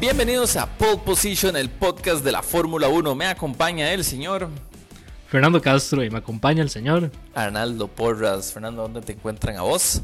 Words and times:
Bienvenidos 0.00 0.56
a 0.56 0.66
Pole 0.78 0.98
Position, 1.04 1.56
el 1.56 1.68
podcast 1.68 2.24
de 2.24 2.30
la 2.30 2.40
Fórmula 2.40 2.86
1. 2.86 3.16
Me 3.16 3.26
acompaña 3.26 3.92
el 3.92 4.04
señor 4.04 4.48
Fernando 5.26 5.60
Castro 5.60 6.04
y 6.04 6.10
me 6.10 6.18
acompaña 6.18 6.62
el 6.62 6.70
señor 6.70 7.10
Arnaldo 7.34 7.88
Porras. 7.88 8.52
Fernando, 8.52 8.82
¿dónde 8.82 9.00
te 9.00 9.14
encuentran 9.14 9.56
a 9.56 9.62
vos? 9.62 10.02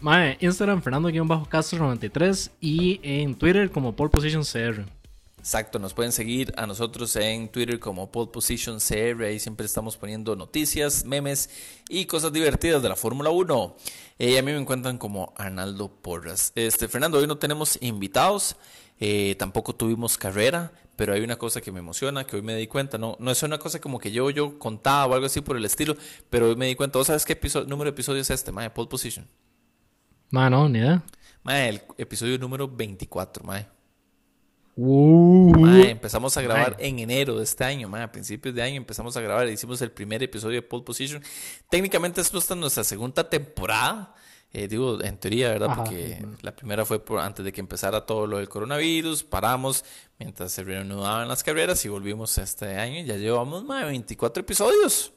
Mae, 0.00 0.38
Instagram 0.40 0.80
Fernando-Castro93 0.80 2.52
y 2.58 3.00
en 3.02 3.34
Twitter 3.34 3.70
como 3.70 3.94
Pole 3.94 4.08
Position 4.08 4.44
CR. 4.44 4.86
Exacto, 5.40 5.78
nos 5.78 5.94
pueden 5.94 6.12
seguir 6.12 6.52
a 6.58 6.66
nosotros 6.66 7.16
en 7.16 7.48
Twitter 7.48 7.80
como 7.80 8.12
Pole 8.12 8.30
Position 8.30 8.78
CR. 8.78 9.24
Ahí 9.24 9.40
siempre 9.40 9.64
estamos 9.64 9.96
poniendo 9.96 10.36
noticias, 10.36 11.06
memes 11.06 11.48
y 11.88 12.04
cosas 12.04 12.30
divertidas 12.30 12.82
de 12.82 12.90
la 12.90 12.94
Fórmula 12.94 13.30
1. 13.30 13.74
Eh, 14.18 14.38
a 14.38 14.42
mí 14.42 14.52
me 14.52 14.58
encuentran 14.58 14.98
como 14.98 15.32
Arnaldo 15.38 15.88
Porras. 15.88 16.52
Este, 16.56 16.88
Fernando, 16.88 17.18
hoy 17.18 17.26
no 17.26 17.38
tenemos 17.38 17.78
invitados, 17.80 18.56
eh, 19.00 19.34
tampoco 19.38 19.74
tuvimos 19.74 20.18
carrera, 20.18 20.72
pero 20.96 21.14
hay 21.14 21.22
una 21.22 21.36
cosa 21.36 21.62
que 21.62 21.72
me 21.72 21.78
emociona, 21.78 22.24
que 22.24 22.36
hoy 22.36 22.42
me 22.42 22.54
di 22.54 22.66
cuenta. 22.66 22.98
No, 22.98 23.16
no 23.18 23.30
es 23.30 23.42
una 23.42 23.56
cosa 23.56 23.80
como 23.80 23.98
que 23.98 24.12
yo, 24.12 24.28
yo 24.28 24.58
contaba 24.58 25.06
o 25.06 25.14
algo 25.14 25.24
así 25.24 25.40
por 25.40 25.56
el 25.56 25.64
estilo, 25.64 25.96
pero 26.28 26.50
hoy 26.50 26.56
me 26.56 26.66
di 26.66 26.74
cuenta. 26.74 26.98
¿Vos 26.98 27.06
sabes 27.06 27.24
qué 27.24 27.40
número 27.66 27.84
de 27.90 27.94
episodio 27.94 28.20
es 28.20 28.28
este, 28.28 28.52
mae? 28.52 28.68
Pole 28.68 28.90
Position. 28.90 29.26
Mae, 30.28 30.50
no, 30.50 30.68
ni 30.68 30.80
idea. 30.80 31.02
Mae, 31.42 31.70
el 31.70 31.82
episodio 31.96 32.38
número 32.38 32.68
24, 32.68 33.42
mae. 33.42 33.79
Uh, 34.82 35.52
empezamos 35.84 36.34
a 36.38 36.40
grabar 36.40 36.74
en 36.78 37.00
enero 37.00 37.36
de 37.36 37.44
este 37.44 37.64
año, 37.64 37.94
a 37.94 38.10
principios 38.10 38.54
de 38.54 38.62
año 38.62 38.76
empezamos 38.76 39.14
a 39.14 39.20
grabar, 39.20 39.46
hicimos 39.46 39.82
el 39.82 39.90
primer 39.90 40.22
episodio 40.22 40.54
de 40.54 40.62
Pole 40.62 40.84
Position. 40.84 41.22
Técnicamente 41.68 42.22
esto 42.22 42.38
está 42.38 42.54
en 42.54 42.60
nuestra 42.60 42.82
segunda 42.82 43.28
temporada, 43.28 44.14
eh, 44.54 44.68
digo, 44.68 45.02
en 45.02 45.18
teoría, 45.18 45.50
¿verdad? 45.50 45.76
Porque 45.76 46.24
la 46.40 46.56
primera 46.56 46.86
fue 46.86 47.04
por, 47.04 47.20
antes 47.20 47.44
de 47.44 47.52
que 47.52 47.60
empezara 47.60 48.06
todo 48.06 48.26
lo 48.26 48.38
del 48.38 48.48
coronavirus, 48.48 49.22
paramos 49.22 49.84
mientras 50.18 50.50
se 50.50 50.64
reanudaban 50.64 51.28
las 51.28 51.44
carreras 51.44 51.84
y 51.84 51.90
volvimos 51.90 52.38
este 52.38 52.78
año 52.78 53.00
y 53.00 53.04
ya 53.04 53.16
llevamos 53.16 53.68
de 53.68 53.84
24 53.84 54.40
episodios. 54.40 55.12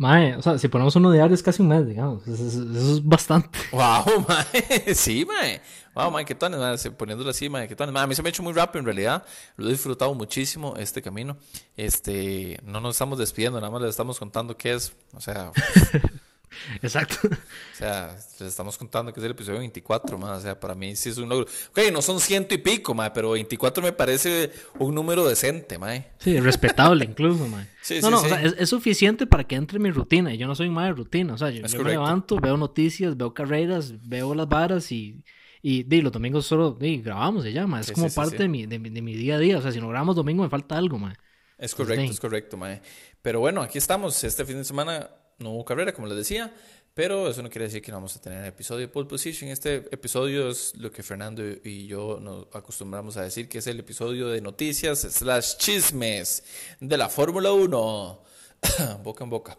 Mae, 0.00 0.34
o 0.34 0.40
sea, 0.40 0.56
si 0.56 0.66
ponemos 0.68 0.96
uno 0.96 1.12
diario 1.12 1.34
es 1.34 1.42
casi 1.42 1.60
un 1.60 1.68
mes, 1.68 1.86
digamos. 1.86 2.26
Eso, 2.26 2.42
es 2.46 3.04
bastante. 3.04 3.58
Wow, 3.70 4.24
mae. 4.26 4.94
Sí, 4.94 5.26
mae. 5.26 5.60
Wow, 5.94 6.10
mae, 6.10 6.24
qué 6.24 6.34
tones, 6.34 6.58
mae. 6.58 6.90
Poniéndolo 6.92 7.28
así, 7.28 7.50
mae, 7.50 7.68
qué 7.68 7.76
tones. 7.76 7.92
Mae, 7.92 8.04
a 8.04 8.06
mí 8.06 8.14
se 8.14 8.22
me 8.22 8.28
ha 8.28 8.30
hecho 8.30 8.42
muy 8.42 8.54
rápido 8.54 8.80
en 8.80 8.86
realidad. 8.86 9.22
Lo 9.58 9.66
he 9.66 9.72
disfrutado 9.72 10.14
muchísimo 10.14 10.74
este 10.78 11.02
camino. 11.02 11.36
Este, 11.76 12.58
no 12.64 12.80
nos 12.80 12.94
estamos 12.94 13.18
despidiendo, 13.18 13.60
nada 13.60 13.70
más 13.70 13.82
les 13.82 13.90
estamos 13.90 14.18
contando 14.18 14.56
qué 14.56 14.72
es. 14.72 14.94
O 15.12 15.20
sea. 15.20 15.52
Exacto. 16.82 17.28
O 17.28 17.76
sea, 17.76 18.16
les 18.38 18.48
estamos 18.48 18.76
contando 18.76 19.12
que 19.12 19.20
es 19.20 19.24
el 19.24 19.32
episodio 19.32 19.58
24, 19.58 20.18
más. 20.18 20.38
O 20.38 20.40
sea, 20.40 20.58
para 20.58 20.74
mí 20.74 20.96
sí 20.96 21.10
es 21.10 21.18
un 21.18 21.28
logro. 21.28 21.46
Ok, 21.70 21.80
no 21.92 22.02
son 22.02 22.20
ciento 22.20 22.54
y 22.54 22.58
pico, 22.58 22.94
ma, 22.94 23.12
pero 23.12 23.30
24 23.30 23.82
me 23.82 23.92
parece 23.92 24.50
un 24.78 24.94
número 24.94 25.26
decente, 25.26 25.78
ma. 25.78 25.92
Sí, 26.18 26.38
respetable 26.40 27.04
incluso, 27.04 27.46
ma. 27.46 27.66
Sí, 27.82 27.98
no, 28.02 28.10
no, 28.10 28.20
O 28.20 28.28
sea, 28.28 28.42
es, 28.42 28.68
suficiente 28.68 29.26
para 29.26 29.44
que 29.44 29.56
entre 29.56 29.76
en 29.76 29.82
mi 29.82 29.90
rutina. 29.90 30.34
Yo 30.34 30.46
no 30.46 30.54
soy 30.54 30.68
más 30.68 30.88
de 30.88 30.92
rutina. 30.92 31.32
O 31.32 31.38
sea, 31.38 31.48
yo, 31.50 31.62
me 31.62 31.90
levanto, 31.90 32.36
veo 32.36 32.58
noticias, 32.58 33.16
veo 33.16 33.32
carreras, 33.32 33.94
veo 34.06 34.34
las 34.34 34.48
varas 34.48 34.92
y. 34.92 35.24
Y 35.62 35.84
los 36.00 36.10
domingos 36.10 36.46
solo 36.46 36.78
grabamos 36.80 37.44
y 37.46 37.52
ya, 37.52 37.66
ma. 37.66 37.80
Es 37.80 37.92
como 37.92 38.08
parte 38.10 38.38
de 38.38 38.48
mi, 38.48 38.66
de, 38.66 38.78
mi, 38.78 39.14
día 39.14 39.36
a 39.36 39.38
día. 39.38 39.58
O 39.58 39.62
sea, 39.62 39.72
si 39.72 39.80
no 39.80 39.88
grabamos 39.88 40.16
domingo 40.16 40.42
me 40.42 40.48
falta 40.48 40.76
algo, 40.76 40.98
ma. 40.98 41.14
Es 41.58 41.74
correcto, 41.74 42.02
es 42.10 42.20
correcto, 42.20 42.56
ma. 42.56 42.80
Pero 43.22 43.40
bueno, 43.40 43.60
aquí 43.62 43.78
estamos. 43.78 44.24
Este 44.24 44.44
fin 44.44 44.56
de 44.56 44.64
semana 44.64 45.10
no 45.40 45.50
hubo 45.50 45.64
carrera, 45.64 45.92
como 45.92 46.06
les 46.06 46.16
decía, 46.16 46.52
pero 46.94 47.28
eso 47.28 47.42
no 47.42 47.50
quiere 47.50 47.66
decir 47.66 47.82
que 47.82 47.90
no 47.90 47.98
vamos 47.98 48.16
a 48.16 48.20
tener 48.20 48.44
episodio 48.44 48.80
de 48.80 48.88
pole 48.88 49.08
position. 49.08 49.50
Este 49.50 49.76
episodio 49.90 50.50
es 50.50 50.74
lo 50.76 50.90
que 50.90 51.02
Fernando 51.02 51.42
y 51.64 51.86
yo 51.86 52.18
nos 52.20 52.46
acostumbramos 52.52 53.16
a 53.16 53.22
decir 53.22 53.48
que 53.48 53.58
es 53.58 53.66
el 53.66 53.80
episodio 53.80 54.28
de 54.28 54.40
noticias 54.40 55.00
slash 55.00 55.56
chismes 55.56 56.42
de 56.80 56.96
la 56.96 57.08
Fórmula 57.08 57.52
1. 57.52 58.22
boca 59.02 59.24
en 59.24 59.30
boca. 59.30 59.58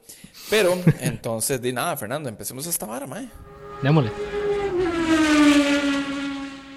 Pero 0.50 0.78
entonces, 1.00 1.62
di 1.62 1.74
nada, 1.74 1.98
Fernando, 1.98 2.30
empecemos 2.30 2.66
esta 2.68 2.86
vara, 2.86 3.08
mae. 3.08 3.30
Démosle. 3.82 4.12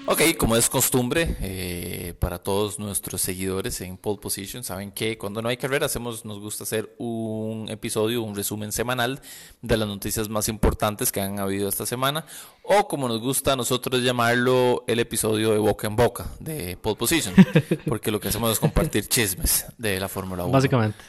Ok, 0.07 0.21
como 0.37 0.55
es 0.55 0.69
costumbre 0.69 1.35
eh, 1.41 2.13
para 2.19 2.37
todos 2.37 2.77
nuestros 2.77 3.21
seguidores 3.21 3.81
en 3.81 3.97
Pole 3.97 4.19
Position, 4.21 4.63
saben 4.63 4.91
que 4.91 5.17
cuando 5.17 5.41
no 5.41 5.49
hay 5.49 5.57
carrera 5.57 5.87
hacemos, 5.87 6.25
nos 6.25 6.39
gusta 6.39 6.63
hacer 6.63 6.93
un 6.99 7.67
episodio, 7.69 8.21
un 8.21 8.35
resumen 8.35 8.71
semanal 8.71 9.19
de 9.63 9.77
las 9.77 9.87
noticias 9.87 10.29
más 10.29 10.47
importantes 10.47 11.11
que 11.11 11.21
han 11.21 11.39
habido 11.39 11.67
esta 11.67 11.87
semana, 11.87 12.23
o 12.61 12.87
como 12.87 13.07
nos 13.07 13.19
gusta 13.19 13.53
a 13.53 13.55
nosotros 13.55 14.03
llamarlo, 14.03 14.83
el 14.85 14.99
episodio 14.99 15.53
de 15.53 15.57
boca 15.57 15.87
en 15.87 15.95
boca 15.95 16.27
de 16.39 16.77
Pole 16.77 16.97
Position, 16.97 17.33
porque 17.87 18.11
lo 18.11 18.19
que 18.19 18.27
hacemos 18.27 18.51
es 18.51 18.59
compartir 18.59 19.07
chismes 19.07 19.65
de 19.79 19.99
la 19.99 20.07
Fórmula 20.07 20.43
1. 20.43 20.51
Básicamente. 20.51 20.99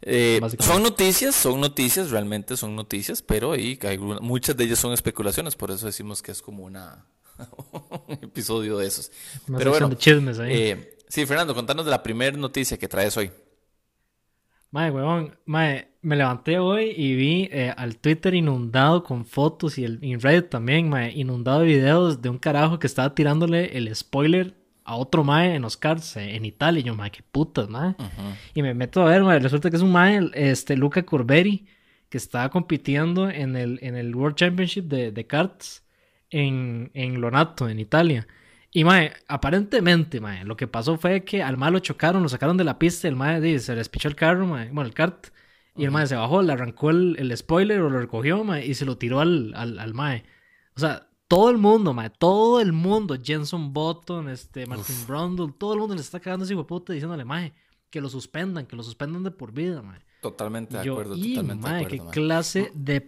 Eh, 0.00 0.40
son 0.60 0.82
noticias, 0.82 1.34
son 1.34 1.60
noticias, 1.60 2.10
realmente 2.10 2.56
son 2.56 2.74
noticias, 2.76 3.20
pero 3.20 3.52
hay, 3.52 3.78
muchas 4.22 4.56
de 4.56 4.64
ellas 4.64 4.78
son 4.78 4.94
especulaciones, 4.94 5.54
por 5.54 5.70
eso 5.70 5.84
decimos 5.84 6.22
que 6.22 6.32
es 6.32 6.40
como 6.40 6.64
una 6.64 7.04
un 8.08 8.18
episodio 8.22 8.78
de 8.78 8.86
esos. 8.86 9.10
Pero 9.56 9.70
bueno, 9.70 9.90
eh, 10.46 10.98
sí, 11.08 11.26
Fernando, 11.26 11.54
contanos 11.54 11.84
de 11.84 11.90
la 11.90 12.02
primera 12.02 12.36
noticia 12.36 12.78
que 12.78 12.88
traes 12.88 13.16
hoy. 13.16 13.30
Mae, 14.70 14.90
weón, 14.90 15.34
mae, 15.46 15.88
me 16.02 16.16
levanté 16.16 16.58
hoy 16.58 16.92
y 16.94 17.14
vi 17.14 17.48
eh, 17.50 17.72
al 17.74 17.96
Twitter 17.96 18.34
inundado 18.34 19.02
con 19.02 19.24
fotos 19.24 19.78
y 19.78 19.84
el 19.84 19.98
en 20.02 20.20
Reddit 20.20 20.50
también, 20.50 20.90
mae, 20.90 21.10
inundado 21.12 21.60
de 21.60 21.66
videos 21.66 22.20
de 22.20 22.28
un 22.28 22.38
carajo 22.38 22.78
que 22.78 22.86
estaba 22.86 23.14
tirándole 23.14 23.76
el 23.78 23.94
spoiler 23.96 24.54
a 24.84 24.96
otro 24.96 25.24
mae 25.24 25.54
en 25.54 25.64
Oscars 25.64 26.16
eh, 26.16 26.36
en 26.36 26.44
Italia. 26.44 26.80
Y 26.80 26.84
yo, 26.84 26.94
mae, 26.94 27.10
qué 27.10 27.22
putas, 27.22 27.68
mae. 27.68 27.94
Y 28.54 28.62
me 28.62 28.74
meto 28.74 29.02
a 29.02 29.06
ver, 29.06 29.22
mae, 29.22 29.38
resulta 29.38 29.70
que 29.70 29.76
es 29.76 29.82
un 29.82 29.92
mae, 29.92 30.30
este, 30.34 30.76
Luca 30.76 31.02
Corberi, 31.02 31.66
que 32.10 32.18
estaba 32.18 32.50
compitiendo 32.50 33.30
en 33.30 33.56
el, 33.56 33.78
en 33.82 33.96
el 33.96 34.14
World 34.14 34.36
Championship 34.36 34.84
de, 34.84 35.12
de 35.12 35.26
karts 35.26 35.82
en, 36.30 36.90
en 36.94 37.20
Lonato, 37.20 37.68
en 37.68 37.78
Italia. 37.78 38.26
Y 38.70 38.84
mae, 38.84 39.12
aparentemente, 39.28 40.20
mae, 40.20 40.44
lo 40.44 40.56
que 40.56 40.66
pasó 40.66 40.98
fue 40.98 41.24
que 41.24 41.42
al 41.42 41.56
mae 41.56 41.70
lo 41.70 41.78
chocaron, 41.78 42.22
lo 42.22 42.28
sacaron 42.28 42.56
de 42.56 42.64
la 42.64 42.78
pista, 42.78 43.08
el 43.08 43.16
mae 43.16 43.58
se 43.58 43.74
les 43.74 43.88
pichó 43.88 44.08
el 44.08 44.16
carro, 44.16 44.46
mae, 44.46 44.70
bueno, 44.70 44.88
el 44.88 44.94
kart, 44.94 45.28
y 45.74 45.84
el 45.84 45.90
mae 45.90 46.06
se 46.06 46.16
bajó, 46.16 46.42
le 46.42 46.52
arrancó 46.52 46.90
el, 46.90 47.16
el 47.18 47.34
spoiler 47.36 47.80
o 47.80 47.88
lo 47.88 48.00
recogió, 48.00 48.44
mae, 48.44 48.66
y 48.66 48.74
se 48.74 48.84
lo 48.84 48.98
tiró 48.98 49.20
al, 49.20 49.54
al, 49.54 49.78
al 49.78 49.94
mae. 49.94 50.24
O 50.76 50.80
sea, 50.80 51.08
todo 51.28 51.50
el 51.50 51.58
mundo, 51.58 51.94
mae, 51.94 52.10
todo 52.10 52.60
el 52.60 52.72
mundo, 52.72 53.16
Jenson 53.22 53.72
Button, 53.72 54.28
este, 54.28 54.66
Martin 54.66 54.96
Brundle, 55.06 55.54
todo 55.58 55.74
el 55.74 55.80
mundo 55.80 55.94
le 55.94 56.00
está 56.00 56.20
cagando 56.20 56.44
ese 56.44 56.56
puta 56.56 56.92
diciéndole, 56.92 57.24
mae, 57.24 57.54
que 57.90 58.00
lo 58.00 58.08
suspendan, 58.08 58.66
que 58.66 58.76
lo 58.76 58.82
suspendan 58.82 59.22
de 59.22 59.30
por 59.30 59.52
vida, 59.52 59.82
mae. 59.82 60.00
Totalmente 60.20 60.76
de 60.76 60.90
acuerdo, 60.90 61.14
totalmente 61.14 61.68
de 61.68 61.76
acuerdo. 61.76 62.10
Qué 62.10 62.20
clase 62.20 62.70
de 62.74 63.00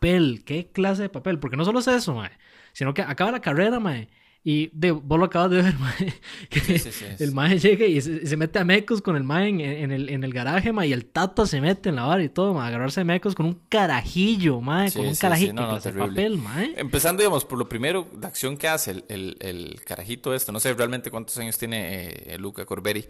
papel, 0.00 0.42
qué 0.44 0.70
clase 0.72 1.02
de 1.02 1.08
papel, 1.08 1.38
porque 1.38 1.56
no 1.56 1.64
solo 1.64 1.80
es 1.80 1.88
eso, 1.88 2.14
mae 2.14 2.30
sino 2.72 2.94
que 2.94 3.02
acaba 3.02 3.30
la 3.30 3.40
carrera, 3.40 3.80
mae. 3.80 4.08
Y 4.42 4.70
de, 4.72 4.90
vos 4.90 5.18
lo 5.18 5.26
acabas 5.26 5.50
de 5.50 5.60
ver, 5.60 5.74
mae. 5.78 6.14
Que 6.48 6.80
el 7.18 7.32
mae 7.32 7.58
llega 7.58 7.84
y 7.84 8.00
se, 8.00 8.36
mete 8.38 8.58
a 8.58 8.64
mecos 8.64 9.02
con 9.02 9.14
el 9.16 9.22
mae 9.22 9.50
en, 9.50 9.92
el, 9.92 10.08
en 10.08 10.24
el 10.24 10.32
garaje, 10.32 10.72
mae. 10.72 10.88
Y 10.88 10.94
el 10.94 11.04
tata 11.04 11.44
se 11.44 11.60
mete 11.60 11.90
en 11.90 11.96
la 11.96 12.04
barra 12.04 12.22
y 12.22 12.30
todo, 12.30 12.54
mae. 12.54 12.68
Agarrarse 12.68 13.00
de 13.00 13.04
mecos 13.04 13.34
con 13.34 13.44
un 13.44 13.60
carajillo, 13.68 14.62
mae. 14.62 14.90
con 14.92 15.06
un 15.06 15.14
carajito 15.14 15.52
no, 15.52 15.78
de 15.78 15.92
papel, 15.92 16.38
mae. 16.38 16.72
Empezando, 16.76 17.20
digamos, 17.20 17.44
por 17.44 17.58
lo 17.58 17.68
primero, 17.68 18.08
la 18.18 18.28
acción 18.28 18.56
que 18.56 18.68
hace 18.68 18.92
el, 18.92 19.04
el, 19.08 19.36
el 19.40 19.84
carajito 19.84 20.34
esto. 20.34 20.52
No 20.52 20.60
sé 20.60 20.72
realmente 20.72 21.10
cuántos 21.10 21.36
años 21.36 21.58
tiene 21.58 22.08
eh, 22.08 22.38
Luca 22.38 22.64
Corberi. 22.64 23.04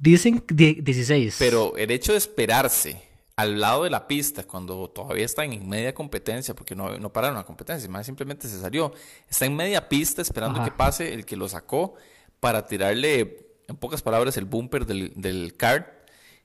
Dicen 0.00 0.42
16. 0.48 1.36
Pero 1.38 1.76
el 1.76 1.92
hecho 1.92 2.10
de 2.10 2.18
esperarse 2.18 3.11
al 3.36 3.60
lado 3.60 3.84
de 3.84 3.90
la 3.90 4.06
pista, 4.06 4.44
cuando 4.44 4.88
todavía 4.90 5.24
está 5.24 5.44
en 5.44 5.68
media 5.68 5.94
competencia, 5.94 6.54
porque 6.54 6.74
no, 6.74 6.98
no 6.98 7.12
pararon 7.12 7.36
la 7.36 7.44
competencia, 7.44 7.88
más 7.88 8.06
simplemente 8.06 8.48
se 8.48 8.60
salió, 8.60 8.92
está 9.28 9.46
en 9.46 9.56
media 9.56 9.88
pista 9.88 10.22
esperando 10.22 10.62
que 10.62 10.70
pase 10.70 11.14
el 11.14 11.24
que 11.24 11.36
lo 11.36 11.48
sacó 11.48 11.94
para 12.40 12.66
tirarle, 12.66 13.46
en 13.68 13.76
pocas 13.76 14.02
palabras, 14.02 14.36
el 14.36 14.44
bumper 14.44 14.84
del, 14.84 15.12
del 15.16 15.56
kart 15.56 15.88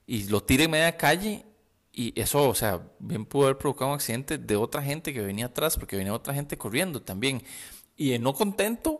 y 0.06 0.24
lo 0.30 0.42
tira 0.42 0.63
en 0.63 0.72
media 0.72 0.95
calle. 0.95 1.44
Y 1.92 2.19
eso, 2.19 2.48
o 2.48 2.54
sea, 2.54 2.81
bien 3.00 3.25
pudo 3.25 3.45
haber 3.45 3.57
provocado 3.57 3.90
un 3.90 3.95
accidente 3.95 4.38
de 4.38 4.56
otra 4.56 4.83
gente 4.83 5.13
que 5.13 5.22
venía 5.22 5.48
atrás, 5.48 5.78
porque 5.78 5.98
venía 5.98 6.13
otra 6.13 6.33
gente 6.33 6.57
corriendo 6.57 7.01
también. 7.01 7.44
Y 7.95 8.13
en 8.13 8.22
no 8.22 8.33
contento, 8.33 9.00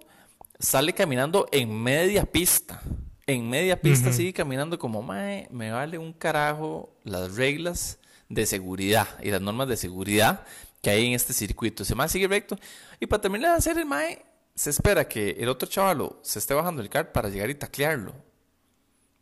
sale 0.60 0.94
caminando 0.94 1.48
en 1.51 1.80
media 1.80 2.25
pista 2.25 2.81
en 3.27 3.50
media 3.50 3.79
pista 3.79 4.13
sigue 4.13 4.31
caminando 4.31 4.79
como, 4.79 5.03
mae, 5.03 5.47
me 5.51 5.69
vale 5.69 5.97
un 5.97 6.13
carajo 6.13 6.95
las 7.03 7.35
reglas 7.35 8.00
de 8.29 8.45
seguridad 8.45 9.07
y 9.21 9.31
las 9.31 9.41
normas 9.41 9.68
de 9.68 9.75
seguridad 9.75 10.45
que 10.81 10.89
hay 10.89 11.07
en 11.07 11.13
este 11.13 11.33
circuito. 11.33 11.83
Se 11.83 11.94
mae 11.94 12.07
sigue 12.07 12.27
recto. 12.27 12.57
Y 13.01 13.06
para 13.06 13.21
terminar 13.21 13.51
de 13.51 13.57
hacer 13.57 13.77
el 13.77 13.85
mae, 13.85 14.25
se 14.56 14.69
espera 14.69 15.07
que 15.09 15.31
el 15.31 15.50
otro 15.50 15.68
chavalo 15.68 16.19
se 16.24 16.39
esté 16.39 16.53
bajando 16.53 16.81
el 16.81 16.89
kart 16.89 17.12
para 17.12 17.27
llegar 17.27 17.50
y 17.50 17.56
taclearlo. 17.56 18.15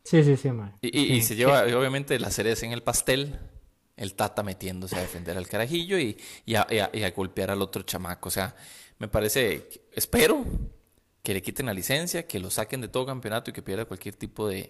Sí, 0.03 0.23
sí, 0.23 0.37
sí, 0.37 0.51
mae. 0.51 0.71
Y, 0.81 1.23
se 1.23 1.35
lleva, 1.35 1.63
obviamente, 1.63 2.19
la 2.19 2.29
cereza 2.29 2.65
en 2.65 2.73
el 2.73 2.83
pastel. 2.83 3.39
El 3.97 4.13
tata 4.13 4.43
metiéndose 4.43 4.97
a 4.97 4.99
defender 4.99 5.37
al 5.37 5.47
carajillo 5.47 5.97
y, 5.97 6.17
a, 6.53 6.67
y 6.69 7.03
a 7.03 7.11
golpear 7.11 7.49
al 7.49 7.61
otro 7.61 7.81
chamaco. 7.81 8.27
O 8.27 8.31
sea, 8.31 8.53
me 8.99 9.07
parece, 9.07 9.69
espero 9.93 10.45
que 11.25 11.33
le 11.33 11.41
quiten 11.41 11.65
la 11.65 11.73
licencia, 11.73 12.27
que 12.27 12.39
lo 12.39 12.51
saquen 12.51 12.81
de 12.81 12.87
todo 12.87 13.07
campeonato 13.07 13.49
y 13.49 13.53
que 13.53 13.63
pierda 13.63 13.85
cualquier 13.85 14.15
tipo 14.15 14.47
de, 14.47 14.69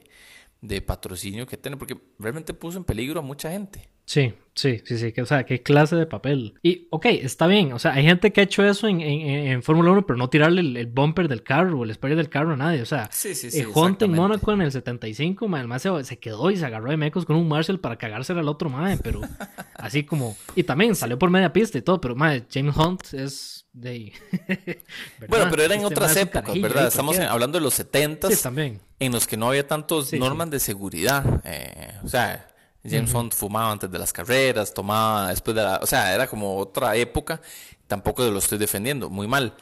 de 0.62 0.82
patrocinio 0.82 1.46
que 1.46 1.58
tiene, 1.58 1.76
porque 1.76 1.98
realmente 2.18 2.54
puso 2.54 2.78
en 2.78 2.86
peligro 2.86 3.20
a 3.20 3.24
mucha 3.24 3.52
gente. 3.52 3.90
Sí, 4.06 4.34
sí, 4.54 4.82
sí, 4.86 4.98
sí, 4.98 5.12
que, 5.12 5.22
o 5.22 5.26
sea, 5.26 5.46
qué 5.46 5.64
clase 5.64 5.98
de 5.98 6.06
papel. 6.06 6.54
Y, 6.64 6.88
ok, 6.92 7.08
está 7.08 7.46
bien, 7.48 7.74
o 7.74 7.80
sea, 7.80 7.94
hay 7.94 8.06
gente 8.06 8.32
que 8.32 8.40
ha 8.40 8.46
hecho 8.46 8.64
eso 8.64 8.88
en, 8.88 9.02
en, 9.02 9.48
en 9.48 9.64
Fórmula 9.64 9.92
1, 9.92 10.06
pero 10.06 10.16
no 10.16 10.30
tirarle 10.30 10.62
el, 10.62 10.88
bumper 10.88 11.28
del 11.28 11.44
carro 11.44 11.80
o 11.80 11.84
el 11.84 11.94
spoiler 11.94 12.18
del 12.18 12.30
carro 12.30 12.54
a 12.54 12.56
nadie, 12.56 12.82
o 12.82 12.86
sea, 12.86 13.10
sí, 13.12 13.36
sí, 13.36 13.52
sí, 13.52 13.60
el 13.60 13.68
Honda 13.74 14.06
en 14.06 14.14
Mónaco 14.14 14.54
en 14.54 14.62
el 14.62 14.72
75, 14.72 15.50
además 15.54 15.82
se, 15.82 16.04
se, 16.06 16.20
quedó 16.20 16.52
y 16.52 16.58
se 16.58 16.66
agarró 16.66 16.90
de 16.90 16.98
mecos 16.98 17.26
con 17.26 17.36
un 17.36 17.50
Marshall 17.50 17.82
para 17.82 17.98
cagársela 17.98 18.40
al 18.40 18.48
otro, 18.48 18.70
madre, 18.70 18.98
pero 19.04 19.20
así 19.76 20.04
como, 20.04 20.38
y 20.56 20.64
también 20.64 20.96
salió 20.96 21.20
por 21.20 21.32
media 21.32 21.52
pista 21.52 21.78
y 21.78 21.82
todo, 21.82 22.00
pero, 22.00 22.16
madre, 22.16 22.46
James 22.50 22.78
Hunt 22.78 23.14
es 23.14 23.65
de... 23.76 24.14
bueno, 25.28 25.48
pero 25.50 25.64
era 25.64 25.76
en 25.76 25.82
este 25.82 25.94
otras 25.94 26.16
épocas, 26.16 26.62
¿verdad? 26.62 26.88
Estamos 26.88 27.20
hablando 27.20 27.60
de 27.60 27.64
los 27.64 27.74
70 27.76 28.32
sí, 28.32 28.42
también. 28.42 28.82
en 29.00 29.12
los 29.12 29.28
que 29.28 29.38
no 29.38 29.50
había 29.50 29.68
tantos 29.68 30.12
normas 30.14 30.50
de 30.50 30.60
seguridad, 30.60 31.42
eh, 31.44 32.00
o 32.04 32.08
sea 32.08 32.48
James 32.90 33.14
Hunt 33.14 33.34
fumaba 33.34 33.72
antes 33.72 33.90
de 33.90 34.00
las 34.00 34.14
carreras, 34.14 34.74
tomaba 34.74 35.30
después 35.30 35.56
de 35.56 35.64
la... 35.64 35.80
O 35.82 35.88
sea, 35.88 36.14
era 36.14 36.28
como 36.28 36.58
otra 36.58 36.96
época. 36.96 37.42
Tampoco 37.88 38.24
lo 38.24 38.40
estoy 38.40 38.58
defendiendo, 38.58 39.10
muy 39.10 39.28
mal. 39.28 39.56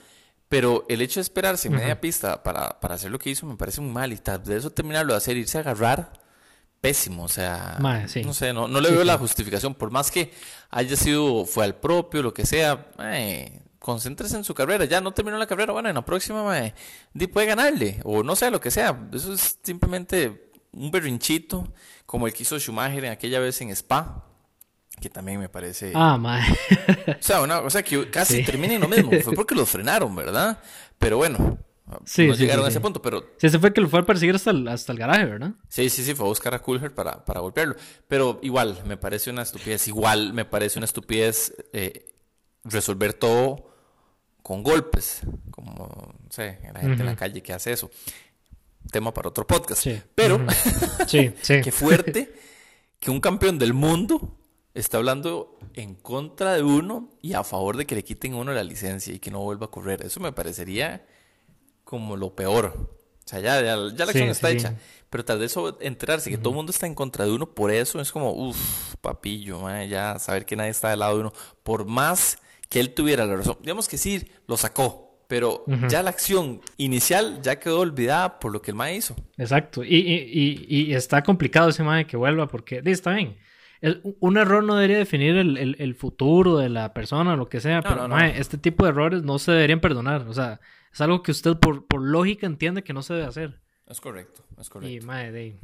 Pero 0.50 0.86
el 0.90 1.02
hecho 1.02 1.20
de 1.20 1.24
esperarse 1.24 1.68
en 1.68 1.76
media 1.76 2.00
pista 2.00 2.44
para, 2.44 2.80
para, 2.80 2.96
hacer 2.96 3.12
lo 3.12 3.18
que 3.18 3.30
hizo 3.30 3.46
me 3.46 3.56
parece 3.56 3.82
muy 3.82 3.92
mal. 3.92 4.12
Y 4.14 4.18
tal 4.18 4.44
de 4.44 4.58
eso 4.58 4.70
terminarlo 4.70 5.14
de 5.14 5.18
hacer, 5.18 5.38
irse 5.38 5.58
a 5.58 5.62
agarrar, 5.62 6.14
pésimo. 6.82 7.24
O 7.24 7.30
sea, 7.30 7.78
no 7.80 8.34
sé, 8.34 8.54
no, 8.54 8.68
no 8.68 8.82
le 8.82 8.92
veo 8.92 9.04
la 9.04 9.18
justificación. 9.18 9.74
Por 9.74 9.90
más 9.90 10.12
que 10.12 10.34
haya 10.70 10.96
sido, 10.96 11.46
fue 11.46 11.66
al 11.66 11.76
propio, 11.76 12.22
lo 12.22 12.34
que 12.34 12.46
sea, 12.46 12.88
eh, 13.00 13.62
concéntrese 13.84 14.38
en 14.38 14.46
su 14.46 14.54
carrera. 14.54 14.86
Ya 14.86 15.02
no 15.02 15.12
terminó 15.12 15.38
la 15.38 15.46
carrera, 15.46 15.74
bueno, 15.74 15.90
en 15.90 15.96
la 15.96 16.06
próxima 16.06 16.42
mae, 16.42 16.74
puede 17.32 17.48
ganarle. 17.48 18.00
O 18.06 18.24
no 18.24 18.34
sé, 18.38 18.50
lo 18.50 18.62
que 18.62 18.72
sea. 18.72 18.98
Eso 19.12 19.34
es 19.34 19.60
simplemente 19.62 20.52
un 20.72 20.90
berrinchito 20.90 21.68
como 22.06 22.26
el 22.26 22.34
que 22.34 22.44
hizo 22.44 22.58
Schumacher 22.58 23.04
en 23.04 23.12
aquella 23.12 23.42
vez 23.42 23.60
en 23.60 23.72
Spa, 23.72 24.24
que 25.02 25.10
también 25.10 25.38
me 25.38 25.50
parece... 25.50 25.92
Ah, 25.96 26.18
mae. 26.18 26.50
o, 27.20 27.22
sea, 27.22 27.42
una, 27.42 27.60
o 27.60 27.70
sea, 27.70 27.84
que 27.84 28.10
casi 28.10 28.46
termina 28.46 28.76
en 28.76 28.82
lo 28.82 28.88
mismo. 28.88 29.12
Fue 29.22 29.34
porque 29.34 29.54
los 29.54 29.70
frenaron, 29.70 30.16
¿verdad? 30.16 30.60
Pero 30.98 31.18
bueno, 31.18 31.58
sí, 32.06 32.28
no 32.28 32.36
sí, 32.36 32.40
llegaron 32.40 32.64
sí, 32.64 32.68
a 32.68 32.70
ese 32.70 32.80
punto, 32.80 33.02
pero... 33.02 33.20
Sí, 33.38 33.48
ese 33.48 33.60
fue 33.60 33.74
que 33.74 33.82
lo 33.82 33.90
fue 33.90 34.00
a 34.00 34.06
perseguir 34.06 34.36
hasta 34.36 34.52
el, 34.52 34.66
hasta 34.70 34.94
el 34.94 34.98
garaje, 34.98 35.26
¿verdad? 35.26 35.52
Sí, 35.68 35.90
sí, 35.90 36.06
sí, 36.06 36.16
fue 36.16 36.26
a 36.26 36.30
buscar 36.30 36.54
a 36.54 36.60
Coulthard 36.60 36.94
para, 36.94 37.26
para 37.26 37.42
golpearlo. 37.42 37.76
Pero 38.08 38.40
igual, 38.44 38.82
me 38.86 38.96
parece 38.96 39.30
una 39.30 39.42
estupidez. 39.42 39.90
Igual 39.90 40.32
me 40.32 40.46
parece 40.46 40.80
una 40.80 40.86
estupidez 40.86 41.54
eh, 41.74 42.06
resolver 42.64 43.14
todo 43.14 43.73
con 44.44 44.62
golpes. 44.62 45.22
Como, 45.50 45.74
no 46.24 46.30
sé, 46.30 46.60
la 46.74 46.82
gente 46.82 47.02
en 47.02 47.08
la 47.08 47.16
calle 47.16 47.42
que 47.42 47.54
hace 47.54 47.72
eso 47.72 47.90
tema 48.92 49.14
para 49.14 49.30
otro 49.30 49.46
podcast. 49.46 49.86
Pero, 50.16 50.46
sí, 51.08 51.34
sí. 51.42 51.62
qué 51.62 51.72
fuerte 51.72 52.34
que 53.00 53.12
un 53.12 53.20
campeón 53.20 53.60
del 53.60 53.74
mundo 53.74 54.38
está 54.74 54.98
hablando 54.98 55.60
en 55.74 55.96
contra 55.96 56.54
de 56.54 56.64
uno 56.64 57.10
y 57.22 57.34
a 57.34 57.44
favor 57.44 57.78
de 57.78 57.86
que 57.86 57.96
le 57.96 58.04
quiten 58.04 58.34
a 58.34 58.38
uno 58.38 58.54
la 58.54 58.64
licencia 58.64 59.14
y 59.14 59.20
que 59.20 59.32
no 59.32 59.40
vuelva 59.40 59.68
a 59.68 59.72
correr. 59.72 60.04
Eso 60.06 60.20
me 60.20 60.32
parecería 60.32 61.06
como 61.84 62.16
lo 62.16 62.36
peor. 62.36 62.96
O 63.26 63.28
sea, 63.28 63.40
ya, 63.40 63.62
ya, 63.62 63.76
la 63.78 64.04
acción 64.04 64.30
está 64.30 64.52
hecha. 64.52 64.78
Pero 65.10 65.24
tal 65.24 65.40
vez 65.40 65.52
eso, 65.52 65.78
enterarse 65.80 66.30
que 66.30 66.38
todo 66.38 66.50
el 66.50 66.56
mundo 66.56 66.72
está 66.72 66.88
en 66.88 66.96
contra 66.96 67.26
de 67.26 67.32
uno, 67.32 67.54
por 67.54 67.72
eso 67.72 68.02
es 68.02 68.12
como, 68.12 68.32
uff, 68.32 68.96
papillo, 69.00 69.70
ya 69.86 70.18
saber 70.18 70.46
que 70.46 70.56
nadie 70.56 70.72
está 70.72 70.90
del 70.90 71.00
lado 71.00 71.16
de 71.16 71.22
uno. 71.22 71.34
Por 71.62 71.86
más 71.86 72.40
que 72.74 72.80
él 72.80 72.94
tuviera 72.94 73.26
la 73.28 73.36
razón. 73.36 73.58
Digamos 73.62 73.88
que 73.88 73.98
sí, 73.98 74.28
lo 74.48 74.58
sacó 74.58 75.04
pero 75.28 75.66
ya 75.90 76.04
la 76.04 76.12
acción 76.12 76.62
inicial 76.78 77.42
ya 77.42 77.60
quedó 77.60 77.80
olvidada 77.80 78.40
por 78.40 78.52
lo 78.52 78.62
que 78.62 78.70
el 78.70 78.78
MAE 78.78 78.98
hizo. 78.98 79.16
Exacto, 79.38 79.84
y, 79.84 79.96
y, 79.96 80.66
y, 80.68 80.94
está 80.94 81.24
complicado 81.24 81.70
ese 81.70 81.82
MAE 81.82 82.06
que 82.06 82.18
vuelva 82.18 82.48
porque 82.48 82.84
está 82.86 83.14
bien. 83.14 83.38
un 84.20 84.38
error 84.38 84.64
no 84.64 84.76
debería 84.76 85.00
definir 85.00 85.36
el, 85.38 85.76
el, 85.80 85.96
futuro 85.96 86.58
de 86.58 86.70
la 86.70 86.94
persona 86.94 87.34
o 87.34 87.36
lo 87.36 87.50
que 87.50 87.62
sea, 87.62 87.82
pero 87.82 88.16
este 88.20 88.60
tipo 88.60 88.86
de 88.86 88.92
errores 88.92 89.24
no 89.24 89.40
se 89.40 89.54
deberían 89.54 89.80
perdonar. 89.80 90.28
O 90.28 90.34
sea, 90.34 90.60
es 90.92 91.02
algo 91.02 91.24
que 91.24 91.32
usted 91.32 91.58
por, 91.58 91.88
por 91.88 92.02
lógica 92.02 92.46
entiende 92.46 92.84
que 92.84 92.94
no 92.94 93.02
se 93.02 93.16
debe 93.16 93.26
hacer. 93.26 93.60
Es 93.88 94.00
correcto, 94.02 94.46
es 94.60 94.70
correcto. 94.70 94.94
Y 94.94 95.02
mae, 95.02 95.32
de, 95.32 95.60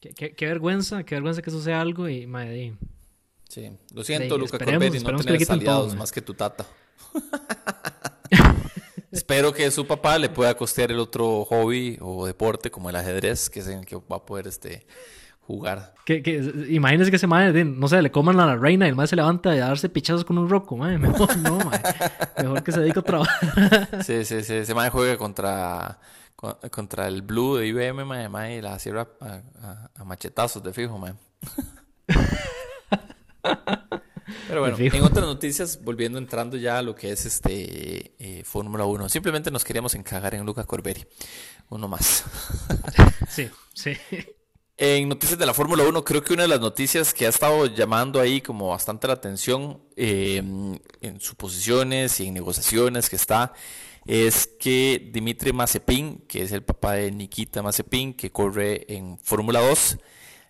qué, 0.00 0.34
qué, 0.34 0.46
vergüenza, 0.46 1.04
qué 1.04 1.16
vergüenza 1.16 1.42
que 1.42 1.50
eso 1.50 1.60
sea 1.60 1.82
algo 1.82 2.08
y 2.08 2.26
mae, 2.26 2.48
de, 2.48 2.74
Sí, 3.48 3.70
lo 3.94 4.04
siento, 4.04 4.36
Luca 4.38 4.58
Corbetti, 4.58 5.00
no 5.00 5.18
tenés 5.18 5.50
aliados 5.50 5.96
más 5.96 6.12
que 6.12 6.22
tu 6.22 6.34
tata. 6.34 6.66
Espero 9.10 9.52
que 9.54 9.70
su 9.70 9.86
papá 9.86 10.18
le 10.18 10.28
pueda 10.28 10.54
costear 10.54 10.92
el 10.92 10.98
otro 10.98 11.46
hobby 11.46 11.96
o 12.00 12.26
deporte 12.26 12.70
como 12.70 12.90
el 12.90 12.96
ajedrez, 12.96 13.48
que 13.48 13.60
es 13.60 13.68
en 13.68 13.80
el 13.80 13.86
que 13.86 13.96
va 13.96 14.16
a 14.16 14.26
poder 14.26 14.46
este, 14.46 14.86
jugar. 15.40 15.94
Que, 16.04 16.22
que, 16.22 16.36
imagínese 16.68 17.10
que 17.10 17.16
ese 17.16 17.26
madre, 17.26 17.64
no 17.64 17.88
sé, 17.88 18.02
le 18.02 18.10
coman 18.10 18.38
a 18.38 18.44
la 18.44 18.56
reina 18.56 18.84
y 18.84 18.90
el 18.90 18.94
madre 18.94 19.08
se 19.08 19.16
levanta 19.16 19.50
a 19.50 19.56
darse 19.56 19.88
pichazos 19.88 20.26
con 20.26 20.36
un 20.36 20.48
roco, 20.50 20.76
madre. 20.76 20.98
Mejor 20.98 21.34
no, 21.38 21.58
madre. 21.58 21.82
Mejor 22.36 22.62
que 22.62 22.72
se 22.72 22.80
dedique 22.80 22.98
a 22.98 23.02
trabajar. 23.02 23.88
Sí, 24.04 24.26
sí, 24.26 24.44
sí. 24.44 24.54
Ese 24.54 24.74
madre 24.74 24.90
juega 24.90 25.16
contra, 25.16 25.98
contra 26.70 27.08
el 27.08 27.22
Blue 27.22 27.56
de 27.56 27.66
IBM, 27.66 28.04
madre, 28.04 28.56
y 28.56 28.60
la 28.60 28.78
cierra 28.78 29.08
a, 29.20 30.04
machetazos 30.04 30.62
de 30.62 30.74
fijo, 30.74 30.98
madre. 30.98 31.16
Pero 34.46 34.60
bueno, 34.60 34.76
en 34.78 35.02
otras 35.02 35.24
noticias, 35.24 35.82
volviendo 35.82 36.18
entrando 36.18 36.56
ya 36.56 36.78
a 36.78 36.82
lo 36.82 36.94
que 36.94 37.12
es 37.12 37.24
este 37.24 38.12
eh, 38.18 38.42
Fórmula 38.44 38.84
1, 38.84 39.08
simplemente 39.08 39.50
nos 39.50 39.64
queríamos 39.64 39.94
encajar 39.94 40.34
en 40.34 40.44
Luca 40.44 40.64
Corberi, 40.64 41.06
uno 41.70 41.88
más. 41.88 42.24
sí, 43.28 43.48
sí. 43.74 43.92
En 44.76 45.08
noticias 45.08 45.38
de 45.38 45.46
la 45.46 45.54
Fórmula 45.54 45.82
1, 45.82 46.04
creo 46.04 46.22
que 46.22 46.34
una 46.34 46.42
de 46.42 46.48
las 46.48 46.60
noticias 46.60 47.12
que 47.12 47.26
ha 47.26 47.30
estado 47.30 47.66
llamando 47.66 48.20
ahí 48.20 48.40
como 48.40 48.68
bastante 48.68 49.08
la 49.08 49.14
atención 49.14 49.82
eh, 49.96 50.42
en 51.00 51.20
suposiciones 51.20 52.20
y 52.20 52.28
en 52.28 52.34
negociaciones 52.34 53.08
que 53.08 53.16
está, 53.16 53.54
es 54.06 54.46
que 54.58 55.10
Dimitri 55.12 55.52
Mazepin, 55.52 56.24
que 56.26 56.42
es 56.42 56.52
el 56.52 56.62
papá 56.62 56.94
de 56.94 57.10
Nikita 57.10 57.62
Mazepin, 57.62 58.14
que 58.14 58.30
corre 58.30 58.86
en 58.88 59.18
Fórmula 59.18 59.60
2, 59.60 59.98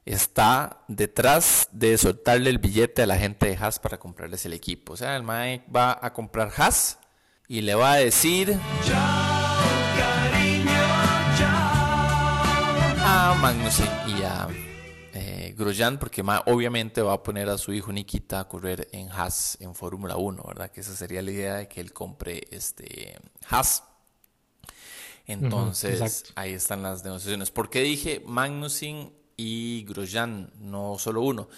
está 0.08 0.84
detrás 0.88 1.68
de 1.70 1.98
soltarle 1.98 2.48
el 2.48 2.58
billete 2.58 3.02
a 3.02 3.06
la 3.06 3.18
gente 3.18 3.46
de 3.46 3.56
Haas 3.56 3.78
para 3.78 3.98
comprarles 3.98 4.44
el 4.46 4.54
equipo. 4.54 4.94
O 4.94 4.96
sea, 4.96 5.14
el 5.16 5.22
Mike 5.22 5.66
va 5.74 5.98
a 6.00 6.12
comprar 6.14 6.50
Haas 6.56 6.98
y 7.46 7.60
le 7.60 7.74
va 7.74 7.92
a 7.92 7.96
decir 7.96 8.58
chao, 8.86 9.66
cariño, 9.98 10.70
chao. 11.36 13.04
a 13.04 13.38
Magnussen 13.38 13.90
y 14.06 14.22
a 14.22 14.48
eh, 15.12 15.54
Grosjean, 15.58 15.98
porque 15.98 16.24
obviamente 16.46 17.02
va 17.02 17.12
a 17.12 17.22
poner 17.22 17.50
a 17.50 17.58
su 17.58 17.74
hijo 17.74 17.92
Nikita 17.92 18.40
a 18.40 18.48
correr 18.48 18.88
en 18.92 19.10
Haas 19.10 19.58
en 19.60 19.74
Fórmula 19.74 20.16
1, 20.16 20.42
¿verdad? 20.42 20.70
Que 20.70 20.80
esa 20.80 20.96
sería 20.96 21.20
la 21.20 21.32
idea 21.32 21.54
de 21.56 21.68
que 21.68 21.82
él 21.82 21.92
compre 21.92 22.48
este 22.50 23.14
Haas. 23.50 23.84
Entonces, 25.26 26.32
ahí 26.34 26.54
están 26.54 26.82
las 26.82 27.04
negociaciones. 27.04 27.50
¿Por 27.50 27.68
qué 27.68 27.82
dije 27.82 28.22
Magnussen 28.24 29.17
y 29.38 29.84
Grosjean, 29.84 30.50
no 30.60 30.98
solo 30.98 31.22
uno. 31.22 31.48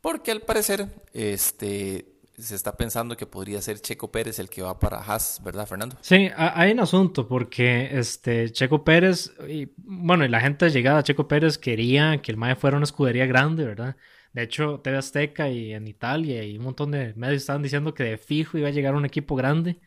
Porque 0.00 0.32
al 0.32 0.40
parecer 0.40 0.88
este, 1.12 2.16
se 2.38 2.54
está 2.54 2.76
pensando 2.76 3.16
que 3.16 3.26
podría 3.26 3.62
ser 3.62 3.80
Checo 3.80 4.10
Pérez 4.10 4.38
el 4.38 4.48
que 4.48 4.62
va 4.62 4.78
para 4.80 4.98
Haas, 4.98 5.40
¿verdad, 5.44 5.66
Fernando? 5.66 5.96
Sí, 6.00 6.30
hay 6.36 6.72
un 6.72 6.80
asunto 6.80 7.28
porque 7.28 7.90
este 7.92 8.50
Checo 8.50 8.82
Pérez, 8.84 9.32
bueno, 9.76 10.24
y 10.24 10.28
la 10.28 10.40
gente 10.40 10.70
llegada 10.70 10.98
a 10.98 11.02
Checo 11.02 11.28
Pérez 11.28 11.58
quería 11.58 12.20
que 12.22 12.32
el 12.32 12.38
MAE 12.38 12.56
fuera 12.56 12.76
una 12.76 12.84
escudería 12.84 13.26
grande, 13.26 13.64
¿verdad? 13.64 13.96
De 14.32 14.42
hecho, 14.42 14.80
TV 14.80 14.96
Azteca 14.96 15.48
y 15.48 15.72
en 15.72 15.86
Italia 15.86 16.44
y 16.44 16.58
un 16.58 16.64
montón 16.64 16.90
de 16.90 17.14
medios 17.14 17.42
estaban 17.42 17.62
diciendo 17.62 17.94
que 17.94 18.04
de 18.04 18.18
fijo 18.18 18.58
iba 18.58 18.68
a 18.68 18.72
llegar 18.72 18.94
un 18.94 19.06
equipo 19.06 19.34
grande. 19.34 19.78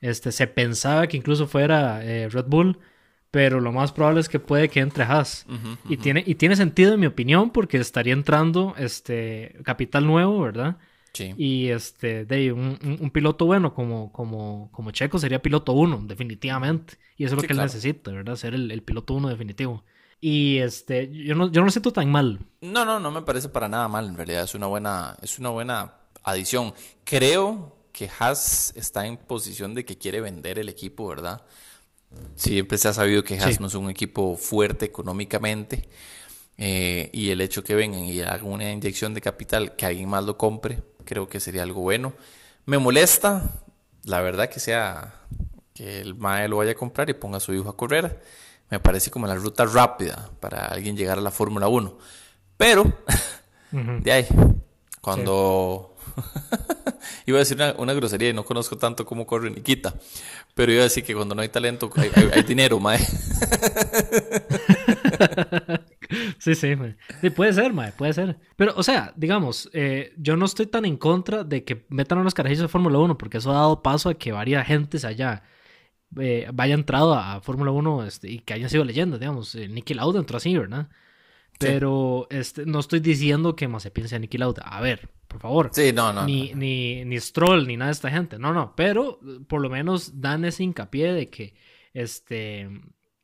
Este, 0.00 0.32
se 0.32 0.46
pensaba 0.46 1.06
que 1.06 1.16
incluso 1.16 1.46
fuera 1.46 2.04
eh, 2.04 2.28
Red 2.28 2.46
Bull, 2.46 2.78
pero 3.34 3.60
lo 3.60 3.72
más 3.72 3.90
probable 3.90 4.20
es 4.20 4.28
que 4.28 4.38
puede 4.38 4.68
que 4.68 4.78
entre 4.78 5.02
Haas. 5.02 5.44
Y, 5.88 5.96
tiene, 5.96 6.22
y 6.24 6.36
tiene 6.36 6.54
sentido 6.54 6.94
en 6.94 7.00
mi 7.00 7.06
opinión 7.06 7.50
porque 7.50 7.78
estaría 7.78 8.12
entrando 8.12 8.76
este 8.78 9.56
capital 9.64 10.06
nuevo, 10.06 10.40
¿verdad? 10.40 10.76
Sí. 11.12 11.34
Y 11.36 11.70
este, 11.70 12.26
de 12.26 12.52
un, 12.52 12.78
un, 13.00 13.10
piloto 13.10 13.44
bueno 13.44 13.74
como, 13.74 14.12
como, 14.12 14.70
como 14.70 14.92
Checo 14.92 15.18
sería 15.18 15.42
piloto 15.42 15.72
uno, 15.72 16.00
definitivamente. 16.06 16.94
Y 17.16 17.24
eso 17.24 17.34
es 17.34 17.42
lo 17.42 17.48
que 17.48 17.54
él 17.54 17.58
necesita, 17.58 18.12
¿verdad? 18.12 18.36
Ser 18.36 18.54
el, 18.54 18.82
piloto 18.84 19.14
uno 19.14 19.28
definitivo. 19.28 19.82
Y 20.20 20.58
este, 20.58 21.10
yo 21.12 21.34
no, 21.34 21.50
yo 21.50 21.60
no 21.60 21.64
lo 21.64 21.72
siento 21.72 21.92
tan 21.92 22.12
mal. 22.12 22.38
No, 22.60 22.84
no, 22.84 23.00
no 23.00 23.10
me 23.10 23.22
parece 23.22 23.48
para 23.48 23.68
nada 23.68 23.88
mal, 23.88 24.06
en 24.06 24.16
realidad. 24.16 24.44
Es 24.44 24.54
una 24.54 24.68
buena, 24.68 25.16
es 25.22 25.40
una 25.40 25.48
buena 25.48 25.94
adición. 26.22 26.72
Creo 27.02 27.76
que 27.92 28.08
Haas 28.16 28.72
está 28.76 29.08
en 29.08 29.16
posición 29.16 29.74
de 29.74 29.84
que 29.84 29.98
quiere 29.98 30.20
vender 30.20 30.60
el 30.60 30.68
equipo, 30.68 31.08
¿verdad? 31.08 31.42
Siempre 32.36 32.78
se 32.78 32.88
ha 32.88 32.92
sabido 32.92 33.22
que 33.22 33.38
Haas 33.38 33.60
no 33.60 33.68
es 33.68 33.74
un 33.74 33.90
equipo 33.90 34.36
fuerte 34.36 34.86
económicamente. 34.86 35.88
Eh, 36.56 37.10
y 37.12 37.30
el 37.30 37.40
hecho 37.40 37.64
que 37.64 37.74
vengan 37.74 38.00
y 38.00 38.20
hagan 38.20 38.46
una 38.46 38.70
inyección 38.70 39.14
de 39.14 39.20
capital, 39.20 39.76
que 39.76 39.86
alguien 39.86 40.08
más 40.08 40.24
lo 40.24 40.38
compre, 40.38 40.82
creo 41.04 41.28
que 41.28 41.40
sería 41.40 41.62
algo 41.62 41.80
bueno. 41.80 42.12
Me 42.66 42.78
molesta, 42.78 43.62
la 44.04 44.20
verdad, 44.20 44.48
que 44.48 44.60
sea 44.60 45.20
que 45.74 46.00
el 46.00 46.14
mae 46.14 46.48
lo 46.48 46.58
vaya 46.58 46.72
a 46.72 46.76
comprar 46.76 47.10
y 47.10 47.14
ponga 47.14 47.38
a 47.38 47.40
su 47.40 47.52
hijo 47.52 47.68
a 47.68 47.76
correr. 47.76 48.22
Me 48.70 48.80
parece 48.80 49.10
como 49.10 49.26
la 49.26 49.34
ruta 49.34 49.64
rápida 49.64 50.30
para 50.40 50.66
alguien 50.66 50.96
llegar 50.96 51.18
a 51.18 51.20
la 51.20 51.30
Fórmula 51.30 51.68
1. 51.68 51.98
Pero, 52.56 52.84
de 53.70 54.12
ahí, 54.12 54.26
cuando... 55.00 55.93
iba 57.26 57.38
a 57.38 57.40
decir 57.40 57.58
una, 57.78 57.92
grosería 57.92 58.30
y 58.30 58.32
no 58.32 58.44
conozco 58.44 58.76
tanto 58.76 59.04
cómo 59.04 59.26
corre 59.26 59.50
Nikita. 59.50 59.94
Pero 60.54 60.72
iba 60.72 60.80
a 60.82 60.84
decir 60.84 61.04
que 61.04 61.14
cuando 61.14 61.34
no 61.34 61.42
hay 61.42 61.48
talento, 61.48 61.90
hay, 61.96 62.42
dinero, 62.42 62.78
mae. 62.80 62.98
sí, 66.38 66.54
sí, 66.54 66.74
sí, 67.20 67.30
puede 67.30 67.52
ser, 67.52 67.72
mae, 67.72 67.92
puede 67.92 68.12
ser. 68.12 68.38
Pero, 68.56 68.74
o 68.76 68.82
sea, 68.82 69.12
digamos, 69.16 69.68
eh, 69.72 70.12
yo 70.16 70.36
no 70.36 70.44
estoy 70.46 70.66
tan 70.66 70.84
en 70.84 70.96
contra 70.96 71.44
de 71.44 71.64
que 71.64 71.84
metan 71.88 72.18
unos 72.18 72.34
carajillos 72.34 72.62
de 72.62 72.68
Fórmula 72.68 72.98
1 72.98 73.18
porque 73.18 73.38
eso 73.38 73.50
ha 73.50 73.54
dado 73.54 73.82
paso 73.82 74.08
a 74.08 74.14
que 74.14 74.32
varias 74.32 74.66
gente 74.66 74.98
se 74.98 75.06
haya 75.06 75.42
eh, 76.20 76.48
vaya 76.52 76.74
entrado 76.74 77.14
a, 77.14 77.40
Fórmula 77.40 77.70
1 77.72 78.04
este, 78.04 78.30
y 78.30 78.38
que 78.40 78.54
hayan 78.54 78.70
sido 78.70 78.84
leyendas, 78.84 79.20
digamos. 79.20 79.54
Eh, 79.54 79.68
Nicky 79.68 79.94
Lauda 79.94 80.18
entró 80.18 80.36
así, 80.36 80.56
¿verdad? 80.56 80.88
Pero 81.58 82.26
este, 82.30 82.66
no 82.66 82.80
estoy 82.80 83.00
diciendo 83.00 83.54
que 83.54 83.68
Mazepin 83.68 84.08
sea 84.08 84.20
Lauda. 84.32 84.62
A 84.62 84.80
ver, 84.80 85.08
por 85.28 85.40
favor. 85.40 85.70
Sí, 85.72 85.92
no, 85.92 86.12
no. 86.12 86.24
Ni, 86.26 86.52
Ni, 86.54 87.04
ni 87.04 87.18
Stroll, 87.20 87.66
ni 87.66 87.76
nada 87.76 87.88
de 87.88 87.92
esta 87.92 88.10
gente. 88.10 88.38
No, 88.38 88.52
no. 88.52 88.74
Pero 88.76 89.20
por 89.46 89.60
lo 89.60 89.70
menos 89.70 90.20
dan 90.20 90.44
ese 90.44 90.64
hincapié 90.64 91.12
de 91.12 91.30
que 91.30 91.54
este, 91.92 92.62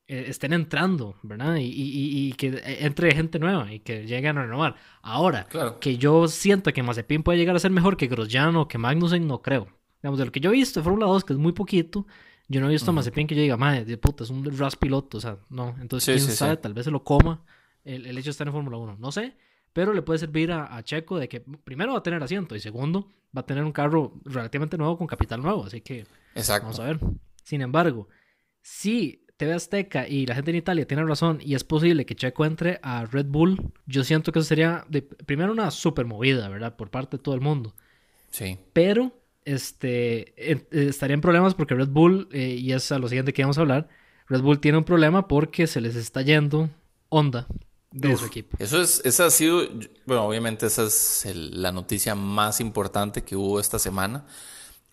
e, 0.06 0.30
estén 0.30 0.52
entrando, 0.52 1.16
¿verdad? 1.22 1.56
Y, 1.56 1.66
y, 1.66 2.28
y, 2.28 2.32
que 2.34 2.62
entre 2.80 3.14
gente 3.14 3.38
nueva 3.38 3.72
y 3.72 3.80
que 3.80 4.06
lleguen 4.06 4.38
a 4.38 4.42
renovar. 4.42 4.76
Ahora, 5.02 5.46
que 5.80 5.99
yo 5.99 6.28
siento 6.28 6.72
que 6.72 6.82
Mazepin 6.82 7.22
puede 7.22 7.38
llegar 7.38 7.56
a 7.56 7.60
ser 7.60 7.70
mejor 7.70 7.96
que 7.96 8.06
Grosjean 8.06 8.56
o 8.56 8.68
que 8.68 8.78
Magnussen, 8.78 9.26
no 9.26 9.42
creo. 9.42 9.68
Digamos, 10.02 10.18
de 10.18 10.25
lo 10.25 10.32
que 10.32 10.40
yo 10.40 10.50
he 10.50 10.54
visto 10.54 10.80
de 10.80 10.84
Fórmula 10.84 11.06
2, 11.06 11.25
que 11.25 11.32
es 11.34 11.38
muy 11.38 11.52
poquito, 11.52 12.06
yo 12.49 12.60
no 12.60 12.68
he 12.68 12.72
visto 12.72 12.90
a 12.90 12.94
Mazepin 12.94 13.26
que 13.26 13.34
yo 13.34 13.42
diga, 13.42 13.56
madre, 13.56 13.84
de 13.84 13.99
puta, 13.99 14.25
es 14.25 14.30
un 14.30 14.44
ras 14.56 14.76
piloto, 14.76 15.18
o 15.18 15.20
sea, 15.20 15.37
no. 15.50 15.76
Entonces, 15.80 16.25
quién 16.25 16.34
sabe, 16.34 16.56
tal 16.56 16.75
vez 16.75 16.84
se 16.84 16.90
lo 16.90 17.04
coma 17.04 17.44
el, 17.84 18.06
el, 18.06 18.18
hecho 18.18 18.26
de 18.26 18.30
estar 18.30 18.46
en 18.46 18.52
Fórmula 18.52 18.76
1. 18.76 18.96
No 18.99 19.12
sé, 19.12 19.34
pero 19.72 19.92
le 19.92 20.02
puede 20.02 20.18
servir 20.18 20.52
a, 20.52 20.82
Checo 20.82 21.18
de 21.18 21.28
que 21.28 21.40
primero 21.40 21.92
va 21.92 21.99
a 21.99 22.02
tener 22.02 22.22
asiento 22.22 22.56
y 22.56 22.60
segundo 22.60 23.12
va 23.37 23.42
a 23.42 23.46
tener 23.46 23.64
un 23.64 23.72
carro 23.72 24.14
relativamente 24.25 24.76
nuevo 24.76 24.99
con 24.99 25.06
capital 25.06 25.40
nuevo, 25.40 25.64
así 25.64 25.80
que 25.80 26.06
Exacto. 26.34 26.64
vamos 26.64 26.80
a 26.80 26.84
ver. 26.84 26.99
Sin 27.44 27.62
embargo, 27.62 28.08
si 28.60 29.25
TV 29.37 29.54
Azteca 29.54 30.08
y 30.08 30.26
la 30.26 30.34
gente 30.34 30.50
en 30.50 30.56
Italia 30.56 30.87
tiene 30.87 31.04
razón 31.04 31.38
y 31.40 31.54
es 31.54 31.64
posible 31.64 32.04
que 32.04 32.16
Checo 32.16 32.44
entre 32.44 32.80
a 32.82 33.04
Red 33.06 33.26
Bull, 33.26 33.72
yo 33.87 34.02
siento 34.02 34.32
que 34.32 34.40
eso 34.40 34.49
sería 34.49 34.84
de, 34.88 35.02
primero 35.02 35.52
una 35.52 35.70
super 35.70 36.04
movida, 36.04 36.49
¿verdad? 36.49 36.76
Por 36.76 36.90
parte 36.90 37.16
de 37.16 37.22
todo 37.22 37.34
el 37.37 37.40
mundo. 37.40 37.75
Sí. 38.30 38.58
Pero 38.72 39.12
este, 39.44 40.34
estaría 40.70 41.14
en 41.14 41.20
problemas 41.20 41.54
porque 41.54 41.75
Red 41.75 41.88
Bull, 41.88 42.28
eh, 42.32 42.56
y 42.58 42.72
es 42.72 42.90
a 42.90 42.99
lo 42.99 43.08
siguiente 43.08 43.32
que 43.32 43.42
vamos 43.42 43.58
a 43.58 43.62
hablar, 43.62 43.88
Red 44.28 44.42
Bull 44.42 44.60
tiene 44.60 44.78
un 44.78 44.84
problema 44.84 45.28
porque 45.28 45.66
se 45.68 45.80
les 45.80 45.94
está 45.94 46.22
yendo 46.22 46.70
Honda 47.08 47.46
de 47.90 48.16
su 48.16 48.26
equipo. 48.26 48.56
Eso 48.61 48.80
es, 48.80 49.02
esa 49.04 49.26
ha 49.26 49.30
sido, 49.30 49.66
bueno, 50.06 50.25
obviamente 50.26 50.66
esa 50.66 50.85
es 50.85 51.26
la 51.35 51.73
noticia 51.73 52.14
más 52.14 52.61
importante 52.61 53.23
que 53.23 53.37
hubo 53.37 53.59
esta 53.59 53.78
semana. 53.78 54.26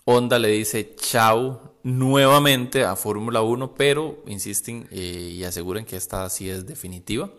Honda 0.09 0.39
le 0.39 0.47
dice 0.47 0.95
chao 0.95 1.75
nuevamente 1.83 2.85
a 2.85 2.95
Fórmula 2.95 3.41
1, 3.41 3.75
pero 3.75 4.23
insisten 4.25 4.87
eh, 4.89 5.33
y 5.33 5.43
aseguran 5.43 5.83
que 5.83 5.97
esta 5.97 6.29
sí 6.29 6.49
es 6.49 6.65
definitiva. 6.65 7.29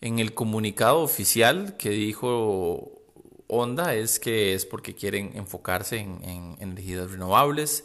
En 0.00 0.18
el 0.18 0.32
comunicado 0.32 1.00
oficial 1.00 1.76
que 1.76 1.90
dijo 1.90 3.02
Honda 3.46 3.94
es 3.94 4.18
que 4.18 4.54
es 4.54 4.64
porque 4.64 4.94
quieren 4.94 5.32
enfocarse 5.34 5.98
en, 5.98 6.56
energías 6.58 7.10
renovables. 7.10 7.84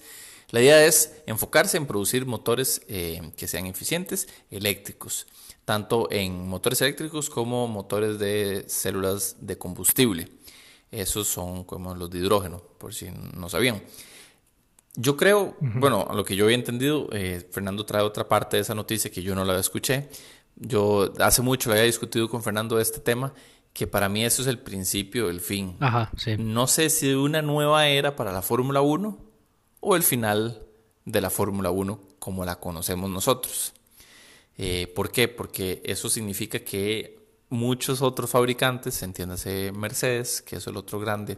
La 0.51 0.61
idea 0.61 0.85
es 0.85 1.13
enfocarse 1.25 1.75
en 1.75 1.85
producir 1.85 2.25
motores 2.25 2.81
eh, 2.87 3.33
que 3.35 3.49
sean 3.49 3.65
eficientes, 3.65 4.29
eléctricos, 4.49 5.27
tanto 5.67 6.07
en 6.11 6.47
motores 6.47 6.79
eléctricos 6.79 7.29
como 7.29 7.67
motores 7.67 8.17
de 8.19 8.63
células 8.69 9.35
de 9.41 9.57
combustible. 9.57 10.29
Esos 10.91 11.27
son 11.27 11.65
como 11.65 11.93
los 11.93 12.09
de 12.09 12.19
hidrógeno, 12.19 12.61
por 12.77 12.93
si 12.93 13.09
no 13.35 13.49
sabían. 13.49 13.83
Yo 14.95 15.17
creo, 15.17 15.57
bueno, 15.59 16.07
a 16.09 16.15
lo 16.15 16.23
que 16.23 16.37
yo 16.37 16.45
había 16.45 16.55
entendido, 16.55 17.09
eh, 17.11 17.45
Fernando 17.51 17.85
trae 17.85 18.01
otra 18.01 18.29
parte 18.29 18.55
de 18.55 18.61
esa 18.61 18.75
noticia 18.75 19.11
que 19.11 19.21
yo 19.21 19.35
no 19.35 19.43
la 19.43 19.59
escuché. 19.59 20.07
Yo 20.55 21.11
hace 21.19 21.41
mucho 21.41 21.69
había 21.69 21.83
discutido 21.83 22.29
con 22.29 22.41
Fernando 22.41 22.77
de 22.77 22.83
este 22.83 23.01
tema 23.01 23.33
que 23.73 23.87
para 23.87 24.07
mí 24.07 24.23
eso 24.23 24.43
es 24.43 24.47
el 24.47 24.59
principio 24.59 25.27
del 25.27 25.41
fin. 25.41 25.75
Ajá, 25.81 26.11
sí. 26.15 26.37
No 26.39 26.67
sé 26.67 26.89
si 26.89 27.13
una 27.13 27.41
nueva 27.41 27.89
era 27.89 28.15
para 28.15 28.31
la 28.31 28.41
Fórmula 28.41 28.79
1 28.79 29.17
o 29.81 29.95
el 29.97 30.03
final 30.03 30.61
de 31.03 31.19
la 31.19 31.29
Fórmula 31.29 31.71
1 31.71 31.99
como 32.19 32.45
la 32.45 32.55
conocemos 32.55 33.09
nosotros. 33.09 33.73
Eh, 34.57 34.91
¿Por 34.95 35.11
qué? 35.11 35.27
Porque 35.27 35.81
eso 35.85 36.09
significa 36.09 36.59
que 36.59 37.19
muchos 37.49 38.01
otros 38.01 38.29
fabricantes, 38.29 39.01
entiéndase 39.03 39.71
Mercedes, 39.71 40.41
que 40.41 40.57
es 40.57 40.67
el 40.67 40.77
otro 40.77 40.99
grande, 40.99 41.37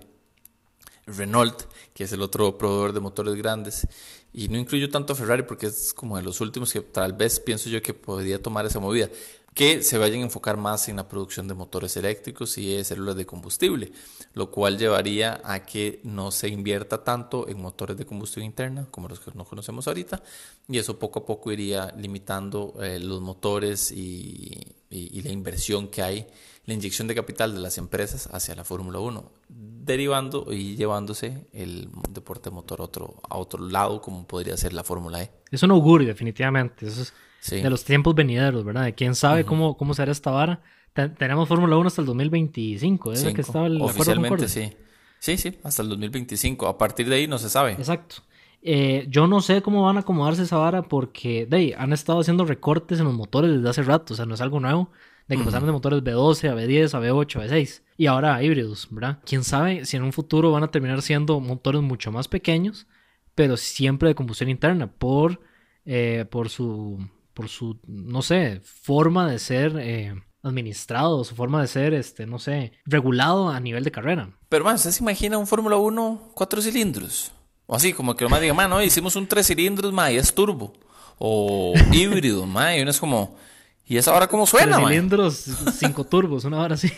Renault, 1.06 1.64
que 1.94 2.04
es 2.04 2.12
el 2.14 2.22
otro 2.22 2.58
proveedor 2.58 2.94
de 2.94 3.00
motores 3.00 3.36
grandes, 3.36 3.88
y 4.32 4.48
no 4.48 4.58
incluyo 4.58 4.90
tanto 4.90 5.14
a 5.14 5.16
Ferrari 5.16 5.44
porque 5.44 5.68
es 5.68 5.94
como 5.94 6.18
de 6.18 6.24
los 6.24 6.40
últimos 6.40 6.72
que 6.72 6.82
tal 6.82 7.14
vez 7.14 7.40
pienso 7.40 7.70
yo 7.70 7.82
que 7.82 7.94
podría 7.94 8.42
tomar 8.42 8.66
esa 8.66 8.80
movida 8.80 9.10
que 9.54 9.84
se 9.84 9.98
vayan 9.98 10.22
a 10.22 10.24
enfocar 10.24 10.58
más 10.58 10.88
en 10.90 10.98
la 10.98 11.08
producción 11.08 11.48
de 11.48 11.54
motores 11.54 11.98
eléctricos 11.98 12.58
y 12.58 12.76
de 12.76 12.84
células 12.84 13.16
de 13.16 13.26
combustible, 13.26 13.92
lo 14.34 14.52
cual 14.52 14.78
llevaría 14.78 15.42
a 15.44 15.66
que 15.66 16.00
no 16.04 16.32
se 16.32 16.50
invierta 16.50 17.04
tanto 17.04 17.48
en 17.48 17.62
motores 17.62 17.98
de 17.98 18.06
combustión 18.06 18.46
interna 18.46 18.88
como 18.92 19.08
los 19.08 19.20
que 19.20 19.32
no 19.34 19.46
conocemos 19.46 19.88
ahorita, 19.88 20.22
y 20.68 20.78
eso 20.78 21.00
poco 21.00 21.20
a 21.20 21.26
poco 21.26 21.52
iría 21.52 21.94
limitando 21.98 22.76
eh, 22.82 23.00
los 23.00 23.22
motores 23.22 23.92
y, 23.92 24.76
la 24.90 25.32
inversión 25.32 25.88
que 25.88 26.02
hay, 26.02 26.28
la 26.66 26.74
inyección 26.74 27.08
de 27.08 27.14
capital 27.14 27.54
de 27.54 27.60
las 27.60 27.78
empresas 27.78 28.28
hacia 28.32 28.56
la 28.56 28.64
Fórmula 28.64 29.00
1, 29.00 29.32
derivando 29.48 30.52
y 30.52 30.76
llevándose 30.76 31.48
el 31.54 31.90
deporte 32.10 32.50
motor 32.50 32.82
a 32.82 32.86
otro, 32.86 33.22
a 33.30 33.38
otro 33.38 33.68
lado, 33.68 34.02
como 34.02 34.26
podría 34.26 34.58
ser 34.58 34.74
la 34.74 34.84
Fórmula 34.84 35.22
E. 35.22 35.32
Es 35.52 35.62
un 35.62 35.72
augurio, 35.72 36.08
definitivamente. 36.08 36.88
Eso 36.88 37.04
es 37.04 37.14
de 37.50 37.70
los 37.70 37.84
tiempos 37.84 38.16
venideros, 38.16 38.64
¿verdad? 38.64 38.94
quién 38.96 39.16
sabe 39.16 39.46
cómo, 39.46 39.78
cómo 39.78 39.94
será 39.94 40.12
esta 40.12 40.32
vara. 40.32 40.62
tenemos 40.94 41.48
Fórmula 41.48 41.78
1 41.78 41.88
hasta 41.88 42.02
el 42.02 42.08
2025, 42.08 43.14
¿es 43.14 43.24
que 43.34 43.42
estaba 43.42 43.68
el 43.68 43.82
Oficialmente, 43.82 44.48
sí. 44.48 44.72
Sí, 45.20 45.38
sí, 45.38 45.58
hasta 45.64 45.82
el 45.84 45.90
2025. 45.90 46.68
A 46.68 46.78
partir 46.78 47.08
de 47.10 47.16
ahí 47.16 47.28
no 47.28 47.38
se 47.38 47.50
sabe. 47.50 47.74
Exacto. 47.74 48.18
Eh, 48.62 49.06
yo 49.10 49.28
no 49.28 49.42
sé 49.42 49.62
cómo 49.62 49.84
van 49.84 49.98
a 49.98 50.02
acomodarse 50.02 50.44
esa 50.44 50.58
vara 50.58 50.82
porque 50.82 51.46
de 51.46 51.58
ahí, 51.58 51.74
han 51.78 51.94
estado 51.94 52.20
haciendo 52.20 52.46
recortes 52.46 53.00
en 53.00 53.06
los 53.06 53.14
motores 53.14 53.52
desde 53.52 53.70
hace 53.70 53.84
rato, 53.84 54.14
o 54.14 54.18
sea, 54.18 54.26
no 54.26 54.34
es 54.34 54.42
algo 54.42 54.60
nuevo, 54.60 54.92
de 55.28 55.38
que 55.38 55.44
pasaron 55.44 55.68
de 55.68 55.72
motores 55.72 56.04
B12 56.04 56.50
a 56.50 56.56
B10 56.56 56.94
a 56.94 57.00
B8 57.00 57.36
a 57.36 57.48
B6 57.48 57.82
y 57.98 58.08
ahora 58.08 58.36
a 58.36 58.44
híbridos, 58.44 58.88
¿verdad? 58.90 59.20
Quién 59.26 59.44
sabe 59.44 59.86
si 59.86 59.96
en 59.96 60.04
un 60.04 60.12
futuro 60.12 60.52
van 60.52 60.64
a 60.64 60.72
terminar 60.72 61.02
siendo 61.02 61.40
motores 61.40 61.82
mucho 61.82 62.12
más 62.12 62.28
pequeños, 62.28 62.88
pero 63.36 63.56
siempre 63.56 64.10
de 64.10 64.16
combustión 64.16 64.50
interna 64.50 64.88
por, 64.88 65.40
eh, 65.86 66.26
por 66.30 66.50
su 66.50 67.00
por 67.40 67.48
su, 67.48 67.80
no 67.88 68.22
sé, 68.22 68.60
forma 68.66 69.32
de 69.32 69.40
ser 69.40 69.78
eh, 69.80 70.14
administrado, 70.44 71.24
su 71.24 71.36
forma 71.36 71.62
de 71.62 71.70
ser, 71.70 71.94
este, 71.94 72.26
no 72.26 72.38
sé, 72.38 72.74
regulado 72.86 73.48
a 73.48 73.62
nivel 73.62 73.86
de 73.86 73.92
carrera. 73.92 74.38
Pero, 74.50 74.66
man, 74.66 74.76
¿usted 74.76 74.92
se 74.92 75.02
imagina 75.02 75.38
un 75.38 75.48
Fórmula 75.48 75.78
1 75.78 76.32
cuatro 76.34 76.62
cilindros? 76.62 77.32
O 77.66 77.78
así, 77.78 77.94
como 77.94 78.14
que 78.18 78.28
más 78.28 78.42
diga, 78.42 78.54
man, 78.54 78.70
no, 78.70 78.84
hicimos 78.84 79.16
un 79.16 79.26
tres 79.26 79.48
cilindros, 79.48 79.94
man, 79.94 80.12
y 80.12 80.18
es 80.18 80.34
turbo. 80.34 80.74
O 81.18 81.74
híbrido, 81.94 82.46
man, 82.46 82.78
y 82.78 82.82
uno 82.82 82.92
es 82.92 83.00
como... 83.00 83.38
¿Y 83.86 83.96
esa 83.96 84.14
hora 84.14 84.28
cómo 84.28 84.46
suena, 84.46 84.76
Tres 84.76 84.88
cilindros, 84.90 85.46
cinco 85.80 86.04
turbos, 86.04 86.44
una 86.44 86.60
hora 86.60 86.76
así. 86.76 86.92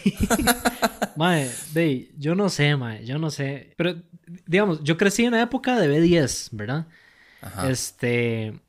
mae, 1.15 1.51
de, 1.71 2.11
yo 2.17 2.33
no 2.33 2.49
sé, 2.49 2.75
mae, 2.75 3.05
yo 3.05 3.19
no 3.19 3.29
sé. 3.29 3.75
Pero, 3.77 3.93
digamos, 4.47 4.83
yo 4.83 4.97
crecí 4.97 5.23
en 5.23 5.33
la 5.33 5.41
época 5.43 5.79
de 5.79 5.87
B10, 5.87 6.49
¿verdad? 6.51 6.87
Ajá. 7.41 7.69
Este, 7.69 8.59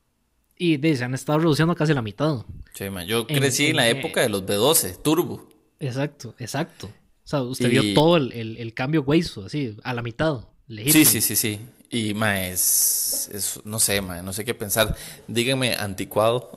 y 0.63 0.97
se 0.97 1.05
han 1.05 1.15
estado 1.15 1.41
reduciendo 1.41 1.75
casi 1.75 1.93
la 1.93 2.03
mitad. 2.03 2.45
Sí, 2.75 2.85
yo 3.07 3.27
crecí 3.27 3.67
en, 3.67 3.77
la 3.77 3.89
época 3.89 4.21
de 4.21 4.29
los 4.29 4.45
B12, 4.45 5.03
turbo. 5.03 5.49
Exacto, 5.81 6.37
exacto. 6.39 6.87
O 6.87 7.29
sea, 7.29 7.43
usted 7.43 7.69
vio 7.69 7.95
todo 7.95 8.17
el, 8.17 8.73
cambio 8.75 9.03
hueso, 9.03 9.47
así, 9.47 9.77
a 9.83 9.93
la 9.93 10.03
mitad. 10.03 10.47
Sí, 10.69 11.05
sí, 11.05 11.21
sí, 11.21 11.35
sí. 11.35 11.61
Y, 11.91 12.15
ma, 12.15 12.47
es, 12.47 13.61
no 13.65 13.81
sé, 13.81 14.01
ma, 14.01 14.23
no 14.23 14.33
sé 14.33 14.45
qué 14.45 14.55
pensar. 14.55 14.97
Díganme 15.27 15.75
anticuado, 15.75 16.53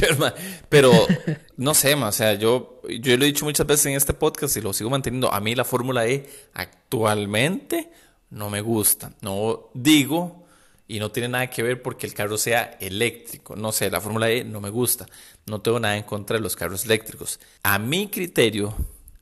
pero 0.68 0.92
no 1.56 1.72
sé, 1.72 1.94
ma, 1.94 2.08
o 2.08 2.12
sea, 2.12 2.34
yo, 2.34 2.82
yo 3.00 3.16
lo 3.16 3.24
he 3.24 3.28
dicho 3.28 3.44
muchas 3.44 3.66
veces 3.66 3.86
en 3.86 3.94
este 3.94 4.12
podcast 4.12 4.56
y 4.56 4.60
lo 4.60 4.72
sigo 4.72 4.90
manteniendo. 4.90 5.32
A 5.32 5.40
mí 5.40 5.54
la 5.54 5.64
Fórmula 5.64 6.06
E 6.06 6.28
actualmente 6.52 7.90
no 8.30 8.50
me 8.50 8.60
gusta. 8.60 9.12
No 9.22 9.70
digo 9.72 10.45
y 10.88 11.00
no 11.00 11.10
tiene 11.10 11.28
nada 11.28 11.48
que 11.48 11.62
ver 11.62 11.82
porque 11.82 12.06
el 12.06 12.14
carro 12.14 12.38
sea 12.38 12.76
eléctrico. 12.80 13.56
No 13.56 13.72
sé, 13.72 13.90
la 13.90 14.00
Fórmula 14.00 14.30
E 14.30 14.44
no 14.44 14.60
me 14.60 14.70
gusta. 14.70 15.06
No 15.46 15.60
tengo 15.60 15.80
nada 15.80 15.96
en 15.96 16.04
contra 16.04 16.36
de 16.36 16.42
los 16.42 16.54
carros 16.54 16.84
eléctricos. 16.84 17.40
A 17.62 17.78
mi 17.78 18.08
criterio, 18.08 18.74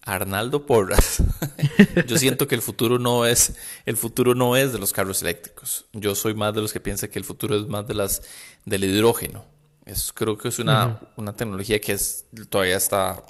Arnaldo 0.03 0.67
Porras. 0.67 1.23
yo 2.07 2.19
siento 2.19 2.47
que 2.47 2.55
el 2.55 2.63
futuro 2.63 2.99
no 2.99 3.25
es 3.25 3.55
el 3.87 3.97
futuro 3.97 4.35
no 4.35 4.57
es 4.57 4.73
de 4.73 4.79
los 4.79 4.93
carros 4.93 5.23
eléctricos. 5.23 5.87
Yo 5.93 6.15
soy 6.15 6.35
más 6.35 6.55
de 6.55 6.61
los 6.61 6.73
que 6.73 6.81
piensan 6.81 7.11
que 7.11 7.19
el 7.19 7.25
futuro 7.25 7.57
es 7.57 7.67
más 7.67 7.87
de 7.87 7.95
las 7.95 8.23
del 8.67 8.85
hidrógeno. 8.85 9.45
Es, 9.87 10.13
creo 10.13 10.37
que 10.37 10.49
es 10.49 10.59
una, 10.59 11.01
una 11.17 11.35
tecnología 11.35 11.81
que 11.81 11.93
es, 11.93 12.27
todavía 12.51 12.77
está 12.77 13.23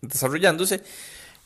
desarrollándose. 0.00 0.82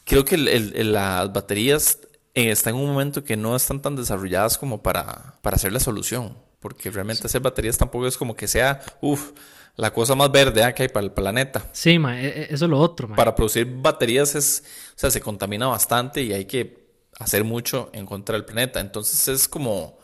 Creo 0.05 0.25
que 0.25 0.39
las 0.39 1.33
baterías 1.33 1.99
eh, 2.39 2.51
están 2.51 2.75
en 2.75 2.81
un 2.81 2.89
momento 2.89 3.25
que 3.25 3.37
no 3.37 3.57
están 3.57 3.83
tan 3.83 3.97
desarrolladas 3.97 4.59
como 4.59 4.83
para, 4.83 5.35
para 5.43 5.57
hacer 5.57 5.73
la 5.73 5.81
solución. 5.81 6.37
Porque 6.61 6.91
realmente 6.91 7.27
hacer 7.27 7.41
baterías 7.41 7.79
tampoco 7.79 8.07
es 8.07 8.17
como 8.17 8.35
que 8.35 8.49
sea, 8.49 8.81
uff, 9.01 9.33
la 9.77 9.93
cosa 9.93 10.15
más 10.15 10.31
verde 10.33 10.61
¿eh? 10.63 10.75
que 10.75 10.83
hay 10.85 10.89
para 10.89 11.05
el 11.05 11.13
planeta. 11.13 11.69
Sí, 11.73 11.99
ma, 11.99 12.21
e, 12.21 12.27
e, 12.27 12.43
eso 12.51 12.65
es 12.65 12.71
lo 12.71 12.79
otro. 12.79 13.07
Ma. 13.07 13.17
Para 13.17 13.35
producir 13.35 13.67
baterías 13.67 14.35
es, 14.35 14.65
o 14.97 14.99
sea, 14.99 15.11
se 15.11 15.21
contamina 15.21 15.69
bastante 15.69 16.23
y 16.23 16.33
hay 16.33 16.47
que 16.47 16.89
hacer 17.19 17.45
mucho 17.45 17.91
en 17.93 18.07
contra 18.07 18.35
del 18.35 18.45
planeta. 18.45 18.81
Entonces 18.81 19.29
es 19.29 19.49
como 19.49 19.99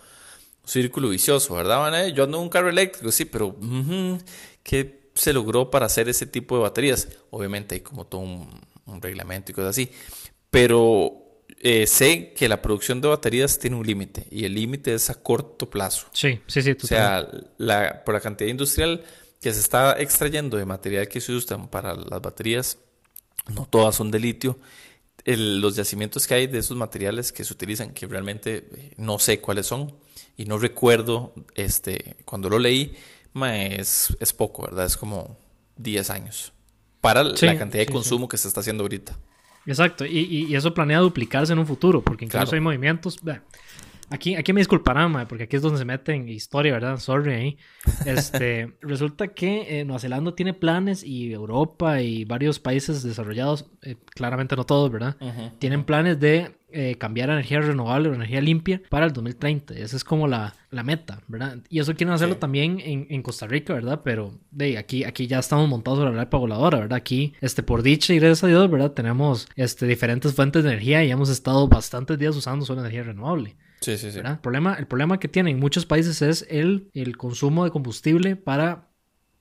un 0.63 0.69
círculo 0.69 1.09
vicioso, 1.09 1.55
¿verdad? 1.55 2.07
Yo 2.09 2.25
ando 2.25 2.39
en 2.39 2.45
un 2.45 2.49
carro 2.49 2.69
eléctrico, 2.69 3.11
sí, 3.11 3.25
pero 3.25 3.57
¿qué 4.63 5.11
se 5.15 5.33
logró 5.33 5.71
para 5.71 5.87
hacer 5.87 6.09
ese 6.09 6.27
tipo 6.27 6.57
de 6.57 6.63
baterías? 6.63 7.09
Obviamente 7.31 7.75
hay 7.75 7.81
como 7.81 8.07
todo 8.07 8.21
un, 8.21 8.75
reglamento 9.01 9.51
y 9.51 9.55
cosas 9.55 9.71
así, 9.71 9.91
pero 10.51 11.24
eh, 11.67 11.87
sé 11.87 12.35
que 12.35 12.47
la 12.47 12.61
producción 12.61 13.01
de 13.01 13.09
baterías 13.09 13.59
tiene 13.59 13.77
un 13.77 13.87
límite 13.87 14.27
y 14.31 14.45
el 14.45 14.53
límite 14.53 14.93
es 14.93 15.09
a 15.09 15.15
corto 15.15 15.71
plazo. 15.71 16.09
Sí, 16.13 16.39
sí, 16.47 16.61
sí. 16.61 16.77
O 16.83 16.87
sea, 16.87 17.27
la, 17.57 18.05
por 18.05 18.13
la 18.13 18.21
cantidad 18.21 18.51
industrial 18.51 19.03
que 19.41 19.51
se 19.51 19.61
está 19.61 19.99
extrayendo 19.99 20.59
de 20.59 20.67
material 20.67 21.09
que 21.09 21.23
se 21.23 21.33
usan 21.33 21.69
para 21.69 21.95
las 21.95 22.21
baterías, 22.21 22.77
no 23.49 23.65
todas 23.65 23.95
son 23.95 24.11
de 24.11 24.21
litio. 24.21 24.59
los 25.25 25.75
yacimientos 25.75 26.27
que 26.27 26.35
hay 26.35 26.47
de 26.49 26.59
esos 26.59 26.77
materiales 26.77 27.33
que 27.33 27.45
se 27.45 27.55
utilizan, 27.55 27.95
que 27.95 28.07
realmente 28.07 28.69
eh, 28.77 28.93
no 28.99 29.19
sé 29.19 29.41
cuáles 29.41 29.65
son 29.65 29.97
y 30.37 30.45
no 30.45 30.59
recuerdo, 30.59 31.33
este, 31.55 32.17
cuando 32.27 32.51
lo 32.51 32.59
leí, 32.59 32.95
es, 33.43 34.15
es 34.21 34.35
poco, 34.35 34.65
¿verdad? 34.65 34.85
Es 34.85 34.99
como 34.99 35.39
10 35.79 36.11
años 36.11 36.53
para 37.01 37.23
la 37.23 37.35
cantidad 37.59 37.87
de 37.87 37.93
consumo 37.93 38.29
que 38.29 38.37
se 38.37 38.49
está 38.49 38.61
haciendo 38.61 38.85
ahorita. 38.85 39.19
Exacto, 39.67 40.05
y, 40.05 40.55
eso 40.55 40.75
planea 40.75 40.99
duplicarse 40.99 41.53
en 41.53 41.59
un 41.59 41.67
futuro, 41.67 42.03
porque 42.03 42.25
incluso 42.25 42.55
hay 42.55 42.61
movimientos. 42.61 43.19
Aquí, 44.11 44.37
aquí 44.37 44.53
me 44.53 44.61
disculparán, 44.61 45.27
porque 45.27 45.45
aquí 45.45 45.57
es 45.57 45.63
donde 45.63 45.79
se 45.79 45.85
mete 45.85 46.13
en 46.13 46.29
historia, 46.29 46.73
¿verdad? 46.73 46.99
Sorry 46.99 47.33
ahí. 47.33 47.59
Este, 48.05 48.75
resulta 48.83 49.29
que 49.29 49.81
eh, 49.81 49.85
Nueva 49.85 49.99
Zelanda 49.99 50.35
tiene 50.35 50.53
planes 50.53 51.03
y 51.03 51.33
Europa 51.33 52.01
y 52.03 52.25
varios 52.25 52.59
países 52.61 53.03
desarrollados, 53.03 53.67
eh, 53.83 53.97
claramente 54.15 54.57
no 54.57 54.65
todos, 54.65 54.91
¿verdad? 54.91 55.17
Tienen 55.59 55.85
planes 55.85 56.21
de 56.21 56.55
eh, 56.77 56.97
cambiar 56.97 57.31
a 57.31 57.35
energía 57.35 57.61
renovable 57.61 58.09
o 58.09 58.15
energía 58.15 58.41
limpia 58.41 58.83
para 58.91 59.07
el 59.07 59.13
2030. 59.13 59.75
Esa 59.75 59.97
es 59.97 60.03
como 60.03 60.27
la, 60.27 60.55
la 60.71 60.83
meta, 60.83 61.23
¿verdad? 61.29 61.59
Y 61.69 61.79
eso 61.79 61.95
quieren 61.95 62.13
hacerlo 62.13 62.37
también 62.37 62.81
en, 62.81 63.07
en, 63.09 63.23
Costa 63.23 63.47
Rica, 63.47 63.75
¿verdad? 63.75 64.01
Pero 64.05 64.39
de 64.51 64.77
aquí, 64.77 65.05
aquí 65.05 65.29
ya 65.29 65.39
estamos 65.39 65.69
montados 65.69 66.01
sobre 66.01 66.13
la 66.13 66.23
lepa 66.23 66.37
voladora, 66.37 66.81
¿verdad? 66.81 66.97
Aquí, 66.97 67.35
este, 67.41 67.63
por 67.63 67.83
dicha 67.83 68.13
y 68.13 68.19
gracias 68.19 68.45
a 68.45 68.49
Dios, 68.49 68.69
¿verdad? 68.69 68.91
Tenemos 68.91 69.47
este, 69.57 69.87
diferentes 69.87 70.35
fuentes 70.35 70.65
de 70.65 70.71
energía 70.71 71.05
y 71.05 71.11
hemos 71.11 71.31
estado 71.31 71.69
bastantes 71.69 72.19
días 72.19 72.35
usando 72.35 72.67
solo 72.67 72.81
energía 72.81 73.05
renovable. 73.05 73.57
Sí, 73.81 73.97
sí, 73.97 74.11
sí. 74.11 74.19
El, 74.19 74.39
problema, 74.39 74.75
el 74.75 74.87
problema 74.87 75.21
que 75.21 75.29
tienen 75.29 75.61
muchos 75.61 75.87
países 75.87 76.23
es 76.23 76.47
el, 76.51 76.91
el 76.93 77.17
consumo 77.17 77.65
de 77.65 77.71
combustible 77.71 78.35
para 78.35 78.89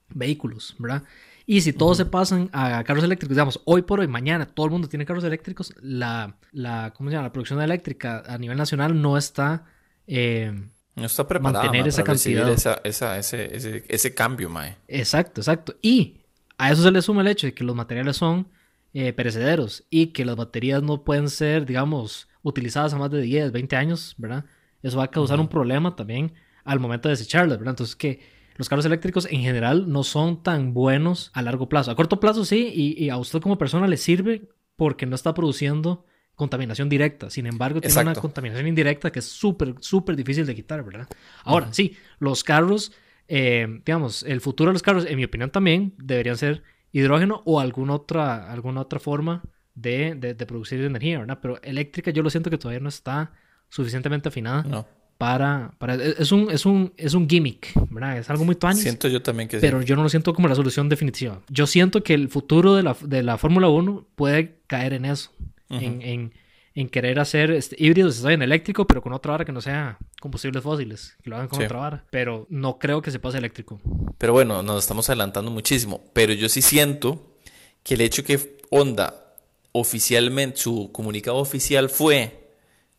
vehículos, 0.10 0.76
¿verdad? 0.78 1.04
Y 1.46 1.62
si 1.62 1.74
todos 1.74 1.98
se 1.98 2.06
pasan 2.06 2.50
a 2.54 2.84
carros 2.84 3.04
eléctricos, 3.04 3.36
digamos, 3.36 3.62
hoy 3.66 3.82
por 3.82 4.00
hoy, 4.00 4.08
mañana, 4.08 4.46
todo 4.46 4.66
el 4.66 4.72
mundo 4.72 4.88
tiene 4.88 5.06
carros 5.06 5.24
eléctricos, 5.24 5.74
la, 5.82 6.38
la, 6.52 6.94
¿cómo 6.96 7.10
se 7.10 7.16
llama? 7.16 7.28
la 7.28 7.34
producción 7.34 7.62
eléctrica 7.62 8.24
a 8.26 8.38
nivel 8.38 8.58
nacional 8.58 9.02
no 9.02 9.18
está... 9.18 9.66
Eh, 10.08 10.54
no 10.96 11.06
está 11.06 11.28
preparada 11.28 11.64
mantener 11.64 11.88
esa 11.88 12.04
para 12.04 12.14
cantidad. 12.14 12.50
Esa, 12.50 12.80
esa, 12.84 13.18
ese, 13.18 13.56
ese, 13.56 13.84
ese, 13.88 14.14
cambio, 14.14 14.50
Mae. 14.50 14.78
Exacto, 14.88 15.42
exacto. 15.42 15.76
Y 15.82 16.22
a 16.58 16.72
eso 16.72 16.84
se 16.84 16.92
le 16.92 17.02
suma 17.02 17.22
el 17.22 17.28
hecho 17.28 17.48
de 17.48 17.54
que 17.54 17.64
los 17.64 17.76
materiales 17.76 18.16
son 18.18 18.48
eh, 18.94 19.12
perecederos 19.12 19.84
y 19.90 20.08
que 20.08 20.24
las 20.24 20.36
baterías 20.36 20.84
no 20.84 21.04
pueden 21.04 21.30
ser, 21.30 21.66
digamos, 21.66 22.28
utilizadas 22.44 22.94
a 22.94 22.98
más 22.98 23.10
de 23.10 23.22
10, 23.22 23.52
20 23.52 23.76
años, 23.76 24.14
¿verdad? 24.18 24.46
Eso 24.84 24.98
va 24.98 25.06
a 25.06 25.12
causar 25.12 25.40
un 25.40 25.48
problema 25.48 25.96
también 25.96 26.34
al 26.64 26.80
momento 26.80 27.10
de 27.10 27.14
desecharlas, 27.14 27.58
¿verdad? 27.58 27.72
Entonces 27.72 27.96
que 27.96 28.22
los 28.56 28.70
carros 28.70 28.86
eléctricos 28.86 29.28
en 29.30 29.42
general 29.42 29.92
no 29.92 30.04
son 30.04 30.44
tan 30.44 30.74
buenos 30.74 31.32
a 31.34 31.42
largo 31.42 31.70
plazo. 31.70 31.92
A 31.92 31.96
corto 31.96 32.20
plazo 32.20 32.46
sí, 32.46 32.72
y, 32.98 33.10
a 33.10 33.18
usted 33.18 33.40
como 33.40 33.58
persona 33.58 33.88
le 33.88 33.98
sirve 33.98 34.50
porque 34.76 35.06
no 35.06 35.16
está 35.16 35.34
produciendo 35.34 36.06
contaminación 36.36 36.90
directa. 36.90 37.30
Sin 37.30 37.46
embargo, 37.46 37.82
tiene 37.82 38.02
una 38.02 38.16
contaminación 38.16 38.68
indirecta 38.68 39.12
que 39.12 39.20
es 39.20 39.26
súper, 39.26 39.76
súper 39.80 40.16
difícil 40.16 40.46
de 40.46 40.56
quitar, 40.56 40.84
¿verdad? 40.84 41.08
Ahora, 41.44 41.72
sí, 41.72 41.96
los 42.20 42.44
carros, 42.44 42.92
eh, 43.28 43.68
digamos, 43.86 44.24
el 44.24 44.42
futuro 44.42 44.70
de 44.70 44.74
los 44.74 44.84
carros, 44.84 45.06
en 45.06 45.18
mi 45.18 45.24
opinión 45.24 45.52
también, 45.52 45.94
deberían 45.98 46.38
ser 46.38 46.64
hidrógeno 46.92 47.42
o 47.46 47.60
alguna 47.60 47.96
otra, 47.96 48.52
alguna 48.52 48.82
otra 48.82 49.00
forma 49.00 49.44
de, 49.76 50.16
de, 50.16 50.46
producir 50.46 50.82
energía, 50.82 51.20
¿verdad? 51.20 51.40
Pero 51.42 51.62
eléctrica 51.64 52.12
yo 52.12 52.22
lo 52.22 52.30
siento 52.30 52.50
que 52.50 52.58
todavía 52.58 52.80
no 52.80 52.90
está 52.90 53.34
suficientemente 53.70 54.30
afinada. 54.30 54.64
No. 54.64 54.88
Para, 55.24 55.72
para, 55.78 55.96
es 55.96 56.34
un, 56.34 56.52
es 56.52 56.66
un, 56.66 56.92
es 56.98 57.14
un 57.14 57.30
gimmick, 57.30 57.72
¿verdad? 57.90 58.18
Es 58.18 58.30
algo 58.30 58.44
muy 58.44 58.56
tuanis. 58.56 58.84
Siento 58.84 59.08
yo 59.08 59.22
también 59.22 59.48
que 59.48 59.58
Pero 59.60 59.82
yo 59.82 59.96
no 59.96 60.04
lo 60.04 60.10
siento 60.10 60.34
como 60.34 60.50
la 60.50 60.56
solución 60.56 60.90
definitiva. 60.90 61.40
Yo 61.48 61.66
siento 61.66 62.04
que 62.04 62.14
el 62.14 62.28
futuro 62.28 62.76
de 62.76 62.84
la, 62.84 62.94
de 63.02 63.24
la 63.24 63.38
Fórmula 63.38 63.70
1 63.70 64.06
puede 64.16 64.58
caer 64.68 64.92
en 64.92 65.06
eso. 65.06 65.32
en, 65.70 66.02
en, 66.02 66.34
en, 66.76 66.90
querer 66.90 67.22
hacer 67.22 67.52
este, 67.52 67.78
híbridos 67.80 68.22
en 68.26 68.42
eléctrico, 68.42 68.86
pero 68.86 69.02
con 69.02 69.14
otra 69.14 69.32
vara 69.32 69.46
que 69.46 69.54
no 69.54 69.62
sea 69.62 69.98
combustibles 70.20 70.62
fósiles. 70.62 71.16
Que 71.24 71.30
lo 71.30 71.38
hagan 71.38 71.48
con 71.48 71.64
otra 71.64 71.80
vara. 71.80 72.04
Pero 72.12 72.46
no 72.50 72.78
creo 72.78 73.02
que 73.02 73.10
se 73.10 73.20
pase 73.20 73.38
eléctrico. 73.38 73.80
Pero 74.18 74.34
bueno, 74.34 74.62
nos 74.62 74.84
estamos 74.84 75.08
adelantando 75.08 75.52
muchísimo. 75.52 76.04
Pero 76.12 76.34
yo 76.34 76.50
sí 76.50 76.62
siento 76.62 77.38
que 77.82 77.94
el 77.94 78.02
hecho 78.02 78.26
que 78.26 78.58
Honda 78.72 79.24
oficialmente, 79.72 80.58
su 80.58 80.92
comunicado 80.92 81.38
oficial 81.38 81.90
fue, 81.90 82.43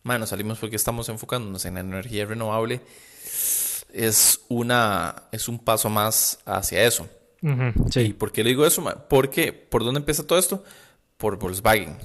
bueno, 0.04 0.26
salimos 0.26 0.58
porque 0.58 0.76
estamos 0.76 1.08
enfocándonos 1.08 1.64
en 1.64 1.74
la 1.74 1.80
energía 1.80 2.26
renovable, 2.26 2.80
es, 3.92 4.40
una, 4.48 5.24
es 5.32 5.48
un 5.48 5.58
paso 5.58 5.90
más 5.90 6.38
hacia 6.44 6.84
eso. 6.84 7.08
sí. 7.90 8.00
¿Y 8.00 8.12
por 8.12 8.30
qué 8.30 8.44
le 8.44 8.50
digo 8.50 8.66
eso? 8.66 8.84
Porque, 9.08 9.52
¿por 9.52 9.84
dónde 9.84 9.98
empieza 9.98 10.26
todo 10.26 10.38
esto? 10.38 10.62
Por 11.16 11.38
Volkswagen. 11.38 11.98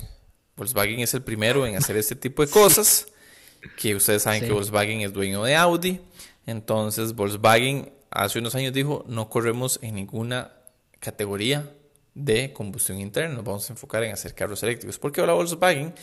Volkswagen 0.55 0.99
es 0.99 1.13
el 1.13 1.21
primero 1.21 1.65
en 1.67 1.75
hacer 1.75 1.95
este 1.97 2.15
tipo 2.15 2.45
de 2.45 2.51
cosas, 2.51 3.07
que 3.77 3.95
ustedes 3.95 4.23
saben 4.23 4.43
que 4.43 4.51
Volkswagen 4.51 5.01
es 5.01 5.13
dueño 5.13 5.43
de 5.43 5.55
Audi, 5.55 6.01
entonces 6.45 7.13
Volkswagen 7.13 7.91
hace 8.11 8.39
unos 8.39 8.55
años 8.55 8.73
dijo, 8.73 9.05
no 9.07 9.29
corremos 9.29 9.79
en 9.81 9.95
ninguna 9.95 10.53
categoría 10.99 11.71
de 12.13 12.53
combustión 12.53 12.99
interna. 12.99 13.35
Nos 13.35 13.43
vamos 13.43 13.69
a 13.69 13.73
enfocar 13.73 14.03
en 14.03 14.13
hacer 14.13 14.33
carros 14.35 14.61
eléctricos. 14.63 14.99
Porque 14.99 15.21
ahora 15.21 15.33
Volkswagen 15.33 15.93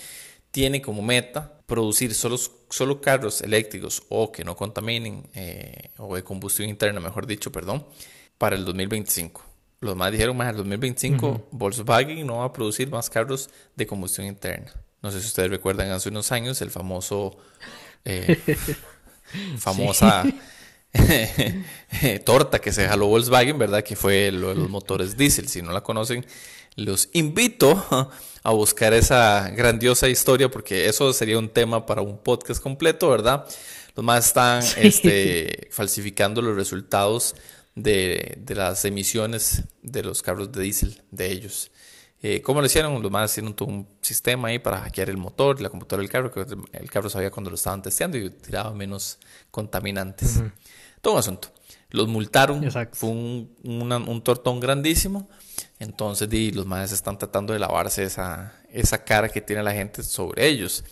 tiene 0.50 0.80
como 0.80 1.02
meta 1.02 1.55
producir 1.66 2.14
solo, 2.14 2.38
solo 2.70 3.00
carros 3.00 3.42
eléctricos 3.42 4.02
o 4.08 4.30
que 4.30 4.44
no 4.44 4.56
contaminen, 4.56 5.28
eh, 5.34 5.90
o 5.98 6.14
de 6.14 6.22
combustión 6.22 6.68
interna, 6.68 7.00
mejor 7.00 7.26
dicho, 7.26 7.50
perdón, 7.52 7.86
para 8.38 8.56
el 8.56 8.64
2025. 8.64 9.44
Los 9.80 9.96
más 9.96 10.10
dijeron, 10.10 10.36
más 10.36 10.50
el 10.50 10.56
2025 10.56 11.48
Volkswagen 11.50 12.26
no 12.26 12.38
va 12.38 12.46
a 12.46 12.52
producir 12.52 12.88
más 12.90 13.10
carros 13.10 13.50
de 13.74 13.86
combustión 13.86 14.26
interna. 14.26 14.72
No 15.02 15.10
sé 15.10 15.20
si 15.20 15.26
ustedes 15.26 15.50
recuerdan 15.50 15.90
hace 15.90 16.08
unos 16.08 16.32
años 16.32 16.62
el 16.62 16.70
famoso, 16.70 17.36
eh, 18.04 18.38
famosa... 19.58 20.24
torta 22.24 22.58
que 22.58 22.72
se 22.72 22.88
jaló 22.88 23.08
Volkswagen, 23.08 23.58
¿verdad? 23.58 23.84
Que 23.84 23.96
fue 23.96 24.32
lo 24.32 24.48
de 24.48 24.54
los 24.54 24.70
motores 24.70 25.14
diésel. 25.16 25.46
Si 25.46 25.60
no 25.60 25.72
la 25.72 25.82
conocen, 25.82 26.24
los 26.76 27.08
invito 27.12 27.84
a 28.42 28.52
buscar 28.52 28.94
esa 28.94 29.50
grandiosa 29.50 30.08
historia 30.08 30.50
porque 30.50 30.88
eso 30.88 31.12
sería 31.12 31.38
un 31.38 31.48
tema 31.48 31.84
para 31.84 32.02
un 32.02 32.18
podcast 32.18 32.62
completo, 32.62 33.10
¿verdad? 33.10 33.46
Los 33.96 34.04
más 34.04 34.26
están 34.26 34.62
este, 34.76 35.68
falsificando 35.72 36.42
los 36.42 36.54
resultados 36.54 37.34
de, 37.74 38.38
las 38.48 38.84
emisiones 38.84 39.64
de 39.82 40.02
los 40.02 40.22
carros 40.22 40.52
de 40.52 40.62
diésel 40.62 41.02
de 41.10 41.32
ellos. 41.32 41.70
Eh, 42.22 42.40
¿Cómo 42.42 42.60
lo 42.60 42.66
hicieron? 42.66 43.02
Los 43.02 43.10
más 43.10 43.30
hicieron 43.30 43.54
todo 43.54 43.68
un 43.68 43.86
sistema 44.00 44.48
ahí 44.48 44.58
para 44.58 44.78
hackear 44.78 45.10
el 45.10 45.16
motor, 45.16 45.60
la 45.60 45.68
computadora 45.68 46.02
del 46.02 46.10
carro, 46.10 46.30
que 46.32 46.46
el 46.72 46.90
carro 46.90 47.10
sabía 47.10 47.30
cuando 47.30 47.50
lo 47.50 47.56
estaban 47.56 47.82
testeando 47.82 48.16
y 48.16 48.30
tiraba 48.30 48.72
menos 48.72 49.18
contaminantes 49.50 50.40
todo 51.06 51.14
un 51.14 51.20
asunto. 51.20 51.52
Los 51.90 52.08
multaron, 52.08 52.68
fue 52.92 53.10
un, 53.10 53.48
un, 53.62 54.22
tortón 54.22 54.58
grandísimo. 54.58 55.28
Entonces, 55.78 56.28
di, 56.28 56.50
los 56.50 56.66
madres 56.66 56.90
están 56.90 57.16
tratando 57.16 57.52
de 57.52 57.60
lavarse 57.60 58.02
esa, 58.02 58.60
esa 58.72 59.04
cara 59.04 59.28
que 59.28 59.40
tiene 59.40 59.62
la 59.62 59.72
gente 59.72 60.02
sobre 60.02 60.48
ellos. 60.48 60.82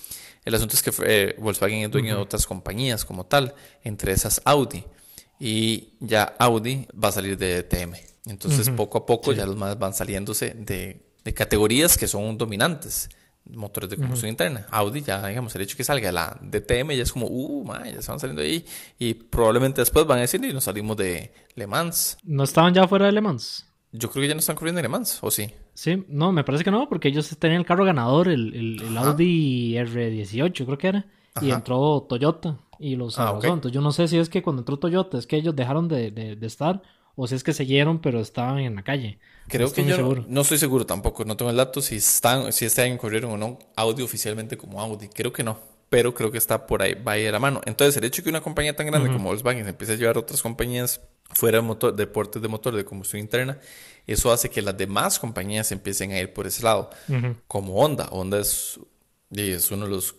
El 0.45 0.55
asunto 0.55 0.77
es 0.77 0.83
que 0.85 0.93
eh, 1.05 1.35
Volkswagen 1.39 1.83
es 1.83 1.91
dueño 1.91 2.15
de 2.15 2.23
otras 2.23 2.47
compañías 2.47 3.05
como 3.05 3.27
tal, 3.27 3.57
entre 3.83 4.13
esas 4.13 4.41
Audi. 4.45 4.85
Y 5.41 5.95
ya 5.99 6.37
Audi 6.39 6.87
va 6.93 7.09
a 7.09 7.13
salir 7.13 7.37
de 7.37 7.65
DTM. 7.65 7.95
Entonces, 8.27 8.71
poco 8.71 8.99
a 8.99 9.07
poco 9.07 9.33
ya 9.33 9.47
los 9.47 9.57
más 9.57 9.77
van 9.81 9.95
saliéndose 9.95 10.55
de, 10.55 11.05
de, 11.25 11.35
categorías 11.35 11.97
que 11.97 12.07
son 12.07 12.37
dominantes. 12.39 13.09
motores 13.51 13.91
de 13.91 13.97
combustión 13.97 14.31
interna. 14.31 14.67
Audi 14.71 15.03
ya, 15.03 15.27
digamos, 15.27 15.55
el 15.55 15.63
hecho 15.63 15.77
que 15.77 15.85
salga 15.85 16.11
la 16.13 16.39
DTM 16.41 16.93
ya 16.93 17.03
es 17.03 17.13
como, 17.13 17.27
uh, 17.27 17.65
ma, 17.65 17.85
ya 17.85 17.99
están 17.99 18.19
saliendo 18.19 18.43
ahí. 18.43 18.65
Y 18.99 19.15
probablemente 19.15 19.81
después 19.81 20.07
van 20.07 20.19
a 20.19 20.23
decir, 20.23 20.43
y 20.45 20.53
nos 20.53 20.65
salimos 20.65 20.97
de 20.97 21.33
Le 21.55 21.67
Mans. 21.67 22.17
¿No 22.25 22.45
estaban 22.45 22.73
ya 22.73 22.89
fuera 22.89 23.07
de 23.07 23.13
Le 23.13 23.21
Mans? 23.21 23.67
Yo 23.93 24.11
creo 24.11 24.23
que 24.23 24.29
ya 24.29 24.35
no 24.35 24.41
están 24.41 24.57
corriendo 24.57 24.81
en 24.81 24.85
Le 24.85 24.89
Mans, 24.89 25.19
¿o 25.23 25.31
sí? 25.31 25.51
Sí, 25.75 26.05
no, 26.09 26.33
me 26.33 26.45
parece 26.45 26.65
que 26.65 26.71
no, 26.71 26.89
porque 26.89 27.09
ellos 27.09 27.29
tenían 27.39 27.61
el 27.61 27.67
carro 27.67 27.85
ganador, 27.85 28.29
el, 28.29 28.81
el, 28.81 28.97
Audi 28.97 29.75
R18, 29.75 30.65
creo 30.65 30.79
que 30.79 30.89
era. 30.89 31.07
Y 31.41 31.51
entró 31.51 32.07
Toyota 32.09 32.59
y 32.79 32.95
los 32.95 33.19
ah, 33.19 33.37
Entonces 33.43 33.73
yo 33.73 33.81
no 33.81 33.91
sé 33.93 34.07
si 34.07 34.19
es 34.19 34.29
que 34.29 34.43
cuando 34.43 34.61
entró 34.63 34.79
Toyota 34.79 35.19
es 35.19 35.27
que 35.27 35.37
ellos 35.37 35.57
dejaron 35.57 35.89
de, 35.89 36.11
de 36.11 36.47
estar 36.47 36.81
o 37.16 37.27
si 37.27 37.35
es 37.35 37.44
que 37.44 37.53
siguieron 37.53 38.00
pero 38.00 38.20
estaban 38.20 38.59
en 38.59 38.74
la 38.77 38.83
calle. 38.83 39.18
Creo 39.48 39.72
que 39.72 39.85
yo 39.85 40.24
no 40.27 40.40
estoy 40.40 40.59
seguro 40.59 40.87
tampoco, 40.87 41.24
no 41.24 41.37
tengo 41.37 41.50
el 41.50 41.57
dato 41.57 41.83
si 41.83 41.96
están, 41.96 42.53
si 42.53 42.64
este 42.64 42.83
año 42.83 42.96
corrieron 42.96 43.33
o 43.33 43.37
no 43.37 43.59
Audi 43.77 44.03
oficialmente 44.03 44.57
como 44.57 44.81
Audi. 44.81 45.09
Creo 45.09 45.33
que 45.33 45.42
no, 45.42 45.59
pero 45.90 46.14
creo 46.14 46.31
que 46.31 46.38
está 46.38 46.66
por 46.66 46.83
ahí, 46.83 46.94
va 46.94 47.12
a 47.12 47.18
ir 47.18 47.29
a 47.29 47.33
la 47.33 47.38
mano. 47.38 47.61
Entonces, 47.66 47.96
el 47.96 48.05
hecho 48.05 48.22
de 48.22 48.24
que 48.24 48.31
una 48.31 48.40
compañía 48.40 48.74
tan 48.74 48.87
grande 48.87 49.12
como 49.12 49.29
Volkswagen 49.29 49.68
empiece 49.68 49.92
a 49.92 49.96
llevar 49.96 50.18
otras 50.18 50.42
compañías 50.42 51.00
fuera 51.31 51.59
de 51.59 51.62
motor, 51.62 51.94
deportes 51.94 52.40
de 52.40 52.48
motor 52.48 52.74
de 52.74 52.85
combustión 52.85 53.20
interna, 53.20 53.59
eso 54.07 54.33
hace 54.33 54.50
que 54.50 54.62
las 54.62 54.77
demás 54.77 55.18
compañías 55.18 55.70
empiecen 55.72 56.12
a 56.12 56.18
ir 56.18 56.33
por 56.33 56.46
ese 56.46 56.62
lado, 56.62 56.90
como 57.46 57.77
Honda. 57.77 58.09
Honda 58.11 58.40
es, 58.40 58.81
es 59.31 59.70
uno 59.70 59.85
de 59.85 59.90
los 59.90 60.14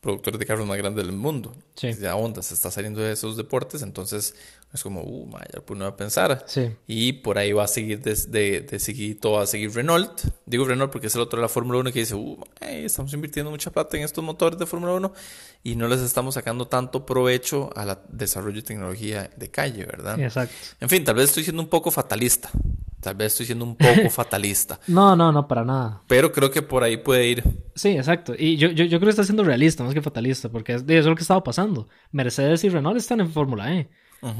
productores 0.00 0.40
de 0.40 0.46
carros 0.46 0.66
más 0.66 0.78
grandes 0.78 1.06
del 1.06 1.14
mundo. 1.14 1.54
Sí. 1.74 1.92
Ya 2.00 2.16
Honda 2.16 2.42
se 2.42 2.54
está 2.54 2.70
saliendo 2.70 3.00
de 3.00 3.12
esos 3.12 3.36
deportes, 3.36 3.82
entonces 3.82 4.34
es 4.72 4.82
como, 4.82 5.02
uh, 5.02 5.30
ya 5.52 5.60
pues 5.60 5.78
no 5.78 5.84
va 5.84 5.90
a 5.90 5.96
pensar. 5.96 6.44
Sí. 6.46 6.70
Y 6.86 7.12
por 7.14 7.36
ahí 7.36 7.52
va 7.52 7.64
a 7.64 7.68
seguir 7.68 8.00
de, 8.00 8.62
de, 8.62 8.78
seguir 8.78 9.20
todo, 9.20 9.34
va 9.34 9.42
a 9.42 9.46
seguir 9.46 9.74
Renault. 9.74 10.22
Digo 10.46 10.64
Renault 10.64 10.90
porque 10.90 11.08
es 11.08 11.14
el 11.14 11.20
otro 11.20 11.36
de 11.36 11.42
la 11.42 11.48
Fórmula 11.48 11.80
1 11.80 11.92
que 11.92 12.00
dice, 12.00 12.14
uh, 12.14 12.38
estamos 12.60 13.12
invirtiendo 13.12 13.50
mucha 13.50 13.70
plata 13.70 13.96
en 13.98 14.04
estos 14.04 14.24
motores 14.24 14.58
de 14.58 14.64
Fórmula 14.64 14.94
1 14.94 15.12
y 15.64 15.76
no 15.76 15.86
les 15.86 16.00
estamos 16.00 16.34
sacando 16.34 16.66
tanto 16.66 17.04
provecho 17.04 17.70
al 17.76 17.98
desarrollo 18.08 18.56
de 18.56 18.62
tecnología 18.62 19.30
de 19.36 19.50
calle, 19.50 19.84
¿verdad? 19.84 20.18
exacto. 20.18 20.54
En 20.80 20.88
fin, 20.88 21.04
tal 21.04 21.16
vez 21.16 21.26
estoy 21.26 21.44
siendo 21.44 21.62
un 21.62 21.68
poco 21.68 21.90
fatalista. 21.90 22.50
Tal 23.00 23.14
vez 23.14 23.32
estoy 23.32 23.46
siendo 23.46 23.64
un 23.64 23.76
poco 23.76 24.08
fatalista. 24.10 24.78
No, 24.86 25.16
no, 25.16 25.32
no, 25.32 25.48
para 25.48 25.64
nada. 25.64 26.02
Pero 26.06 26.32
creo 26.32 26.50
que 26.50 26.62
por 26.62 26.82
ahí 26.82 26.98
puede 26.98 27.28
ir. 27.28 27.44
Sí, 27.74 27.90
exacto. 27.90 28.34
Y 28.38 28.56
yo, 28.56 28.68
yo, 28.68 28.84
yo 28.84 28.98
creo 28.98 29.06
que 29.06 29.10
está 29.10 29.24
siendo 29.24 29.42
realista 29.42 29.82
más 29.82 29.94
que 29.94 30.02
fatalista, 30.02 30.50
porque 30.50 30.74
es, 30.74 30.82
eso 30.82 30.98
es 30.98 31.06
lo 31.06 31.14
que 31.14 31.22
estaba 31.22 31.42
pasando. 31.42 31.88
Mercedes 32.12 32.62
y 32.64 32.68
Renault 32.68 32.98
están 32.98 33.20
en 33.20 33.30
Fórmula 33.30 33.74
E 33.74 33.88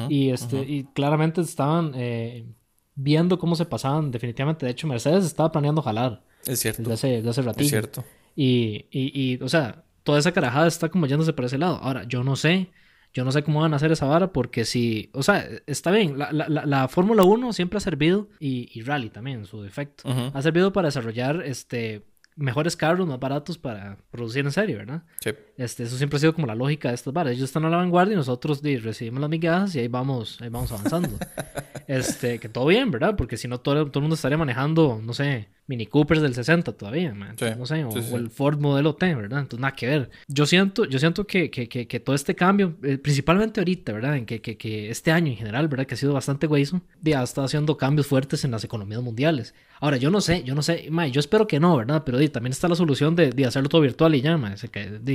y, 0.08 0.30
este, 0.30 0.58
y 0.58 0.84
claramente 0.94 1.40
estaban 1.40 1.92
eh, 1.94 2.46
viendo 2.94 3.38
cómo 3.38 3.56
se 3.56 3.64
pasaban 3.64 4.10
definitivamente. 4.10 4.66
De 4.66 4.72
hecho, 4.72 4.86
Mercedes 4.86 5.24
estaba 5.24 5.50
planeando 5.50 5.82
jalar. 5.82 6.22
Es 6.46 6.60
cierto. 6.60 6.82
Desde 6.82 6.94
hace, 6.94 7.22
desde 7.22 7.50
hace 7.50 7.62
Es 7.62 7.68
cierto. 7.68 8.04
Y, 8.36 8.86
y, 8.90 9.32
y, 9.32 9.42
o 9.42 9.48
sea, 9.48 9.84
toda 10.02 10.18
esa 10.18 10.32
carajada 10.32 10.66
está 10.66 10.88
como 10.88 11.06
yéndose 11.06 11.32
por 11.32 11.44
ese 11.46 11.58
lado. 11.58 11.76
Ahora, 11.76 12.04
yo 12.04 12.22
no 12.22 12.36
sé. 12.36 12.70
Yo 13.12 13.24
no 13.24 13.32
sé 13.32 13.42
cómo 13.42 13.60
van 13.60 13.72
a 13.72 13.76
hacer 13.76 13.90
esa 13.90 14.06
vara 14.06 14.32
porque 14.32 14.64
si, 14.64 15.10
o 15.12 15.22
sea, 15.22 15.46
está 15.66 15.90
bien, 15.90 16.18
la, 16.18 16.30
la, 16.32 16.48
la, 16.48 16.88
Fórmula 16.88 17.24
1 17.24 17.52
siempre 17.52 17.78
ha 17.78 17.80
servido, 17.80 18.28
y, 18.38 18.70
y 18.72 18.82
Rally 18.82 19.10
también 19.10 19.40
en 19.40 19.46
su 19.46 19.62
defecto, 19.62 20.08
ha 20.08 20.42
servido 20.42 20.72
para 20.72 20.88
desarrollar 20.88 21.42
este, 21.44 22.04
mejores 22.36 22.76
carros, 22.76 23.06
más 23.06 23.20
baratos 23.20 23.58
para 23.58 23.98
producir 24.10 24.44
en 24.44 24.52
serie, 24.52 24.76
¿verdad? 24.76 25.02
Sí. 25.20 25.30
Este, 25.56 25.82
eso 25.82 25.96
siempre 25.96 26.16
ha 26.16 26.20
sido 26.20 26.34
como 26.34 26.46
la 26.46 26.54
lógica 26.54 26.88
de 26.88 26.94
estos 26.94 27.12
bares. 27.12 27.36
Ellos 27.36 27.44
están 27.44 27.64
a 27.64 27.70
la 27.70 27.76
vanguardia 27.76 28.14
y 28.14 28.16
nosotros 28.16 28.62
recibimos 28.62 29.20
las 29.20 29.30
migajas 29.30 29.74
y 29.74 29.80
ahí 29.80 29.88
vamos, 29.88 30.40
ahí 30.40 30.48
vamos 30.48 30.72
avanzando. 30.72 31.18
este, 31.86 32.38
que 32.38 32.48
todo 32.48 32.66
bien, 32.66 32.90
¿verdad? 32.90 33.14
Porque 33.16 33.36
si 33.36 33.46
no, 33.48 33.60
todo, 33.60 33.86
todo 33.86 33.98
el 33.98 34.02
mundo 34.02 34.14
estaría 34.14 34.38
manejando, 34.38 35.00
no 35.02 35.12
sé, 35.12 35.48
Mini 35.70 35.86
Coopers 35.86 36.20
del 36.20 36.34
60 36.34 36.72
todavía, 36.72 37.14
man. 37.14 37.36
no 37.56 37.64
sé, 37.64 37.84
o, 37.84 38.16
el 38.16 38.28
Ford 38.28 38.58
modelo 38.58 38.96
T, 38.96 39.14
¿verdad? 39.14 39.38
Entonces 39.38 39.60
nada 39.60 39.72
que 39.76 39.86
ver. 39.86 40.10
Yo 40.26 40.44
siento, 40.44 40.84
yo 40.84 40.98
siento 40.98 41.28
que, 41.28 41.48
que, 41.48 41.68
que, 41.68 42.00
todo 42.00 42.16
este 42.16 42.34
cambio, 42.34 42.74
eh, 42.82 42.98
principalmente 42.98 43.60
ahorita, 43.60 43.92
¿verdad? 43.92 44.16
En 44.16 44.26
que, 44.26 44.40
que, 44.40 44.90
este 44.90 45.12
año 45.12 45.30
en 45.30 45.36
general, 45.36 45.68
¿verdad? 45.68 45.86
Que 45.86 45.94
ha 45.94 45.96
sido 45.96 46.12
bastante 46.12 46.48
hueso, 46.48 46.80
ya 47.02 47.22
está 47.22 47.44
haciendo 47.44 47.76
cambios 47.76 48.08
fuertes 48.08 48.44
en 48.44 48.50
las 48.50 48.64
economías 48.64 49.00
mundiales. 49.00 49.54
Ahora, 49.78 49.96
yo 49.96 50.10
no 50.10 50.20
sé, 50.20 50.42
yo 50.42 50.56
no 50.56 50.62
sé, 50.62 50.88
ma, 50.90 51.06
yo 51.06 51.20
espero 51.20 51.46
que 51.46 51.60
no, 51.60 51.76
¿verdad? 51.76 52.02
Pero 52.04 52.18
también 52.30 52.50
está 52.50 52.66
la 52.66 52.74
solución 52.74 53.14
de, 53.14 53.30
de, 53.30 53.46
hacerlo 53.46 53.68
todo 53.68 53.80
virtual 53.80 54.12
y 54.16 54.22
ya, 54.22 54.36
ma, 54.36 54.56
se, 54.56 54.68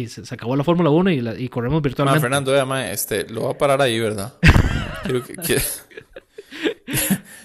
se, 0.07 0.33
acabó 0.33 0.55
la 0.55 0.63
Fórmula 0.63 0.89
1 0.89 1.11
y, 1.11 1.43
y, 1.43 1.49
corremos 1.49 1.81
virtualmente. 1.81 2.21
Fernando, 2.21 2.55
ya, 2.55 2.91
este, 2.91 3.27
lo 3.27 3.43
va 3.43 3.51
a 3.51 3.57
parar 3.57 3.81
ahí, 3.81 3.99
¿verdad? 3.99 4.35
Quiero 5.03 5.21
que... 5.21 5.35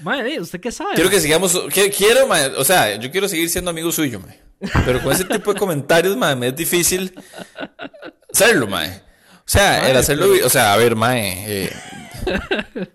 Madre, 0.02 0.40
¿usted 0.40 0.60
qué 0.60 0.72
sabe? 0.72 0.94
Quiero 0.94 1.10
que 1.10 1.20
sigamos. 1.20 1.58
Quiero, 1.96 2.28
o 2.56 2.64
sea, 2.64 2.96
yo 2.96 3.10
quiero 3.10 3.28
seguir 3.28 3.48
siendo 3.48 3.70
amigo 3.70 3.92
suyo, 3.92 4.20
mae. 4.20 4.40
Pero 4.84 5.02
con 5.02 5.12
ese 5.12 5.24
tipo 5.24 5.52
de 5.52 5.58
comentarios, 5.58 6.16
mae, 6.16 6.36
me 6.36 6.48
es 6.48 6.56
difícil 6.56 7.14
hacerlo, 8.32 8.66
mae. 8.66 9.02
O 9.38 9.52
sea, 9.52 9.88
el 9.90 9.96
hacerlo. 9.96 10.28
O 10.44 10.50
sea, 10.50 10.72
a 10.72 10.76
ver, 10.76 10.96
mae. 10.96 11.44
Eh, 11.46 11.72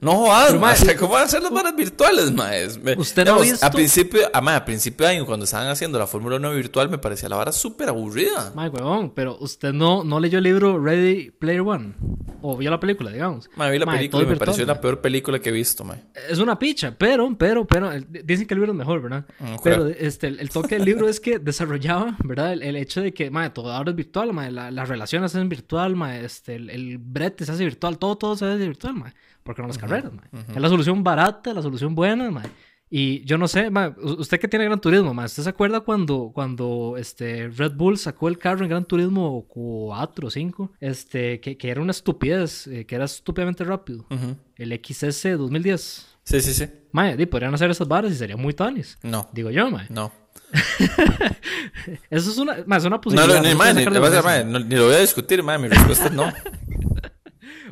no 0.02 0.12
jodas, 0.16 0.54
¿Cómo 1.00 1.14
van 1.14 1.24
a 1.24 1.26
hacer 1.26 1.42
las 1.42 1.52
varas 1.52 1.76
virtuales, 1.76 2.32
maes? 2.32 2.80
Usted 2.98 3.26
no 3.26 3.38
A 3.62 3.72
principio, 3.72 4.22
a, 4.34 4.56
a 4.56 4.66
principio 4.66 5.06
de 5.06 5.14
año, 5.14 5.26
cuando 5.26 5.46
estaban 5.46 5.68
haciendo 5.68 6.00
la 6.00 6.08
Fórmula 6.08 6.38
1 6.38 6.52
virtual, 6.52 6.90
me 6.90 6.98
parecía 6.98 7.30
la 7.30 7.36
vara 7.36 7.52
súper 7.52 7.90
aburrida. 7.90 8.52
Mae, 8.56 8.70
huevón, 8.70 9.12
pero 9.12 9.38
usted 9.40 9.74
no, 9.74 10.04
no 10.04 10.20
leyó 10.20 10.38
el 10.38 10.44
libro 10.44 10.82
Ready 10.82 11.32
Player 11.32 11.62
One. 11.62 11.94
O 12.42 12.56
vio 12.56 12.70
la 12.70 12.80
película, 12.80 13.12
digamos. 13.12 13.50
Mae, 13.56 13.72
vi 13.72 13.80
la 13.80 13.86
película 13.86 14.24
y 14.24 14.28
me 14.28 14.36
pareció 14.36 14.66
la 14.66 14.80
peor 14.80 15.02
película 15.02 15.40
que 15.40 15.50
he 15.50 15.52
visto, 15.52 15.84
mae. 15.84 16.04
Es 16.30 16.40
una 16.40 16.60
picha, 16.60 16.96
pero, 16.98 17.36
pero, 17.38 17.66
pero, 17.66 17.92
dicen 18.00 18.46
que 18.46 18.54
el 18.54 18.60
libro 18.60 18.72
es 18.72 18.78
mejor, 18.78 19.02
¿verdad? 19.02 19.26
Mm, 19.40 19.56
pero 19.64 19.88
este, 19.88 20.28
el, 20.28 20.50
toque 20.50 20.76
del 20.76 20.86
libro 20.86 21.10
es 21.10 21.20
que 21.20 21.40
desarrollaba, 21.40 22.16
¿verdad? 22.24 22.54
El, 22.54 22.76
hecho 22.76 23.02
de 23.02 23.14
que, 23.14 23.32
mae, 23.32 23.50
todo 23.50 23.72
ahora 23.72 23.92
es 23.92 23.96
virtual, 23.96 24.34
mae, 24.34 24.52
las 24.52 24.88
relaciones 24.88 25.32
se 25.32 25.38
hacen 25.38 25.50
virtual, 25.50 25.96
mae, 25.96 26.24
este, 26.24 26.56
el, 26.56 26.70
el 26.70 26.98
brete 27.00 27.46
se 27.46 27.52
hace 27.52 27.64
virtual, 27.64 27.98
todo, 27.98 28.18
todo 28.18 28.36
se 28.36 28.46
hace 28.46 28.68
virtual, 28.68 28.94
mae 28.94 29.14
porque 29.46 29.62
no 29.62 29.68
las 29.68 29.78
carreras, 29.78 30.12
Es 30.50 30.60
la 30.60 30.70
solución 30.70 31.04
barata, 31.04 31.54
la 31.54 31.62
solución 31.62 31.94
buena, 31.94 32.32
man. 32.32 32.52
Y 32.90 33.24
yo 33.26 33.38
no 33.38 33.48
sé, 33.48 33.70
usted 34.18 34.40
que 34.40 34.48
tiene 34.48 34.66
Gran 34.66 34.82
Turismo, 34.82 35.14
man, 35.14 35.26
¿usted 35.26 35.44
se 35.44 35.50
acuerda 35.50 35.82
cuando, 35.82 36.32
cuando 36.34 36.96
este 36.98 37.50
Red 37.50 37.74
Bull 37.74 37.98
sacó 37.98 38.28
el 38.28 38.40
carro 38.40 38.64
en 38.64 38.70
Gran 38.70 38.86
Turismo 38.86 39.46
4 39.48 40.28
o 40.28 40.32
5? 40.32 40.72
Este, 40.80 41.40
que, 41.42 41.58
que, 41.58 41.70
era 41.70 41.82
una 41.82 41.92
estupidez, 41.92 42.66
eh, 42.68 42.86
que 42.86 42.96
era 42.96 43.06
estúpidamente 43.06 43.64
rápido. 43.64 44.08
El 44.56 44.82
XS 44.84 45.38
2010. 45.38 46.08
Sí, 46.24 46.42
sí, 46.42 46.54
sí. 46.54 46.68
Mae, 46.92 47.28
podrían 47.28 47.54
hacer 47.54 47.70
esas 47.70 47.88
barras 47.88 48.12
y 48.12 48.16
serían 48.16 48.42
muy 48.42 48.54
tanis. 48.54 48.98
No. 49.04 49.30
Digo 49.32 49.52
yo, 49.52 49.70
mae. 49.70 49.86
No. 49.90 50.12
Eso 52.10 52.32
es 52.32 52.38
una, 52.38 52.58
más 52.66 52.84
una 52.86 53.00
posibilidad. 53.00 53.28
No, 53.28 53.36
no, 53.36 53.74
ni, 53.74 53.86
ni, 53.86 54.76
lo 54.76 54.86
voy 54.86 54.96
a 54.96 55.00
discutir, 55.00 55.44
mae. 55.44 55.60
Mi 55.60 55.68
respuesta 55.68 56.08
es 56.08 56.14
no. 56.14 56.32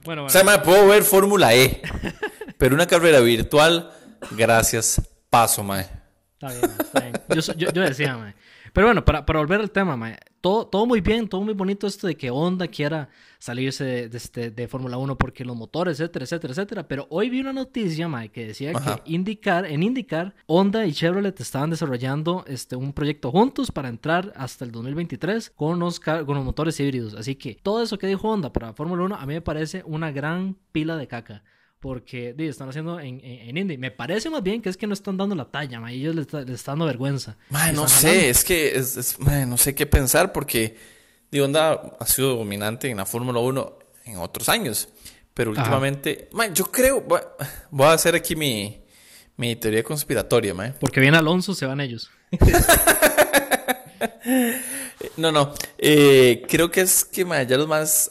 Bueno, 0.04 0.26
O 0.26 0.30
sea, 0.30 0.44
me 0.44 0.58
puedo 0.60 0.88
ver 0.88 1.04
Fórmula 1.04 1.56
E. 1.56 1.82
pero 2.58 2.76
una 2.76 2.86
carrera 2.86 3.20
virtual, 3.20 3.92
gracias, 4.32 5.02
paso, 5.30 5.63
mae. 5.63 5.88
Está 6.34 6.48
bien, 6.50 6.72
está 6.80 7.00
bien. 7.00 7.13
Yo, 7.58 7.72
yo, 7.72 7.82
decía, 7.82 8.18
mae. 8.18 8.36
Pero 8.74 8.88
bueno, 8.88 9.06
para, 9.06 9.26
para 9.26 9.39
volver 9.39 9.62
al 9.62 9.72
tema, 9.72 9.96
mae. 9.96 10.18
Todo, 10.42 10.68
todo 10.68 10.86
muy 10.86 11.02
bien, 11.02 11.28
todo 11.28 11.42
muy 11.42 11.54
bonito 11.54 11.88
esto 11.88 12.08
de 12.08 12.16
que 12.16 12.30
Honda 12.32 12.68
quiera 12.68 13.10
salirse 13.44 13.84
de, 13.84 14.08
de, 14.08 14.18
este, 14.18 14.52
de 14.52 14.68
Fórmula 14.70 14.96
1 14.96 15.18
porque 15.18 15.44
los 15.44 15.58
motores, 15.58 16.00
etcétera, 16.00 16.24
etcétera, 16.24 16.54
etcétera. 16.54 16.88
Pero 16.88 17.08
hoy 17.10 17.30
vi 17.30 17.42
una 17.42 17.52
noticia, 17.52 18.08
mae, 18.08 18.30
que 18.30 18.48
decía 18.48 18.72
que 18.72 19.12
indicar, 19.12 19.66
en 19.66 19.84
indicar, 19.84 20.34
Honda 20.46 20.86
y 20.86 20.94
Chevrolet 20.94 21.38
estaban 21.42 21.70
desarrollando 21.70 22.46
este, 22.48 22.78
un 22.78 22.94
proyecto 22.94 23.32
juntos 23.32 23.70
para 23.70 23.90
entrar 23.90 24.32
hasta 24.38 24.64
el 24.64 24.72
2023 24.72 25.50
con 25.50 25.78
los, 25.78 26.00
con 26.00 26.26
los 26.26 26.46
motores 26.46 26.80
híbridos. 26.80 27.16
Así 27.16 27.36
que 27.36 27.56
todo 27.62 27.84
eso 27.84 27.98
que 27.98 28.08
dijo 28.08 28.30
Honda 28.30 28.54
para 28.54 28.72
Fórmula 28.72 29.04
1 29.04 29.16
a 29.18 29.26
mí 29.26 29.34
me 29.34 29.42
parece 29.42 29.84
una 29.86 30.14
gran 30.14 30.56
pila 30.72 30.96
de 30.96 31.10
caca 31.10 31.44
porque 31.82 32.34
están 32.38 32.70
haciendo 32.70 33.02
en, 33.02 33.20
en, 33.22 33.58
Indy. 33.58 33.78
Me 33.78 33.92
parece 33.92 34.30
más 34.30 34.42
bien 34.42 34.62
que 34.62 34.70
es 34.70 34.78
que 34.78 34.88
no 34.88 34.94
están 34.94 35.18
dando 35.18 35.36
la 35.36 35.52
talla, 35.52 35.82
ma, 35.82 35.92
ellos 35.92 36.16
les, 36.16 36.32
les 36.32 36.50
están 36.52 36.76
dando 36.76 36.86
vergüenza. 36.86 37.36
no 37.74 37.90
sé, 37.90 38.30
es 38.30 38.46
que 38.46 38.74
es, 38.78 39.20
no 39.20 39.58
sé 39.58 39.76
qué 39.76 39.86
pensar 39.86 40.32
porque 40.32 40.78
de 41.34 41.41
Honda 41.41 41.96
ha 42.00 42.06
sido 42.06 42.36
dominante 42.36 42.89
en 42.89 42.98
la 42.98 43.06
Fórmula 43.06 43.39
1 43.39 43.80
en 44.06 44.17
otros 44.17 44.50
años, 44.50 44.89
pero 45.34 45.52
últimamente, 45.52 46.30
yo 46.54 46.65
creo, 46.65 47.02
voy, 47.02 47.88
a 47.88 47.93
hacer 47.93 48.15
aquí 48.15 48.36
mi, 48.36 48.84
mi 49.36 49.56
teoría 49.56 49.84
conspiratoria, 49.84 50.54
ma. 50.54 50.74
Porque 50.80 51.00
viene 51.00 51.17
Alonso, 51.17 51.56
se 51.56 51.65
van 51.65 51.82
ellos. 51.82 52.10
No, 55.17 55.32
no. 55.32 55.54
Eh, 55.78 56.43
creo 56.50 56.72
que 56.72 56.82
es 56.82 57.06
que 57.06 57.26
ya 57.48 57.58
los 57.58 57.67
más 57.67 58.10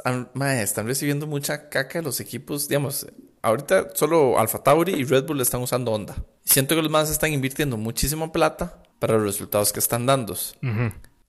están 0.61 0.87
recibiendo 0.87 1.27
mucha 1.27 1.69
caca 1.69 2.03
los 2.03 2.21
equipos, 2.21 2.69
digamos, 2.69 3.07
ahorita 3.43 3.89
solo 3.95 4.39
Alfa 4.39 4.63
Tauri 4.63 4.93
y 4.93 5.05
Red 5.05 5.25
Bull 5.25 5.41
están 5.41 5.63
usando 5.63 5.93
Honda. 5.93 6.17
Siento 6.45 6.75
que 6.75 6.83
los 6.83 6.91
más 6.91 7.11
están 7.11 7.33
invirtiendo 7.33 7.77
muchísima 7.77 8.31
plata 8.31 8.83
para 8.99 9.15
los 9.15 9.25
resultados 9.25 9.73
que 9.73 9.81
están 9.81 10.07
dando. 10.07 10.37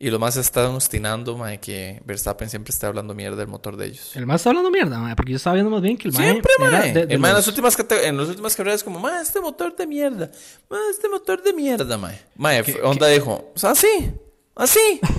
Y 0.04 0.10
los 0.10 0.20
más 0.20 0.36
están 0.36 0.66
obstinando, 0.72 1.38
mae, 1.38 1.62
que 1.62 2.02
Verstappen 2.04 2.50
siempre 2.50 2.74
está 2.74 2.88
hablando 2.88 3.16
mierda 3.16 3.38
del 3.38 3.48
motor 3.48 3.78
de 3.78 3.86
ellos. 3.86 4.14
El 4.18 4.26
más 4.26 4.42
está 4.42 4.50
hablando 4.50 4.70
mierda, 4.70 5.00
mae, 5.00 5.16
porque 5.16 5.32
yo 5.32 5.38
estaba 5.38 5.54
viendo 5.54 5.72
más 5.72 5.82
bien 5.82 5.96
que 5.96 6.10
el 6.10 6.14
mae. 6.14 6.30
Siempre, 6.30 6.52
mae. 6.60 6.90
el 7.08 7.20
mae 7.20 7.32
en, 7.32 7.38
las 7.38 7.48
últimas 7.48 7.78
en 7.80 8.18
las 8.18 8.28
últimas 8.28 8.54
carreras, 8.54 8.84
como, 8.84 9.00
mae, 9.00 9.22
este 9.22 9.40
motor 9.40 9.74
de 9.74 9.88
mierda. 9.88 10.30
Mae, 10.70 10.82
este 10.92 11.08
motor 11.08 11.42
de 11.42 11.54
mierda, 11.54 11.98
mae. 11.98 12.20
Mae, 12.36 12.66
Honda 12.84 13.08
dijo, 13.08 13.54
o 13.56 13.58
sea, 13.58 13.70
así, 13.70 14.12
así. 14.56 15.00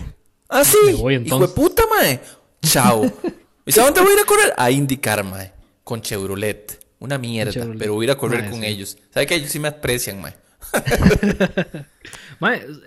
Ah, 0.50 0.62
sí. 0.62 0.76
Hijo 0.90 1.38
de 1.38 1.48
puta, 1.48 1.84
mae. 1.88 2.20
Chao. 2.60 3.10
¿Y 3.64 3.72
sabes 3.72 3.94
dónde 3.94 4.02
voy 4.02 4.10
a 4.10 4.14
ir 4.14 4.20
a 4.20 4.26
correr? 4.26 4.54
A 4.54 4.70
indicar, 4.70 5.24
mae. 5.24 5.50
Con 5.82 6.02
Chevrolet. 6.02 6.78
Una 6.98 7.16
mierda. 7.16 7.66
Pero 7.78 7.94
voy 7.94 8.04
a 8.04 8.08
ir 8.08 8.10
a 8.10 8.18
correr 8.18 8.50
con 8.50 8.62
ellos. 8.62 8.98
¿Sabes 9.10 9.26
que 9.26 9.34
ellos 9.36 9.50
sí 9.50 9.58
me 9.58 9.68
aprecian, 9.68 10.20
mae? 10.20 10.34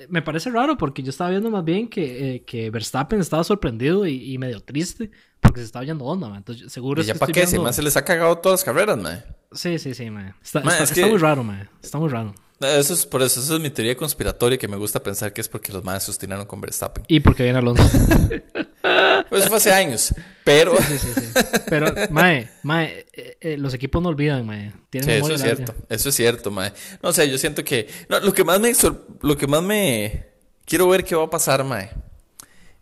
me 0.09 0.21
parece 0.21 0.49
raro 0.49 0.77
porque 0.77 1.03
yo 1.03 1.09
estaba 1.09 1.29
viendo 1.29 1.49
más 1.49 1.63
bien 1.63 1.87
que, 1.87 2.35
eh, 2.35 2.43
que 2.43 2.69
Verstappen 2.69 3.19
estaba 3.19 3.43
sorprendido 3.43 4.05
y, 4.05 4.37
medio 4.37 4.61
triste 4.61 5.11
porque 5.39 5.59
se 5.59 5.65
estaba 5.67 5.85
yendo 5.85 6.05
onda, 6.05 6.35
Entonces, 6.35 6.71
seguro 6.71 7.01
¿Y 7.01 7.05
ya 7.05 7.15
para 7.15 7.31
qué? 7.31 7.45
Viendo... 7.45 7.71
se 7.71 7.81
les 7.81 7.95
ha 7.97 8.03
cagado 8.03 8.37
todas 8.37 8.59
las 8.59 8.65
carreras. 8.65 9.23
Sí, 9.51 9.79
sí, 9.79 9.93
sí, 9.93 10.09
man. 10.09 10.35
Está, 10.43 10.61
muy 10.61 11.17
raro. 11.17 11.45
Está 11.81 11.97
muy 11.97 12.09
raro. 12.09 12.33
Eso 12.59 12.93
es 12.93 13.05
por 13.05 13.21
eso, 13.21 13.39
eso 13.39 13.55
es 13.55 13.61
mi 13.61 13.69
teoría 13.69 13.95
conspiratoria 13.95 14.57
que 14.57 14.67
me 14.67 14.77
gusta 14.77 15.01
pensar 15.01 15.31
que 15.31 15.41
es 15.41 15.47
porque 15.47 15.71
los 15.71 15.83
más 15.83 16.03
sostinaron 16.03 16.45
con 16.45 16.59
Verstappen. 16.59 17.03
Y 17.07 17.19
porque 17.19 17.43
viene 17.43 17.59
Alonso. 17.59 17.83
pues 19.29 19.41
eso 19.41 19.49
fue 19.49 19.57
hace 19.57 19.71
años. 19.71 20.13
Pero. 20.43 20.75
Sí, 20.77 20.97
sí, 20.97 21.07
sí, 21.15 21.41
Pero, 21.69 21.93
Mae, 22.09 22.49
Mae, 22.63 23.05
eh, 23.13 23.37
eh, 23.41 23.57
los 23.57 23.73
equipos 23.75 24.01
no 24.01 24.09
olvidan, 24.09 24.45
Mae. 24.45 24.73
sí, 24.91 24.99
eso 24.99 25.33
es 25.33 25.41
cierto. 25.41 25.75
Eso 25.87 26.09
es 26.09 26.15
cierto, 26.15 26.49
Mae. 26.49 26.73
No 27.03 27.13
sé, 27.13 27.29
yo 27.29 27.37
siento 27.37 27.63
que. 27.63 27.87
No, 28.09 28.19
lo 28.19 28.33
que 28.33 28.43
más 28.43 28.59
me. 28.59 28.73
Lo 29.21 29.37
que 29.37 29.45
más 29.45 29.61
me. 29.61 30.25
Quiero 30.65 30.89
ver 30.89 31.03
qué 31.03 31.15
va 31.15 31.25
a 31.25 31.29
pasar, 31.29 31.63
Mae. 31.63 31.91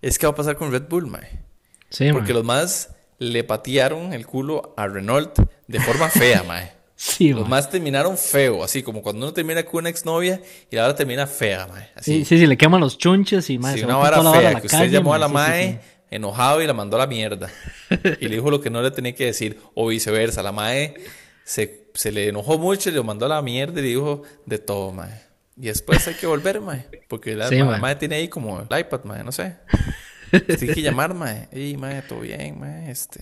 Es 0.01 0.17
qué 0.17 0.25
va 0.25 0.31
a 0.31 0.35
pasar 0.35 0.55
con 0.55 0.71
Red 0.71 0.83
Bull, 0.87 1.07
Mae. 1.07 1.43
Sí, 1.89 2.11
Porque 2.13 2.33
los 2.33 2.43
más 2.43 2.95
le 3.19 3.43
patearon 3.43 4.13
el 4.13 4.25
culo 4.25 4.73
a 4.77 4.87
Renault 4.87 5.39
de 5.67 5.79
forma 5.79 6.09
fea, 6.09 6.43
Mae. 6.47 6.71
Sí, 6.97 7.33
Los 7.33 7.47
más 7.47 7.69
terminaron 7.69 8.17
feo, 8.17 8.63
así 8.63 8.81
como 8.81 9.01
cuando 9.01 9.25
uno 9.25 9.33
termina 9.33 9.63
con 9.63 9.79
una 9.79 9.89
exnovia 9.89 10.41
y 10.71 10.77
ahora 10.77 10.95
termina 10.95 11.27
fea, 11.27 11.67
mae. 11.67 11.89
Sí, 11.99 12.23
sí, 12.23 12.37
sí, 12.37 12.47
le 12.47 12.57
queman 12.57 12.79
los 12.79 12.97
chunches 12.97 13.49
y 13.49 13.57
mae. 13.57 13.77
Sí, 13.77 13.83
una 13.83 13.97
vara 13.97 14.21
fea, 14.31 14.61
que 14.61 14.67
usted 14.67 14.89
llamó 14.89 15.13
a 15.13 15.17
la 15.17 15.27
mae 15.27 15.81
enojado 16.09 16.61
y 16.61 16.67
la 16.67 16.73
mandó 16.73 16.95
a 16.95 16.99
la 16.99 17.07
mierda. 17.07 17.49
y 18.21 18.27
le 18.27 18.35
dijo 18.35 18.49
lo 18.49 18.61
que 18.61 18.69
no 18.69 18.81
le 18.81 18.91
tenía 18.91 19.13
que 19.13 19.25
decir, 19.25 19.59
o 19.73 19.87
viceversa. 19.87 20.41
La 20.41 20.53
mae 20.53 20.95
se, 21.43 21.87
se 21.93 22.13
le 22.13 22.29
enojó 22.29 22.57
mucho 22.57 22.89
y 22.89 22.93
le 22.93 23.03
mandó 23.03 23.25
a 23.25 23.29
la 23.29 23.41
mierda 23.41 23.79
y 23.79 23.83
le 23.83 23.89
dijo 23.89 24.23
de 24.45 24.57
todo, 24.57 24.93
mae. 24.93 25.21
Y 25.57 25.65
después 25.67 26.07
hay 26.07 26.15
que 26.15 26.27
volver, 26.27 26.61
mae. 26.61 26.87
Porque 27.09 27.35
la, 27.35 27.49
mae. 27.77 27.95
tiene 27.97 28.15
ahí 28.15 28.29
como 28.29 28.61
el 28.61 28.79
iPad, 28.79 29.03
mae, 29.03 29.23
no 29.23 29.33
sé. 29.33 29.57
Tiene 30.31 30.73
que 30.73 30.81
llamar, 30.81 31.13
mae. 31.13 31.49
Ey, 31.51 31.75
mae, 31.77 32.01
todo 32.01 32.21
bien, 32.21 32.59
mae, 32.59 32.89
este 32.89 33.21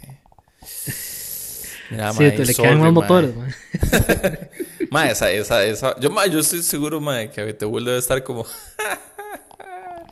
sí, 2.14 2.32
te 2.32 2.46
le 2.46 2.54
quedan 2.54 2.80
más 2.80 2.94
motores, 2.94 3.32
esa, 5.10 5.32
esa, 5.32 5.66
esa. 5.66 6.00
Yo, 6.00 6.10
yo 6.28 6.40
estoy 6.40 6.62
seguro, 6.62 7.02
ma, 7.02 7.28
que 7.28 7.54
te 7.54 7.66
vuelve 7.66 7.96
a 7.96 7.98
estar 7.98 8.24
como. 8.24 8.46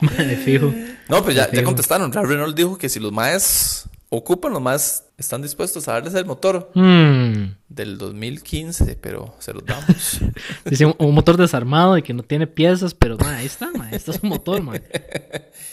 de 0.00 0.36
fijo. 0.36 0.72
No, 1.08 1.22
pues 1.22 1.36
ya, 1.36 1.50
ya 1.50 1.62
contestaron. 1.62 2.12
Renault 2.12 2.56
dijo 2.56 2.76
que 2.76 2.88
si 2.88 2.98
los 2.98 3.12
maes 3.12 3.84
ocupan, 4.08 4.52
los 4.52 4.60
maes 4.60 5.04
están 5.16 5.40
dispuestos 5.40 5.88
a 5.88 5.92
darles 5.92 6.14
el 6.14 6.26
motor 6.26 6.70
hmm. 6.74 7.54
del 7.68 7.98
2015, 7.98 8.96
pero 9.00 9.34
se 9.38 9.54
los 9.54 9.64
damos. 9.64 10.20
Dice 10.64 10.86
un, 10.86 11.14
motor 11.14 11.36
desarmado 11.36 11.96
y 11.96 12.02
que 12.02 12.12
no 12.12 12.22
tiene 12.22 12.46
piezas, 12.46 12.94
pero 12.94 13.16
ma, 13.18 13.36
ahí 13.36 13.46
está, 13.46 13.70
ma. 13.72 13.90
Esto 13.90 14.10
es 14.10 14.22
un 14.22 14.28
motor, 14.28 14.60
ma. 14.62 14.74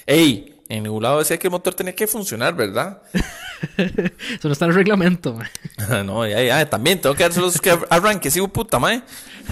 Ey, 0.06 0.59
en 0.70 0.84
ningún 0.84 1.02
lado 1.02 1.18
decía 1.18 1.38
que 1.38 1.48
el 1.48 1.52
motor 1.52 1.74
tenía 1.74 1.96
que 1.96 2.06
funcionar, 2.06 2.56
¿verdad? 2.56 3.02
Eso 3.78 4.48
no 4.48 4.52
está 4.52 4.66
en 4.66 4.72
el 4.72 4.78
reglamento, 4.78 5.34
man. 5.34 5.48
no, 6.06 6.28
ya, 6.28 6.44
ya, 6.44 6.70
también 6.70 7.02
tengo 7.02 7.16
que 7.16 7.24
dárselos 7.24 7.60
que 7.60 7.76
arranque, 7.90 8.30
sigo 8.30 8.48
puta, 8.48 8.78
mae. 8.78 9.02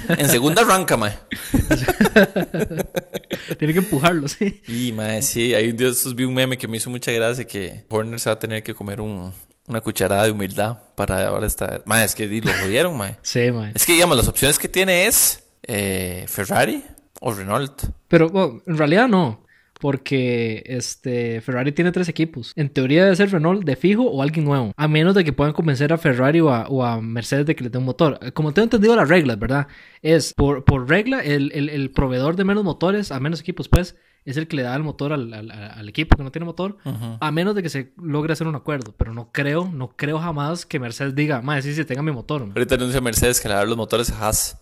En 0.09 0.29
segunda 0.29 0.61
arranca, 0.61 0.95
mae. 0.95 1.17
Tiene 3.57 3.73
que 3.73 3.79
empujarlo, 3.79 4.27
sí. 4.27 4.61
Y, 4.67 4.91
mae, 4.91 5.23
sí, 5.23 5.55
ahí 5.55 5.71
un 5.71 5.77
día 5.77 5.89
vi 6.15 6.23
un 6.23 6.35
meme 6.35 6.55
que 6.55 6.67
me 6.67 6.77
hizo 6.77 6.91
mucha 6.91 7.11
gracia 7.11 7.45
que 7.45 7.83
Horner 7.89 8.19
se 8.19 8.29
va 8.29 8.35
a 8.35 8.39
tener 8.39 8.61
que 8.61 8.75
comer 8.75 9.01
un, 9.01 9.33
una 9.65 9.81
cucharada 9.81 10.25
de 10.25 10.31
humildad 10.31 10.77
para 10.93 11.27
ahora 11.27 11.47
estar. 11.47 11.81
Mae, 11.85 12.05
es 12.05 12.13
que 12.13 12.27
lo 12.27 12.53
jodieron, 12.61 12.95
mae. 12.95 13.17
Sí, 13.23 13.51
mae. 13.51 13.71
Es 13.73 13.87
que, 13.87 13.93
digamos, 13.93 14.15
las 14.15 14.27
opciones 14.27 14.59
que 14.59 14.69
tiene 14.69 15.07
es 15.07 15.43
eh, 15.63 16.25
Ferrari 16.27 16.83
o 17.19 17.33
Renault. 17.33 17.85
Pero, 18.07 18.29
bueno, 18.29 18.61
en 18.67 18.77
realidad 18.77 19.07
no 19.07 19.46
porque 19.79 20.63
este 20.65 21.41
Ferrari 21.41 21.71
tiene 21.71 21.91
tres 21.91 22.09
equipos. 22.09 22.53
En 22.55 22.69
teoría 22.69 23.03
debe 23.03 23.15
ser 23.15 23.31
Renault 23.31 23.63
de 23.63 23.75
fijo 23.75 24.03
o 24.03 24.21
alguien 24.21 24.45
nuevo, 24.45 24.73
a 24.75 24.87
menos 24.87 25.15
de 25.15 25.23
que 25.23 25.33
puedan 25.33 25.53
convencer 25.53 25.93
a 25.93 25.97
Ferrari 25.97 26.39
o 26.39 26.51
a, 26.51 27.01
Mercedes 27.01 27.45
de 27.45 27.55
que 27.55 27.63
le 27.63 27.69
dé 27.69 27.77
un 27.77 27.85
motor. 27.85 28.19
Como 28.33 28.53
tengo 28.53 28.63
entendido 28.65 28.95
las 28.95 29.09
reglas, 29.09 29.37
¿verdad? 29.39 29.67
Es 30.01 30.33
por, 30.33 30.63
por 30.63 30.89
regla 30.89 31.19
el, 31.21 31.91
proveedor 31.93 32.35
de 32.35 32.43
menos 32.43 32.63
motores, 32.63 33.11
a 33.11 33.19
menos 33.19 33.41
equipos, 33.41 33.69
pues, 33.69 33.95
es 34.25 34.35
el 34.37 34.47
que 34.47 34.57
le 34.57 34.63
da 34.63 34.75
el 34.75 34.83
motor 34.83 35.13
al, 35.13 35.89
equipo 35.89 36.17
que 36.17 36.23
no 36.23 36.31
tiene 36.31 36.45
motor, 36.45 36.77
a 36.83 37.31
menos 37.31 37.55
de 37.55 37.63
que 37.63 37.69
se 37.69 37.93
logre 38.01 38.33
hacer 38.33 38.47
un 38.47 38.55
acuerdo. 38.55 38.93
Pero 38.97 39.13
no 39.13 39.31
creo, 39.31 39.69
no 39.71 39.89
creo 39.95 40.19
jamás 40.19 40.65
que 40.65 40.79
Mercedes 40.79 41.15
diga, 41.15 41.41
más 41.41 41.63
sí, 41.63 41.73
sí, 41.73 41.85
tenga 41.85 42.01
mi 42.01 42.11
motor. 42.11 42.41
Ahorita 42.41 42.75
anuncia 42.75 43.01
Mercedes 43.01 43.39
que 43.39 43.47
le 43.47 43.53
va 43.53 43.59
a 43.59 43.61
dar 43.61 43.69
los 43.69 43.77
motores 43.77 44.11
a 44.11 44.27
Haas. 44.27 44.57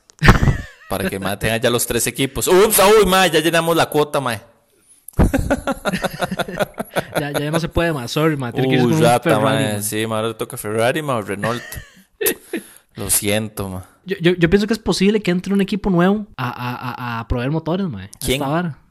para 0.90 1.10
que 1.10 1.20
tenga 1.20 1.58
ya 1.58 1.70
los 1.70 1.86
tres 1.86 2.08
equipos. 2.08 2.48
Ups, 2.48 2.80
uy, 2.80 3.06
ma, 3.06 3.28
ya 3.28 3.40
llenamos 3.40 3.76
la 3.76 3.90
cuota, 3.90 4.20
ma. 4.20 4.40
ya, 7.20 7.32
ya 7.32 7.52
no 7.52 7.60
se 7.60 7.70
puede 7.70 7.94
más, 7.94 8.12
sorry, 8.12 8.38
ma. 8.38 8.52
Tiene 8.52 8.84
uh, 8.84 9.00
rata, 9.00 9.40
man. 9.40 9.84
Sí, 9.84 10.04
ahora 10.04 10.30
le 10.30 10.34
toca 10.34 10.58
Ferrari, 10.58 11.02
ma, 11.02 11.16
o 11.16 11.22
Renault. 11.22 11.64
Lo 12.96 13.10
siento, 13.10 13.70
ma. 13.70 13.86
Yo, 14.06 14.18
yo, 14.22 14.34
yo, 14.34 14.50
pienso 14.50 14.68
que 14.68 14.74
es 14.74 14.80
posible 14.80 15.22
que 15.22 15.32
entre 15.32 15.54
un 15.54 15.62
equipo 15.62 15.90
nuevo 15.90 16.28
a, 16.38 16.50
a, 16.50 17.18
a, 17.18 17.20
a 17.20 17.28
proveer 17.28 17.52
motores, 17.52 17.88
ma. 17.88 18.10
¿Quién? 18.20 18.42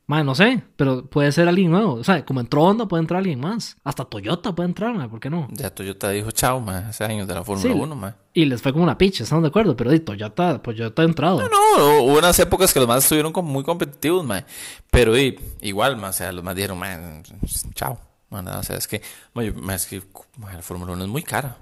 Madre, 0.06 0.24
no 0.24 0.34
sé, 0.34 0.62
pero 0.76 1.06
puede 1.06 1.32
ser 1.32 1.48
alguien 1.48 1.70
nuevo. 1.70 1.94
O 1.94 2.04
sea, 2.04 2.26
como 2.26 2.40
entró 2.40 2.62
Honda, 2.62 2.86
puede 2.86 3.00
entrar 3.00 3.18
alguien 3.20 3.40
más. 3.40 3.78
Hasta 3.84 4.04
Toyota 4.04 4.54
puede 4.54 4.68
entrar, 4.68 4.94
madre, 4.94 5.08
¿por 5.08 5.18
qué 5.18 5.30
no? 5.30 5.48
Ya 5.50 5.70
Toyota 5.70 6.10
dijo 6.10 6.30
chao, 6.30 6.60
madre, 6.60 6.88
hace 6.88 7.04
años 7.04 7.26
de 7.26 7.34
la 7.34 7.42
Fórmula 7.42 7.74
1, 7.74 7.96
madre. 7.96 8.16
Y 8.34 8.44
les 8.44 8.60
fue 8.60 8.72
como 8.72 8.84
una 8.84 8.98
picha, 8.98 9.22
estamos 9.22 9.42
de 9.42 9.48
acuerdo, 9.48 9.74
pero 9.74 9.98
Toyota, 10.02 10.60
Toyota 10.60 11.00
ha 11.00 11.04
entrado. 11.06 11.40
No, 11.40 11.48
no, 11.48 12.02
hubo 12.02 12.18
unas 12.18 12.38
épocas 12.38 12.74
que 12.74 12.80
los 12.80 12.88
más 12.88 13.02
estuvieron 13.02 13.32
como 13.32 13.50
muy 13.50 13.64
competitivos, 13.64 14.26
madre. 14.26 14.44
Pero 14.90 15.16
igual, 15.16 15.96
madre, 15.96 16.10
o 16.10 16.12
sea, 16.12 16.32
los 16.32 16.44
más 16.44 16.54
dijeron, 16.54 16.78
madre, 16.78 17.22
chao. 17.74 17.98
o 18.30 18.62
sea, 18.62 18.76
es 18.76 18.86
que, 18.86 18.96
es 18.96 19.86
que 19.86 20.02
la 20.38 20.62
Fórmula 20.62 20.92
1 20.92 21.04
es 21.04 21.10
muy 21.10 21.22
cara. 21.22 21.56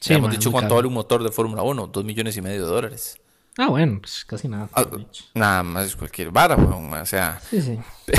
Sí, 0.00 0.14
hemos 0.14 0.30
dicho 0.30 0.52
cuánto 0.52 0.76
vale 0.76 0.86
un 0.86 0.94
motor 0.94 1.22
de 1.22 1.30
Fórmula 1.30 1.62
1, 1.62 1.88
dos 1.88 2.04
millones 2.04 2.36
y 2.36 2.42
medio 2.42 2.62
de 2.62 2.68
dólares. 2.68 3.21
Ah, 3.58 3.68
bueno, 3.68 3.98
pues 4.00 4.24
casi 4.24 4.48
nada. 4.48 4.68
Ah, 4.72 4.86
nada 5.34 5.62
más 5.62 5.94
cualquier 5.96 6.30
vara, 6.30 6.56
weón. 6.56 6.92
O 6.92 7.06
sea. 7.06 7.40
Sí, 7.48 7.60
sí. 7.60 7.78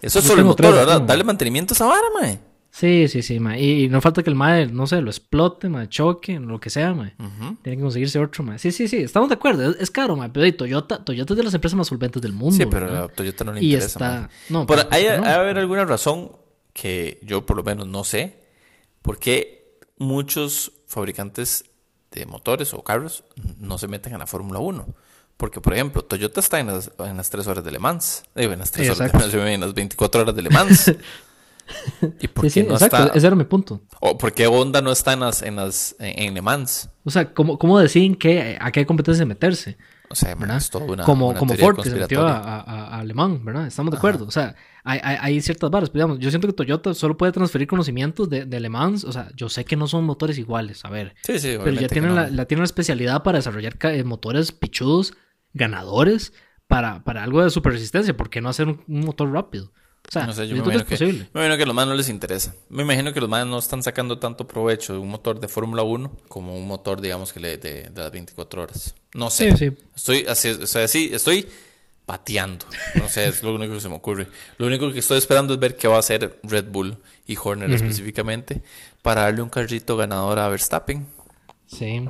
Eso 0.00 0.18
es 0.20 0.24
solo 0.24 0.40
el 0.40 0.46
motor, 0.46 0.74
¿verdad? 0.74 1.02
Darle 1.02 1.24
mantenimiento 1.24 1.74
a 1.74 1.76
esa 1.76 1.86
vara, 1.86 2.06
mae. 2.18 2.40
Sí, 2.70 3.08
sí, 3.08 3.20
sí, 3.20 3.38
mae. 3.40 3.60
Y, 3.60 3.88
no 3.88 4.00
falta 4.00 4.22
que 4.22 4.30
el 4.30 4.36
mae, 4.36 4.66
no 4.66 4.86
sé, 4.86 5.02
lo 5.02 5.10
explote, 5.10 5.68
mae, 5.68 5.88
choque, 5.88 6.38
lo 6.40 6.58
que 6.58 6.70
sea, 6.70 6.94
mae. 6.94 7.14
Tiene 7.62 7.76
que 7.76 7.82
conseguirse 7.82 8.18
otro, 8.18 8.42
mae. 8.42 8.58
Sí, 8.58 8.72
sí, 8.72 8.88
sí, 8.88 8.98
estamos 8.98 9.28
de 9.28 9.34
acuerdo. 9.34 9.76
Es, 9.78 9.90
caro, 9.90 10.16
mae. 10.16 10.30
Pero 10.30 10.56
Toyota, 10.56 11.04
Toyota 11.04 11.34
es 11.34 11.36
de 11.36 11.42
las 11.42 11.54
empresas 11.54 11.76
más 11.76 11.88
solventes 11.88 12.22
del 12.22 12.32
mundo. 12.32 12.56
Sí, 12.56 12.64
pero 12.70 13.04
a 13.04 13.08
Toyota 13.08 13.44
no 13.44 13.52
le 13.52 13.62
interesa. 13.62 13.84
Y 13.84 13.88
está. 13.88 14.30
No, 14.48 14.66
pero, 14.66 14.88
hay, 14.90 15.06
hay 15.06 15.32
haber 15.32 15.58
alguna 15.58 15.84
razón 15.84 16.32
que 16.72 17.18
yo 17.22 17.44
por 17.44 17.56
lo 17.56 17.62
menos 17.62 17.86
no 17.86 18.04
sé. 18.04 18.40
¿Por 19.02 19.18
qué 19.18 19.78
muchos 19.98 20.72
fabricantes 20.86 21.69
de 22.10 22.26
motores 22.26 22.74
o 22.74 22.82
carros 22.82 23.24
no 23.58 23.78
se 23.78 23.88
meten 23.88 24.12
en 24.12 24.18
la 24.18 24.26
Fórmula 24.26 24.58
1. 24.58 24.86
Porque, 25.36 25.60
por 25.60 25.72
ejemplo, 25.72 26.02
Toyota 26.02 26.40
está 26.40 26.60
en 26.60 26.66
las, 26.66 26.90
en 26.98 27.16
las 27.16 27.30
3 27.30 27.46
horas 27.46 27.64
de 27.64 27.70
Le 27.70 27.78
Mans. 27.78 28.24
Eh, 28.34 28.44
en 28.44 28.58
las 28.58 28.70
3 28.72 28.90
horas 28.90 29.32
de, 29.32 29.54
en 29.54 29.60
las 29.60 29.72
24 29.72 30.22
horas 30.22 30.34
de 30.34 30.42
Le 30.42 30.50
Mans. 30.50 30.92
¿Y 32.20 32.28
por 32.28 32.50
qué 32.50 32.62
no 32.62 32.76
está? 32.76 33.10
Ese 33.14 33.26
era 33.26 33.36
mi 33.36 33.44
punto. 33.44 33.80
¿O 34.00 34.18
por 34.18 34.32
qué 34.32 34.46
Honda 34.46 34.82
no 34.82 34.92
está 34.92 35.14
en, 35.14 35.20
las, 35.20 35.40
en, 35.42 35.56
las, 35.56 35.96
en, 35.98 36.34
Le 36.34 36.42
Mans? 36.42 36.90
O 37.04 37.10
sea, 37.10 37.32
¿cómo, 37.32 37.58
cómo 37.58 37.78
deciden 37.78 38.16
que, 38.16 38.58
a 38.60 38.70
qué 38.70 38.84
competencia 38.84 39.24
meterse? 39.24 39.78
O 40.12 40.16
sea, 40.16 40.34
¿verdad? 40.34 40.56
es 40.56 40.68
todo 40.70 40.86
una, 40.86 41.04
como, 41.04 41.32
como 41.34 41.54
Ford 41.54 41.80
que 41.80 41.88
se 41.88 41.94
metió 41.94 42.26
a, 42.26 42.36
a, 42.36 42.60
a, 42.60 42.98
Alemán, 42.98 43.44
¿verdad? 43.44 43.68
Estamos 43.68 43.92
de 43.92 43.98
acuerdo. 43.98 44.24
O 44.26 44.30
sea, 44.32 44.56
hay, 44.82 44.98
hay, 45.04 45.16
hay 45.20 45.40
ciertas 45.40 45.70
barras. 45.70 45.88
Pero, 45.90 46.04
digamos, 46.04 46.18
yo 46.18 46.30
siento 46.30 46.48
que 46.48 46.52
Toyota 46.52 46.94
solo 46.94 47.16
puede 47.16 47.30
transferir 47.30 47.68
conocimientos 47.68 48.28
de, 48.28 48.44
de 48.44 48.56
Alemán. 48.56 48.96
O 49.06 49.12
sea, 49.12 49.30
yo 49.36 49.48
sé 49.48 49.64
que 49.64 49.76
no 49.76 49.86
son 49.86 50.02
motores 50.02 50.36
iguales, 50.36 50.84
a 50.84 50.90
ver. 50.90 51.14
Sí, 51.22 51.38
sí, 51.38 51.56
Pero 51.62 51.80
ya 51.80 51.86
tienen, 51.86 52.16
la, 52.16 52.28
la, 52.28 52.46
tienen 52.46 52.62
la 52.62 52.66
especialidad 52.66 53.22
para 53.22 53.38
desarrollar 53.38 53.76
eh, 53.82 54.02
motores 54.02 54.50
pichudos, 54.50 55.14
ganadores, 55.52 56.32
para, 56.66 57.04
para 57.04 57.22
algo 57.22 57.44
de 57.44 57.50
super 57.50 57.72
resistencia. 57.72 58.16
¿Por 58.16 58.30
qué 58.30 58.40
no 58.40 58.48
hacer 58.48 58.66
un 58.66 58.82
motor 58.88 59.30
rápido? 59.30 59.72
O 60.10 60.12
sea, 60.12 60.26
no 60.26 60.32
sé, 60.32 60.48
yo 60.48 60.56
me 60.56 60.62
imagino, 60.62 60.84
que, 60.84 60.98
me 60.98 61.40
imagino 61.40 61.56
que 61.56 61.62
a 61.62 61.66
los 61.66 61.74
más 61.74 61.86
no 61.86 61.94
les 61.94 62.08
interesa. 62.08 62.52
Me 62.68 62.82
imagino 62.82 63.12
que 63.12 63.20
los 63.20 63.28
más 63.28 63.46
no 63.46 63.60
están 63.60 63.80
sacando 63.80 64.18
tanto 64.18 64.44
provecho 64.44 64.92
de 64.92 64.98
un 64.98 65.08
motor 65.08 65.38
de 65.38 65.46
Fórmula 65.46 65.84
1 65.84 66.10
como 66.26 66.56
un 66.56 66.66
motor, 66.66 67.00
digamos, 67.00 67.32
que 67.32 67.38
le 67.38 67.58
de, 67.58 67.84
de 67.84 68.02
las 68.02 68.10
24 68.10 68.60
horas. 68.60 68.96
No 69.14 69.30
sé. 69.30 69.52
Sí, 69.52 69.70
sí. 69.70 69.76
Estoy 69.94 70.26
así, 70.28 70.48
o 70.48 70.66
sea, 70.66 70.88
sí, 70.88 71.10
estoy 71.12 71.46
pateando. 72.06 72.66
No 72.96 73.08
sé, 73.08 73.28
es 73.28 73.40
lo 73.44 73.54
único 73.54 73.74
que 73.74 73.80
se 73.80 73.88
me 73.88 73.94
ocurre. 73.94 74.26
Lo 74.58 74.66
único 74.66 74.92
que 74.92 74.98
estoy 74.98 75.18
esperando 75.18 75.54
es 75.54 75.60
ver 75.60 75.76
qué 75.76 75.86
va 75.86 75.94
a 75.94 76.00
hacer 76.00 76.40
Red 76.42 76.64
Bull 76.72 76.98
y 77.28 77.36
Horner 77.40 77.70
específicamente 77.70 78.62
para 79.02 79.22
darle 79.22 79.42
un 79.42 79.48
carrito 79.48 79.96
ganador 79.96 80.40
a 80.40 80.48
Verstappen. 80.48 81.06
Sí. 81.68 82.04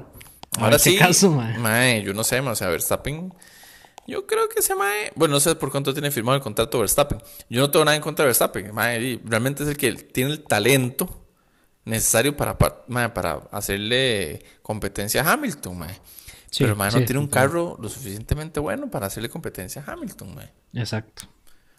Ahora 0.56 0.78
sí. 0.78 0.96
Caso, 0.96 1.38
yo 2.02 2.14
no 2.14 2.24
sé, 2.24 2.40
o 2.40 2.56
sea, 2.56 2.68
Verstappen 2.68 3.34
Yo 4.10 4.26
creo 4.26 4.48
que 4.48 4.58
ese 4.58 4.74
mae, 4.74 5.12
bueno, 5.14 5.34
no 5.34 5.40
sé 5.40 5.54
por 5.54 5.70
cuánto 5.70 5.92
tiene 5.92 6.10
firmado 6.10 6.34
el 6.34 6.42
contrato 6.42 6.80
Verstappen. 6.80 7.22
Yo 7.48 7.60
no 7.60 7.70
tengo 7.70 7.84
nada 7.84 7.96
en 7.96 8.02
contra 8.02 8.24
de 8.24 8.28
Verstappen. 8.28 8.74
Mae, 8.74 9.20
realmente 9.24 9.62
es 9.62 9.68
el 9.68 9.76
que 9.76 9.92
tiene 9.92 10.32
el 10.32 10.42
talento 10.42 11.24
necesario 11.84 12.36
para, 12.36 12.58
para, 12.58 13.14
para 13.14 13.34
hacerle 13.52 14.44
competencia 14.62 15.22
a 15.22 15.32
Hamilton, 15.32 15.78
mae. 15.78 16.00
Pero 16.58 16.74
mae, 16.74 16.90
no 16.90 17.04
tiene 17.04 17.20
un 17.20 17.28
carro 17.28 17.76
lo 17.80 17.88
suficientemente 17.88 18.58
bueno 18.58 18.90
para 18.90 19.06
hacerle 19.06 19.28
competencia 19.28 19.84
a 19.86 19.92
Hamilton, 19.92 20.34
mae. 20.34 20.50
Exacto. 20.74 21.28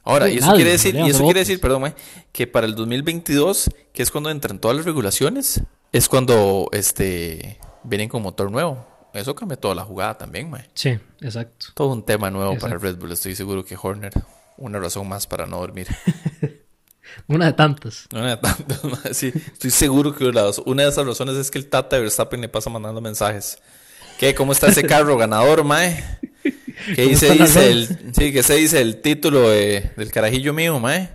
Ahora, 0.04 0.30
y 0.30 0.38
eso 0.38 0.54
quiere 0.54 0.72
decir, 0.72 0.96
y 0.96 1.10
eso 1.10 1.26
quiere 1.26 1.42
decir, 1.42 1.60
perdón, 1.60 1.82
mae, 1.82 1.96
que 2.32 2.48
para 2.48 2.66
el 2.66 2.76
2022, 2.76 3.70
que 3.92 4.04
es 4.04 4.10
cuando 4.10 4.30
entran 4.30 4.58
todas 4.58 4.78
las 4.78 4.86
regulaciones, 4.86 5.64
es 5.92 6.08
cuando 6.08 6.70
este 6.72 7.60
vienen 7.84 8.08
con 8.08 8.22
motor 8.22 8.50
nuevo. 8.50 8.88
Eso 9.14 9.36
cambia 9.36 9.58
toda 9.58 9.76
la 9.76 9.84
jugada 9.84 10.18
también, 10.18 10.50
mae. 10.50 10.70
Sí, 10.74 10.98
exacto. 11.20 11.68
Todo 11.74 11.90
un 11.90 12.04
tema 12.06 12.32
nuevo 12.32 12.58
para 12.58 12.78
Red 12.78 12.98
Bull. 12.98 13.12
Estoy 13.12 13.36
seguro 13.36 13.66
que 13.66 13.78
Horner, 13.82 14.14
una 14.58 14.80
razón 14.80 15.08
más 15.08 15.28
para 15.28 15.46
no 15.46 15.60
dormir. 15.60 15.88
una 17.28 17.48
de 17.48 17.54
tantas. 17.54 18.08
Una 18.14 18.36
de 18.36 18.38
tantas, 18.38 18.84
mae. 19.04 19.14
Sí, 19.14 19.34
estoy 19.36 19.72
seguro 19.72 20.16
que 20.16 20.24
una 20.26 20.84
de 20.84 20.90
esas 20.90 21.06
razones 21.06 21.36
es 21.36 21.52
que 21.52 21.60
el 21.60 21.68
Tata 21.68 21.98
de 21.98 22.04
Verstappen 22.04 22.40
le 22.40 22.48
pasa 22.48 22.70
mandando 22.70 23.02
mensajes. 23.02 23.58
¿Qué? 24.18 24.34
¿Cómo 24.34 24.54
está 24.54 24.68
ese 24.68 24.84
carro 24.84 25.18
ganador, 25.18 25.64
mae? 25.64 26.20
¿Qué 26.96 27.04
dice, 27.04 27.32
dice 27.34 27.72
el, 27.72 27.88
sí, 28.14 28.32
¿qué 28.32 28.44
se 28.44 28.56
dice 28.56 28.82
el 28.82 29.02
título 29.02 29.50
del 29.50 30.12
carajillo 30.12 30.54
mío, 30.54 30.80
mae? 30.80 31.10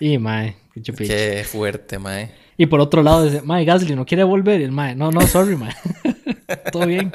y, 0.00 0.18
mae, 0.18 0.56
qué 0.82 1.46
fuerte, 1.48 1.98
mae. 1.98 2.43
Y 2.56 2.66
por 2.66 2.80
otro 2.80 3.02
lado 3.02 3.24
dice, 3.24 3.42
Mae, 3.42 3.64
Gasly 3.64 3.96
no 3.96 4.06
quiere 4.06 4.24
volver. 4.24 4.60
Y 4.60 4.64
el 4.64 4.72
Mae, 4.72 4.94
no, 4.94 5.10
no, 5.10 5.26
sorry, 5.26 5.56
Mae. 5.56 5.74
Todo 6.72 6.86
bien. 6.86 7.12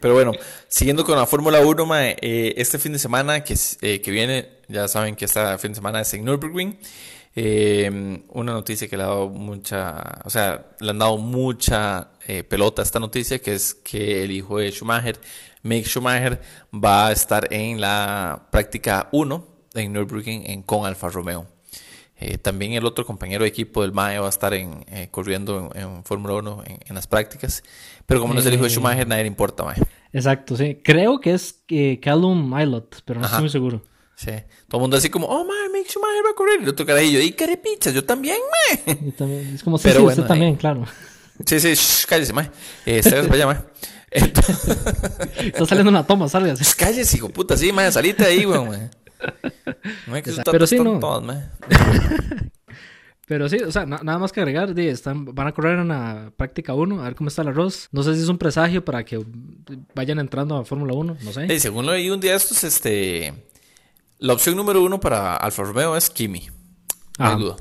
Pero 0.00 0.14
bueno, 0.14 0.32
siguiendo 0.68 1.04
con 1.04 1.16
la 1.16 1.26
Fórmula 1.26 1.60
1, 1.60 1.86
Mae, 1.86 2.16
eh, 2.20 2.54
este 2.56 2.78
fin 2.78 2.92
de 2.92 2.98
semana 2.98 3.42
que, 3.44 3.56
eh, 3.80 4.00
que 4.00 4.10
viene, 4.10 4.48
ya 4.68 4.88
saben 4.88 5.16
que 5.16 5.24
este 5.24 5.40
fin 5.58 5.72
de 5.72 5.76
semana 5.76 6.00
es 6.00 6.12
en 6.14 6.24
Nürburgring. 6.24 6.76
Eh, 7.36 8.22
una 8.28 8.52
noticia 8.52 8.86
que 8.86 8.96
le 8.96 9.02
ha 9.02 9.06
dado 9.06 9.28
mucha, 9.28 10.20
o 10.24 10.30
sea, 10.30 10.66
le 10.78 10.90
han 10.90 10.98
dado 10.98 11.18
mucha 11.18 12.10
pelota 12.48 12.82
a 12.82 12.84
esta 12.84 13.00
noticia, 13.00 13.38
que 13.40 13.54
es 13.54 13.74
que 13.74 14.24
el 14.24 14.30
hijo 14.30 14.58
de 14.58 14.70
Schumacher, 14.70 15.18
Mick 15.62 15.86
Schumacher, 15.86 16.40
va 16.72 17.08
a 17.08 17.12
estar 17.12 17.52
en 17.52 17.80
la 17.80 18.48
práctica 18.50 19.08
1 19.12 19.46
en 19.74 19.92
Nürburgring 19.92 20.44
en, 20.46 20.62
con 20.62 20.86
Alfa 20.86 21.08
Romeo. 21.08 21.53
Eh, 22.16 22.38
también 22.38 22.72
el 22.72 22.84
otro 22.84 23.04
compañero 23.04 23.42
de 23.42 23.48
equipo 23.48 23.82
del 23.82 23.92
MAE 23.92 24.20
va 24.20 24.26
a 24.26 24.30
estar 24.30 24.54
en, 24.54 24.84
eh, 24.88 25.08
corriendo 25.10 25.70
en, 25.74 26.04
Fórmula 26.04 26.34
1 26.34 26.64
en, 26.86 26.94
las 26.94 27.06
prácticas. 27.06 27.62
Pero 28.06 28.20
como 28.20 28.34
no 28.34 28.40
es 28.40 28.46
el 28.46 28.54
hijo 28.54 28.62
de 28.62 28.68
eh, 28.68 28.72
Schumacher, 28.72 29.06
nadie 29.06 29.22
le 29.22 29.28
importa, 29.28 29.64
MAE. 29.64 29.82
Exacto, 30.12 30.56
sí. 30.56 30.80
Creo 30.84 31.20
que 31.20 31.34
es 31.34 31.64
Callum 32.00 32.54
Milot, 32.54 33.02
pero 33.04 33.20
no 33.20 33.26
estoy 33.26 33.40
muy 33.40 33.50
seguro. 33.50 33.82
Sí. 34.14 34.30
Todo 34.68 34.78
el 34.78 34.80
mundo 34.82 34.96
así 34.96 35.10
como, 35.10 35.26
oh, 35.26 35.44
mae, 35.44 35.68
Mick 35.72 35.90
Schumacher 35.90 36.24
va 36.24 36.30
a 36.30 36.34
correr. 36.34 36.60
Y 36.60 36.62
el 36.62 36.68
otro 36.68 36.86
carajillo, 36.86 37.20
y 37.20 37.32
carepichas, 37.32 37.92
yo 37.92 38.04
también, 38.04 38.38
mae. 38.86 39.12
Es 39.54 39.64
como, 39.64 39.76
sí, 39.76 39.88
pero 39.88 40.00
sí, 40.00 40.06
usted 40.06 40.24
también, 40.24 40.54
claro. 40.54 40.84
Sí, 41.44 41.58
sí, 41.58 41.74
shh, 41.74 42.06
cállese, 42.06 42.32
mae. 42.32 42.50
Eh, 42.86 43.02
se 43.02 43.10
para 43.10 43.34
allá, 43.34 43.46
mae. 43.46 43.58
Está 44.14 45.66
saliendo 45.66 45.90
una 45.90 46.06
toma, 46.06 46.28
salga. 46.28 46.54
Cállese, 46.78 47.16
hijo 47.16 47.28
puta, 47.30 47.56
sí, 47.56 47.72
mae, 47.72 47.90
salite 47.90 48.24
ahí, 48.24 48.44
güey, 48.44 48.60
pero 50.50 50.66
sí, 50.66 50.78
no. 50.78 51.00
Pero 53.26 53.48
sí, 53.48 53.56
o 53.56 53.72
sea, 53.72 53.86
nada 53.86 54.18
más 54.18 54.32
que 54.32 54.40
agregar, 54.40 54.78
están, 54.78 55.24
van 55.34 55.46
a 55.46 55.52
correr 55.52 55.78
en 55.78 55.88
la 55.88 56.30
práctica 56.36 56.74
1, 56.74 57.00
a 57.00 57.04
ver 57.04 57.14
cómo 57.14 57.28
está 57.28 57.40
el 57.40 57.48
arroz. 57.48 57.88
No 57.90 58.02
sé 58.02 58.14
si 58.14 58.20
es 58.20 58.28
un 58.28 58.36
presagio 58.36 58.84
para 58.84 59.02
que 59.02 59.18
vayan 59.94 60.18
entrando 60.18 60.56
a 60.56 60.64
Fórmula 60.64 60.92
1, 60.92 61.16
no 61.22 61.32
sé. 61.32 61.58
según 61.58 61.86
lo 61.86 61.92
leí 61.92 62.10
un 62.10 62.20
día 62.20 62.32
de 62.32 62.36
estos, 62.36 62.64
este, 62.64 63.32
la 64.18 64.34
opción 64.34 64.56
número 64.56 64.82
uno 64.82 65.00
para 65.00 65.36
Alfa 65.36 65.62
Romeo 65.62 65.96
es 65.96 66.10
Kimi. 66.10 66.50
No 67.18 67.26
hay 67.26 67.36
duda. 67.36 67.56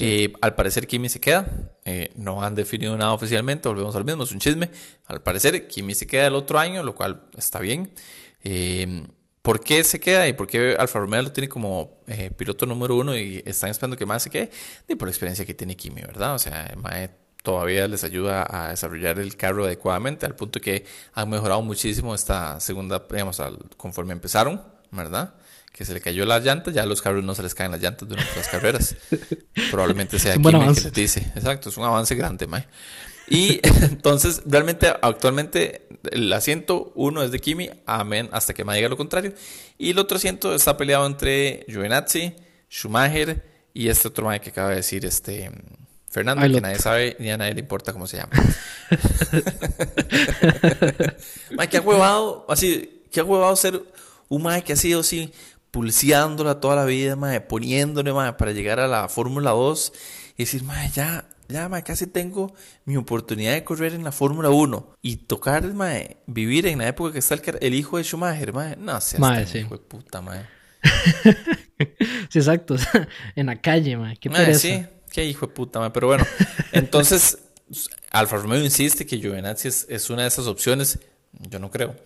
Eh, 0.00 0.32
al 0.40 0.54
parecer 0.54 0.86
Kimi 0.86 1.08
se 1.08 1.20
queda. 1.20 1.74
Eh, 1.84 2.12
no 2.16 2.42
han 2.42 2.54
definido 2.54 2.96
nada 2.96 3.12
oficialmente, 3.12 3.68
volvemos 3.68 3.94
al 3.96 4.04
mismo, 4.04 4.22
es 4.22 4.32
un 4.32 4.38
chisme. 4.38 4.70
Al 5.06 5.22
parecer 5.22 5.66
Kimi 5.66 5.94
se 5.94 6.06
queda 6.06 6.28
el 6.28 6.34
otro 6.34 6.58
año, 6.58 6.82
lo 6.82 6.94
cual 6.94 7.24
está 7.36 7.60
bien. 7.60 7.92
Eh, 8.42 9.06
¿Por 9.48 9.60
qué 9.60 9.82
se 9.82 9.98
queda 9.98 10.28
y 10.28 10.34
por 10.34 10.46
qué 10.46 10.76
Alfa 10.78 10.98
Romeo 10.98 11.22
lo 11.22 11.32
tiene 11.32 11.48
como 11.48 12.02
eh, 12.06 12.30
piloto 12.36 12.66
número 12.66 12.96
uno 12.96 13.16
y 13.16 13.42
están 13.46 13.70
esperando 13.70 13.96
que 13.96 14.04
más 14.04 14.24
se 14.24 14.28
quede? 14.28 14.50
Y 14.86 14.94
por 14.94 15.08
la 15.08 15.10
experiencia 15.10 15.46
que 15.46 15.54
tiene 15.54 15.74
Kimi, 15.74 16.02
¿verdad? 16.02 16.34
O 16.34 16.38
sea, 16.38 16.70
Mae 16.76 17.08
todavía 17.42 17.88
les 17.88 18.04
ayuda 18.04 18.46
a 18.46 18.68
desarrollar 18.68 19.18
el 19.18 19.38
carro 19.38 19.64
adecuadamente, 19.64 20.26
al 20.26 20.36
punto 20.36 20.60
que 20.60 20.84
han 21.14 21.30
mejorado 21.30 21.62
muchísimo 21.62 22.14
esta 22.14 22.60
segunda, 22.60 23.06
digamos, 23.10 23.40
conforme 23.78 24.12
empezaron, 24.12 24.62
¿verdad? 24.90 25.32
Que 25.72 25.86
se 25.86 25.94
le 25.94 26.02
cayó 26.02 26.26
la 26.26 26.40
llanta, 26.40 26.70
ya 26.70 26.82
a 26.82 26.86
los 26.86 27.00
carros 27.00 27.24
no 27.24 27.34
se 27.34 27.42
les 27.42 27.54
caen 27.54 27.70
las 27.70 27.80
llantas 27.80 28.06
durante 28.06 28.36
las 28.36 28.48
carreras. 28.48 28.96
Probablemente 29.70 30.18
sea 30.18 30.34
Kimi 30.34 30.74
que 30.74 30.80
les 30.82 30.92
dice. 30.92 31.20
Exacto, 31.34 31.70
es 31.70 31.76
un 31.78 31.84
avance 31.84 32.14
grande, 32.14 32.46
Mae. 32.46 32.66
Y 33.30 33.60
entonces, 33.82 34.42
realmente, 34.46 34.92
actualmente, 35.02 35.86
el 36.10 36.32
asiento 36.32 36.92
uno 36.94 37.22
es 37.22 37.30
de 37.30 37.40
Kimi, 37.40 37.70
amén, 37.86 38.28
hasta 38.32 38.54
que 38.54 38.64
me 38.64 38.74
diga 38.74 38.88
lo 38.88 38.96
contrario. 38.96 39.32
Y 39.76 39.90
el 39.90 39.98
otro 39.98 40.16
asiento 40.16 40.54
está 40.54 40.76
peleado 40.76 41.06
entre 41.06 41.64
Giovinazzi, 41.68 42.34
Schumacher 42.70 43.44
y 43.74 43.88
este 43.88 44.08
otro 44.08 44.26
mae 44.26 44.40
que 44.40 44.50
acaba 44.50 44.70
de 44.70 44.76
decir, 44.76 45.04
este 45.04 45.50
Fernando, 46.10 46.42
que 46.52 46.60
nadie 46.60 46.78
sabe 46.78 47.16
ni 47.18 47.30
a 47.30 47.36
nadie 47.36 47.54
le 47.54 47.60
importa 47.60 47.92
cómo 47.92 48.06
se 48.06 48.16
llama. 48.16 48.32
mae, 51.56 51.68
que 51.68 51.76
ha 51.76 51.80
huevado, 51.80 52.46
así, 52.48 53.02
que 53.12 53.20
ha 53.20 53.24
huevado 53.24 53.54
ser 53.56 53.82
un 54.28 54.42
mae 54.42 54.64
que 54.64 54.72
ha 54.72 54.76
sido 54.76 55.00
así, 55.00 55.32
pulseándola 55.70 56.60
toda 56.60 56.76
la 56.76 56.86
vida, 56.86 57.14
mae, 57.14 57.40
poniéndole, 57.40 58.12
mae, 58.12 58.32
para 58.32 58.52
llegar 58.52 58.80
a 58.80 58.88
la 58.88 59.08
Fórmula 59.08 59.50
2 59.50 59.92
y 60.38 60.44
decir, 60.44 60.64
mae, 60.64 60.90
ya 60.90 61.28
ya, 61.48 61.68
ma, 61.68 61.82
casi 61.82 62.06
tengo 62.06 62.54
mi 62.84 62.96
oportunidad 62.96 63.54
de 63.54 63.64
correr 63.64 63.94
en 63.94 64.04
la 64.04 64.12
Fórmula 64.12 64.50
1 64.50 64.96
y 65.02 65.16
tocar, 65.16 65.64
ma, 65.72 65.92
vivir 66.26 66.66
en 66.66 66.78
la 66.78 66.88
época 66.88 67.12
que 67.12 67.18
está 67.18 67.36
el, 67.60 67.74
hijo 67.74 67.96
de 67.96 68.04
Schumacher, 68.04 68.52
ma, 68.52 68.76
no 68.76 69.00
sé, 69.00 69.18
sí. 69.46 69.58
hijo 69.58 69.76
de 69.76 69.84
puta, 69.84 70.20
ma. 70.20 70.48
sí, 72.28 72.38
exacto, 72.38 72.76
en 73.36 73.46
la 73.46 73.60
calle, 73.60 73.96
ma, 73.96 74.14
qué 74.16 74.28
pereza. 74.28 74.58
Sí, 74.60 74.84
qué 75.10 75.24
hijo 75.24 75.46
de 75.46 75.52
puta, 75.52 75.80
ma, 75.80 75.92
pero 75.92 76.08
bueno, 76.08 76.26
entonces 76.72 77.38
Alfa 78.10 78.36
Romeo 78.36 78.62
insiste 78.62 79.06
que 79.06 79.18
Giovinazzi 79.18 79.68
es, 79.68 79.86
es 79.88 80.10
una 80.10 80.22
de 80.22 80.28
esas 80.28 80.46
opciones, 80.46 80.98
yo 81.32 81.58
no 81.58 81.70
creo. 81.70 81.96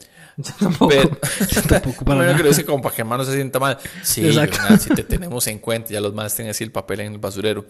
Yo 0.46 0.52
tampoco. 0.59 0.88
Pero, 0.88 1.11
yo 1.48 1.62
tampoco 1.62 2.05
para 2.05 2.16
bueno, 2.24 2.38
creo 2.38 2.52
que 2.52 2.64
como 2.64 2.83
para 2.83 2.94
que 2.94 3.02
hermano 3.02 3.24
se 3.24 3.35
sienta 3.35 3.59
mal. 3.59 3.78
Sí, 4.02 4.22
Giovinazzi, 4.22 4.94
te 4.94 5.05
tenemos 5.05 5.46
en 5.46 5.59
cuenta, 5.59 5.90
ya 5.90 6.00
los 6.00 6.14
más 6.14 6.35
tienen 6.35 6.50
así 6.50 6.64
el 6.64 6.72
papel 6.72 7.00
en 7.00 7.12
el 7.12 7.18
basurero. 7.18 7.64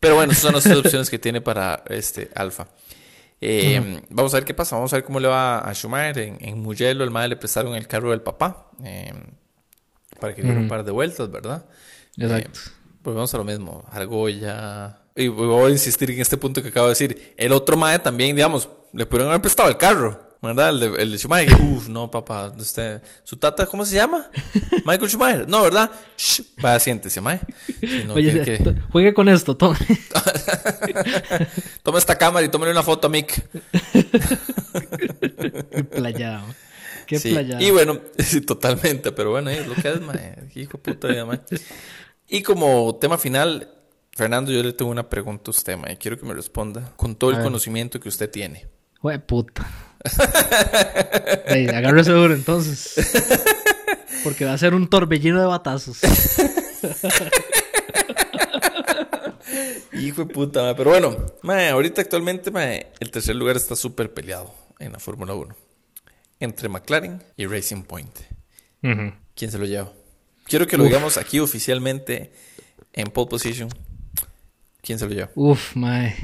Pero 0.00 0.16
bueno, 0.16 0.32
esas 0.32 0.42
son 0.42 0.54
las 0.54 0.66
opciones 0.66 1.10
que 1.10 1.18
tiene 1.18 1.40
para 1.40 1.82
este 1.88 2.30
Alfa. 2.34 2.68
Eh, 3.40 4.00
vamos 4.08 4.32
a 4.34 4.38
ver 4.38 4.44
qué 4.44 4.54
pasa. 4.54 4.76
Vamos 4.76 4.92
a 4.92 4.96
ver 4.96 5.04
cómo 5.04 5.20
le 5.20 5.28
va 5.28 5.58
a 5.58 5.72
Schumacher. 5.74 6.18
En, 6.18 6.38
en 6.40 6.60
Mugello, 6.60 7.04
el 7.04 7.10
madre 7.10 7.28
le 7.28 7.36
prestaron 7.36 7.74
el 7.74 7.86
carro 7.86 8.10
del 8.10 8.22
papá 8.22 8.70
eh, 8.84 9.12
para 10.18 10.34
que 10.34 10.42
diera 10.42 10.58
un 10.58 10.68
par 10.68 10.84
de 10.84 10.92
vueltas, 10.92 11.30
¿verdad? 11.30 11.66
Exacto. 12.16 12.60
Eh, 12.64 12.70
pues 13.02 13.14
vamos 13.14 13.32
a 13.34 13.38
lo 13.38 13.44
mismo. 13.44 13.84
Argolla. 13.90 15.02
Y 15.14 15.28
voy 15.28 15.70
a 15.70 15.72
insistir 15.72 16.10
en 16.10 16.20
este 16.20 16.36
punto 16.36 16.62
que 16.62 16.68
acabo 16.68 16.86
de 16.86 16.92
decir. 16.92 17.34
El 17.36 17.52
otro 17.52 17.76
madre 17.76 17.98
también, 17.98 18.34
digamos, 18.34 18.68
le 18.92 19.06
pudieron 19.06 19.28
haber 19.28 19.40
prestado 19.40 19.68
el 19.68 19.76
carro. 19.76 20.25
¿Verdad? 20.40 20.70
El 20.70 20.80
de, 20.80 20.86
el 21.02 21.12
de 21.12 21.18
Schumacher. 21.18 21.60
Uf, 21.60 21.88
no, 21.88 22.10
papá. 22.10 22.52
Usted, 22.56 23.02
¿Su 23.24 23.36
tata 23.36 23.66
cómo 23.66 23.84
se 23.84 23.96
llama? 23.96 24.30
Michael 24.84 25.08
Schumacher. 25.08 25.48
No, 25.48 25.62
¿verdad? 25.62 25.90
Shh, 26.16 26.42
vaya, 26.58 26.78
siéntese, 26.78 27.20
mae. 27.20 27.40
Oye, 28.14 28.60
juegue 28.90 29.14
con 29.14 29.28
esto, 29.28 29.56
tome. 29.56 29.78
toma 31.82 31.98
esta 31.98 32.16
cámara 32.16 32.44
y 32.46 32.48
tómale 32.48 32.72
una 32.72 32.82
foto 32.82 33.06
a 33.06 33.10
Mick. 33.10 33.42
Qué 35.70 35.84
playado. 35.84 36.46
Qué 37.06 37.18
sí. 37.18 37.30
playado. 37.30 37.62
Y 37.62 37.70
bueno, 37.70 38.00
sí, 38.18 38.40
totalmente. 38.40 39.12
Pero 39.12 39.30
bueno, 39.30 39.50
es 39.50 39.66
lo 39.66 39.74
que 39.74 39.88
es, 39.88 40.00
mae. 40.00 40.48
Hijo 40.54 40.78
puta 40.78 41.08
de 41.08 41.24
mae. 41.24 41.40
Y 42.28 42.42
como 42.42 42.96
tema 42.96 43.18
final, 43.18 43.70
Fernando, 44.12 44.50
yo 44.52 44.62
le 44.62 44.72
tengo 44.72 44.90
una 44.90 45.08
pregunta 45.08 45.44
a 45.46 45.50
usted, 45.50 45.76
mae. 45.76 45.96
Quiero 45.98 46.18
que 46.18 46.26
me 46.26 46.34
responda 46.34 46.92
con 46.96 47.16
todo 47.16 47.30
el 47.30 47.42
conocimiento 47.42 48.00
que 48.00 48.08
usted 48.08 48.30
tiene. 48.30 48.75
Jue 49.06 49.20
puta. 49.20 49.64
Hey, 51.46 51.68
agarre 51.68 52.02
seguro 52.02 52.34
entonces. 52.34 52.94
Porque 54.24 54.44
va 54.44 54.52
a 54.52 54.58
ser 54.58 54.74
un 54.74 54.88
torbellino 54.90 55.38
de 55.40 55.46
batazos. 55.46 55.98
Hijo 59.92 60.24
de 60.24 60.34
puta, 60.34 60.74
pero 60.74 60.90
bueno, 60.90 61.16
ahorita 61.70 62.00
actualmente 62.02 62.50
el 62.98 63.12
tercer 63.12 63.36
lugar 63.36 63.54
está 63.54 63.76
súper 63.76 64.12
peleado 64.12 64.52
en 64.80 64.90
la 64.90 64.98
Fórmula 64.98 65.34
1. 65.34 65.54
Entre 66.40 66.68
McLaren 66.68 67.22
y 67.36 67.46
Racing 67.46 67.84
Point. 67.84 68.18
¿Quién 68.82 69.52
se 69.52 69.58
lo 69.58 69.66
lleva? 69.66 69.92
Quiero 70.46 70.66
que 70.66 70.76
lo 70.76 70.82
digamos 70.82 71.16
aquí 71.16 71.38
oficialmente 71.38 72.32
en 72.92 73.06
pole 73.06 73.28
position. 73.30 73.68
¿Quién 74.86 75.00
se 75.00 75.08
lo 75.08 75.12
lleva? 75.12 75.30
Uf, 75.34 75.74
mae. 75.74 76.14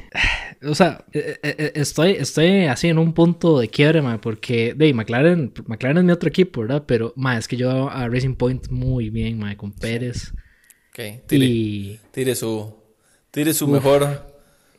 o 0.63 0.75
sea, 0.77 1.05
eh, 1.13 1.37
eh, 1.43 1.57
eh, 1.59 1.73
estoy, 1.75 2.13
estoy 2.13 2.67
así 2.67 2.87
en 2.87 2.99
un 2.99 3.13
punto 3.13 3.59
de 3.59 3.67
quiebre, 3.67 4.01
mae, 4.03 4.19
porque, 4.19 4.73
de 4.75 4.95
McLaren, 4.95 5.53
McLaren 5.67 5.99
es 5.99 6.05
mi 6.05 6.13
otro 6.13 6.29
equipo, 6.29 6.61
¿verdad? 6.61 6.85
Pero, 6.87 7.13
mae, 7.17 7.41
es 7.41 7.49
que 7.49 7.57
yo 7.57 7.91
a 7.91 8.09
Racing 8.09 8.37
Point 8.37 8.69
muy 8.69 9.11
bien, 9.11 9.41
mae, 9.41 9.57
con 9.57 9.73
Pérez. 9.73 10.33
Ok, 10.91 11.27
tire, 11.27 11.99
tire 12.13 12.37
su, 12.37 12.73
tire 13.33 13.53
su 13.53 13.67
mejor 13.67 14.33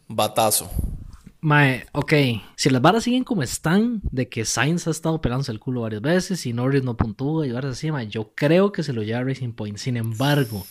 batazo. 0.07 0.71
Mae, 1.41 1.85
ok, 1.91 2.13
si 2.55 2.69
las 2.69 2.81
varas 2.81 3.03
siguen 3.03 3.25
como 3.25 3.43
están, 3.43 3.99
de 4.11 4.29
que 4.29 4.45
Sainz 4.45 4.87
ha 4.87 4.91
estado 4.91 5.19
pegándose 5.19 5.51
el 5.51 5.59
culo 5.59 5.81
varias 5.81 6.01
veces 6.01 6.45
y 6.45 6.53
Norris 6.53 6.83
no 6.83 6.95
puntúa 6.95 7.45
y 7.45 7.51
varas 7.51 7.73
así, 7.73 7.91
mae, 7.91 8.07
yo 8.07 8.31
creo 8.33 8.71
que 8.71 8.81
se 8.81 8.93
lo 8.93 9.03
lleva 9.03 9.25
Racing 9.25 9.51
Point. 9.51 9.77
Sin 9.77 9.97
embargo, 9.97 10.65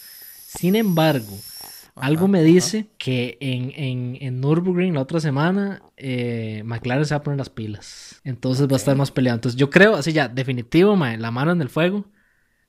sin 0.46 0.76
embargo, 0.76 1.36
algo 1.94 2.26
me 2.26 2.42
dice 2.42 2.88
que 2.96 3.36
en, 3.40 3.72
en, 3.76 4.18
en, 4.20 4.40
Nürburgring 4.40 4.94
la 4.94 5.02
otra 5.02 5.20
semana 5.20 5.82
eh, 5.96 6.62
McLaren 6.64 7.04
se 7.04 7.14
va 7.14 7.18
a 7.18 7.22
poner 7.22 7.38
las 7.38 7.50
pilas. 7.50 8.20
Entonces 8.24 8.66
va 8.66 8.74
a 8.74 8.76
estar 8.76 8.96
más 8.96 9.10
peleado. 9.10 9.36
Entonces 9.36 9.58
yo 9.58 9.68
creo, 9.68 9.96
así 9.96 10.12
ya, 10.12 10.28
definitivo, 10.28 10.96
mae, 10.96 11.18
la 11.18 11.30
mano 11.30 11.52
en 11.52 11.60
el 11.60 11.68
fuego. 11.68 12.06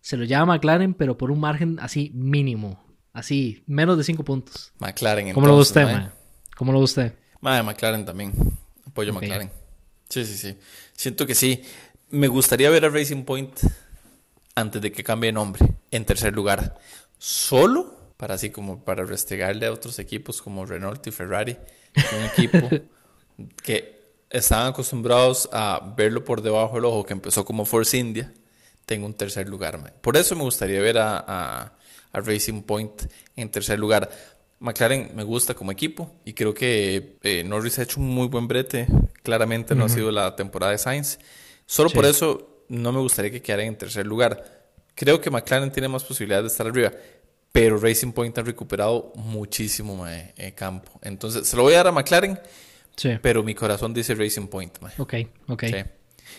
Se 0.02 0.18
lo 0.18 0.26
lleva 0.26 0.46
McLaren, 0.46 0.94
pero 0.94 1.18
por 1.18 1.32
un 1.32 1.40
margen 1.40 1.78
así 1.80 2.12
mínimo. 2.14 2.84
Así, 3.14 3.64
menos 3.66 3.98
de 3.98 4.04
5 4.04 4.24
puntos. 4.24 4.74
McLaren, 4.80 5.34
¿Cómo 5.34 5.48
lo 5.48 5.56
ve 5.56 5.62
usted, 5.62 5.86
mae? 5.86 6.10
¿Cómo 6.58 6.74
lo 6.74 6.80
ve 6.80 6.84
usted? 6.84 7.14
Mae, 7.40 7.64
McLaren 7.64 8.04
también. 8.04 8.34
Apoyo 8.86 9.14
McLaren. 9.14 9.50
Sí, 10.10 10.26
sí, 10.26 10.36
sí. 10.36 10.58
Siento 10.94 11.26
que 11.26 11.36
sí. 11.36 11.64
Me 12.10 12.28
gustaría 12.28 12.70
ver 12.70 12.84
a 12.86 12.90
Racing 12.90 13.24
Point 13.24 13.58
antes 14.56 14.82
de 14.82 14.92
que 14.92 15.04
cambie 15.04 15.30
de 15.30 15.34
nombre. 15.34 15.66
En 15.92 16.04
tercer 16.04 16.34
lugar. 16.34 16.78
Solo 17.18 18.03
para 18.18 18.36
así 18.36 18.50
como 18.50 18.84
para 18.84 19.06
restregarle 19.06 19.66
a 19.66 19.72
otros 19.72 20.00
equipos 20.00 20.42
como 20.42 20.66
Renault 20.66 21.06
y 21.08 21.12
Ferrari, 21.12 21.58
un 22.18 22.26
equipo 22.26 22.70
que 23.64 24.04
estaban 24.30 24.68
acostumbrados 24.68 25.48
a 25.52 25.94
verlo 25.96 26.24
por 26.24 26.42
debajo 26.42 26.76
del 26.76 26.86
ojo, 26.86 27.06
que 27.06 27.14
empezó 27.14 27.46
como 27.46 27.66
Force 27.66 27.98
India, 27.98 28.34
tengo 28.86 29.06
un 29.06 29.14
tercer 29.14 29.48
lugar. 29.48 29.94
Por 30.02 30.18
eso 30.18 30.36
me 30.36 30.44
gustaría 30.44 30.82
ver 30.82 30.98
a, 30.98 31.74
Racing 32.14 32.62
Point 32.62 33.04
en 33.36 33.50
tercer 33.50 33.80
lugar. 33.80 34.10
McLaren 34.60 35.12
me 35.16 35.24
gusta 35.24 35.56
como 35.56 35.72
equipo 35.72 36.12
y 36.26 36.34
creo 36.34 36.54
que 36.54 37.18
eh, 37.24 37.44
Norris 37.44 37.80
ha 37.80 37.84
hecho 37.84 38.00
un 38.00 38.08
muy 38.08 38.28
buen 38.28 38.48
brete. 38.48 38.88
Claramente 39.24 39.74
no 39.74 39.86
ha 39.86 39.90
sido 39.90 40.12
la 40.12 40.36
temporada 40.36 40.72
de 40.72 40.78
Sainz. 40.78 41.18
Solo 41.66 41.90
por 41.90 42.06
eso 42.06 42.66
no 42.70 42.92
me 42.92 43.00
gustaría 43.00 43.32
que 43.32 43.42
quedara 43.42 43.64
en 43.64 43.78
tercer 43.78 44.06
lugar. 44.06 44.72
Creo 44.96 45.20
que 45.22 45.32
McLaren 45.32 45.72
tiene 45.72 45.88
más 45.88 46.04
posibilidades 46.04 46.44
de 46.44 46.48
estar 46.50 46.68
arriba. 46.68 46.92
Pero 47.54 47.78
Racing 47.78 48.12
Point 48.12 48.38
ha 48.40 48.42
recuperado 48.42 49.14
muchísimo 49.16 50.06
en 50.08 50.34
eh, 50.36 50.54
campo. 50.54 50.92
Entonces, 51.04 51.48
se 51.48 51.56
lo 51.56 51.64
voy 51.64 51.76
a 51.76 51.78
dar 51.78 51.88
a 51.88 51.92
McLaren. 51.92 52.40
Sí. 52.96 53.12
Pero 53.22 53.44
mi 53.44 53.54
corazón 53.54 53.94
dice 53.94 54.16
Racing 54.16 54.48
Point. 54.48 54.78
Ok, 54.98 55.14
ok. 55.48 55.64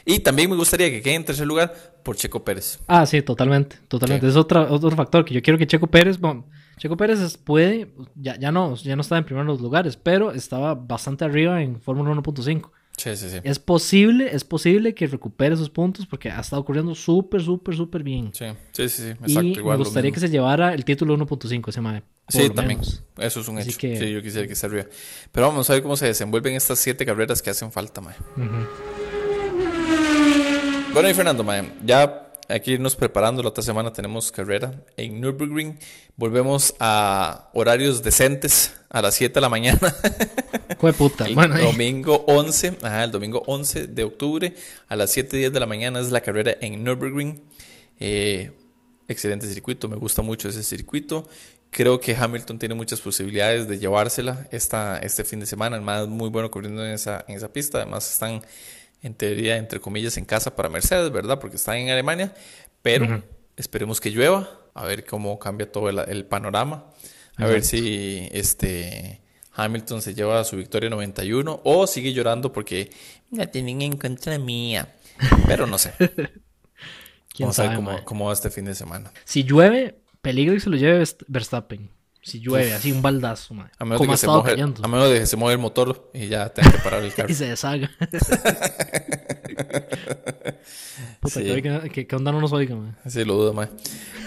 Y 0.04 0.18
también 0.18 0.50
me 0.50 0.56
gustaría 0.56 0.90
que 0.90 1.00
quede 1.00 1.14
en 1.14 1.24
tercer 1.24 1.46
lugar 1.46 1.72
por 2.02 2.16
Checo 2.16 2.44
Pérez. 2.44 2.80
Ah, 2.88 3.06
sí, 3.06 3.22
totalmente. 3.22 3.76
Totalmente. 3.88 4.26
Es 4.26 4.36
otro, 4.36 4.66
otro 4.70 4.90
factor 4.90 5.24
que 5.24 5.34
yo 5.34 5.40
quiero 5.40 5.56
que 5.56 5.68
Checo 5.68 5.86
Pérez. 5.86 6.18
Bueno, 6.18 6.46
Checo 6.78 6.96
Pérez 6.96 7.38
puede. 7.38 7.92
Ya, 8.16 8.36
ya, 8.36 8.50
no, 8.50 8.74
ya 8.74 8.96
no 8.96 9.02
está 9.02 9.16
en 9.16 9.24
primeros 9.24 9.60
lugares, 9.60 9.96
pero 9.96 10.32
estaba 10.32 10.74
bastante 10.74 11.24
arriba 11.24 11.62
en 11.62 11.80
Fórmula 11.80 12.10
1.5. 12.10 12.70
Sí, 13.04 13.14
sí, 13.16 13.28
sí. 13.28 13.40
Es 13.44 13.58
posible, 13.58 14.34
es 14.34 14.44
posible 14.44 14.94
que 14.94 15.06
recupere 15.06 15.54
esos 15.54 15.68
puntos 15.68 16.06
porque 16.06 16.30
ha 16.30 16.40
estado 16.40 16.62
ocurriendo 16.62 16.94
súper, 16.94 17.42
súper, 17.42 17.76
súper 17.76 18.02
bien. 18.02 18.30
Sí, 18.32 18.46
sí, 18.72 18.88
sí, 18.88 19.08
exacto. 19.08 19.42
Y 19.42 19.62
me 19.62 19.76
gustaría 19.76 20.10
que 20.10 20.20
se 20.20 20.30
llevara 20.30 20.72
el 20.72 20.86
título 20.86 21.14
1.5 21.14 21.68
ese 21.68 21.82
mae. 21.82 22.02
Sí, 22.28 22.48
también. 22.48 22.80
Eso 23.18 23.40
es 23.40 23.48
un 23.48 23.58
hecho. 23.58 23.72
Sí, 23.78 24.10
yo 24.10 24.22
quisiera 24.22 24.48
que 24.48 24.54
se 24.54 24.64
arriba. 24.64 24.86
Pero 25.30 25.48
vamos 25.48 25.68
a 25.68 25.74
ver 25.74 25.82
cómo 25.82 25.98
se 25.98 26.06
desenvuelven 26.06 26.54
estas 26.54 26.78
siete 26.78 27.04
carreras 27.04 27.42
que 27.42 27.50
hacen 27.50 27.70
falta, 27.70 28.00
mae. 28.00 28.14
Bueno, 30.94 31.10
y 31.10 31.12
Fernando, 31.12 31.44
mae, 31.44 31.74
ya 31.84 32.30
aquí 32.48 32.72
irnos 32.72 32.96
preparando. 32.96 33.42
La 33.42 33.50
otra 33.50 33.62
semana 33.62 33.92
tenemos 33.92 34.32
carrera 34.32 34.82
en 34.96 35.20
Nürburgring. 35.20 35.78
Volvemos 36.16 36.74
a 36.80 37.50
horarios 37.52 38.02
decentes 38.02 38.74
a 38.88 39.02
las 39.02 39.14
7 39.16 39.34
de 39.34 39.40
la 39.42 39.50
mañana. 39.50 39.78
El 41.58 41.64
domingo 41.64 42.24
11, 42.26 42.78
ajá, 42.82 43.04
el 43.04 43.10
domingo 43.10 43.42
11 43.46 43.86
de 43.88 44.04
octubre 44.04 44.54
a 44.88 44.96
las 44.96 45.16
7:10 45.16 45.50
de 45.50 45.60
la 45.60 45.66
mañana 45.66 46.00
es 46.00 46.10
la 46.10 46.20
carrera 46.20 46.56
en 46.60 46.84
Nürburgring. 46.84 47.42
Eh, 48.00 48.52
excelente 49.08 49.46
circuito, 49.46 49.88
me 49.88 49.96
gusta 49.96 50.22
mucho 50.22 50.48
ese 50.48 50.62
circuito. 50.62 51.28
Creo 51.70 51.98
que 52.00 52.14
Hamilton 52.14 52.58
tiene 52.58 52.74
muchas 52.74 53.00
posibilidades 53.00 53.66
de 53.66 53.78
llevársela 53.78 54.46
esta, 54.52 54.98
este 54.98 55.24
fin 55.24 55.40
de 55.40 55.46
semana. 55.46 55.76
Además, 55.76 56.06
muy 56.06 56.28
bueno 56.28 56.50
corriendo 56.50 56.84
en 56.86 56.92
esa, 56.92 57.24
en 57.26 57.36
esa 57.36 57.52
pista. 57.52 57.78
Además, 57.78 58.12
están 58.12 58.42
en 59.02 59.14
teoría, 59.14 59.56
entre 59.56 59.80
comillas, 59.80 60.16
en 60.16 60.24
casa 60.24 60.54
para 60.54 60.68
Mercedes, 60.68 61.10
¿verdad? 61.10 61.40
Porque 61.40 61.56
están 61.56 61.76
en 61.76 61.90
Alemania. 61.90 62.32
Pero 62.80 63.24
esperemos 63.56 64.00
que 64.00 64.10
llueva, 64.10 64.48
a 64.74 64.84
ver 64.84 65.04
cómo 65.04 65.38
cambia 65.38 65.70
todo 65.70 65.88
el, 65.88 66.26
panorama. 66.26 66.90
A 67.36 67.46
ver 67.46 67.64
si 67.64 68.28
este 68.30 69.23
Hamilton 69.54 70.02
se 70.02 70.14
lleva 70.14 70.42
su 70.44 70.56
victoria 70.56 70.90
91 70.90 71.60
o 71.64 71.86
sigue 71.86 72.12
llorando 72.12 72.52
porque 72.52 72.90
la 73.30 73.46
tienen 73.46 73.82
en 73.82 73.96
contra 73.96 74.38
mía. 74.38 74.94
Pero 75.46 75.66
no 75.66 75.78
sé. 75.78 75.94
Vamos 77.38 77.58
a 77.58 77.68
ver 77.68 77.76
cómo, 77.76 78.04
cómo, 78.04 78.26
va 78.26 78.32
este 78.32 78.50
fin 78.50 78.64
de 78.64 78.74
semana. 78.74 79.12
Si 79.24 79.42
llueve, 79.42 79.98
peligro 80.22 80.54
y 80.54 80.60
se 80.60 80.70
lo 80.70 80.76
lleve 80.76 81.04
Verstappen. 81.26 81.90
Si 82.22 82.40
llueve, 82.40 82.72
así 82.72 82.90
un 82.90 83.02
baldazo, 83.02 83.54
A 83.78 83.84
menos, 83.84 84.00
de 84.00 84.08
que 84.08 84.16
se 84.16 84.26
moje, 84.26 84.52
a 84.52 84.88
menos 84.88 85.10
de 85.10 85.20
que 85.20 85.26
se 85.26 85.36
mueva 85.36 85.52
el 85.52 85.58
motor 85.58 86.10
y 86.14 86.28
ya 86.28 86.48
tenga 86.48 86.72
que 86.72 86.78
parar 86.78 87.02
el 87.02 87.12
carro. 87.14 87.30
y 87.30 87.34
se 87.34 87.48
deshaga. 87.48 87.90
Puta, 91.20 91.40
que, 91.90 92.06
onda 92.12 92.32
no 92.32 92.40
nos 92.40 92.52
oiga, 92.52 92.76
man. 92.76 92.96
Sí, 93.06 93.24
lo 93.24 93.34
dudo, 93.34 93.52
man. 93.52 93.70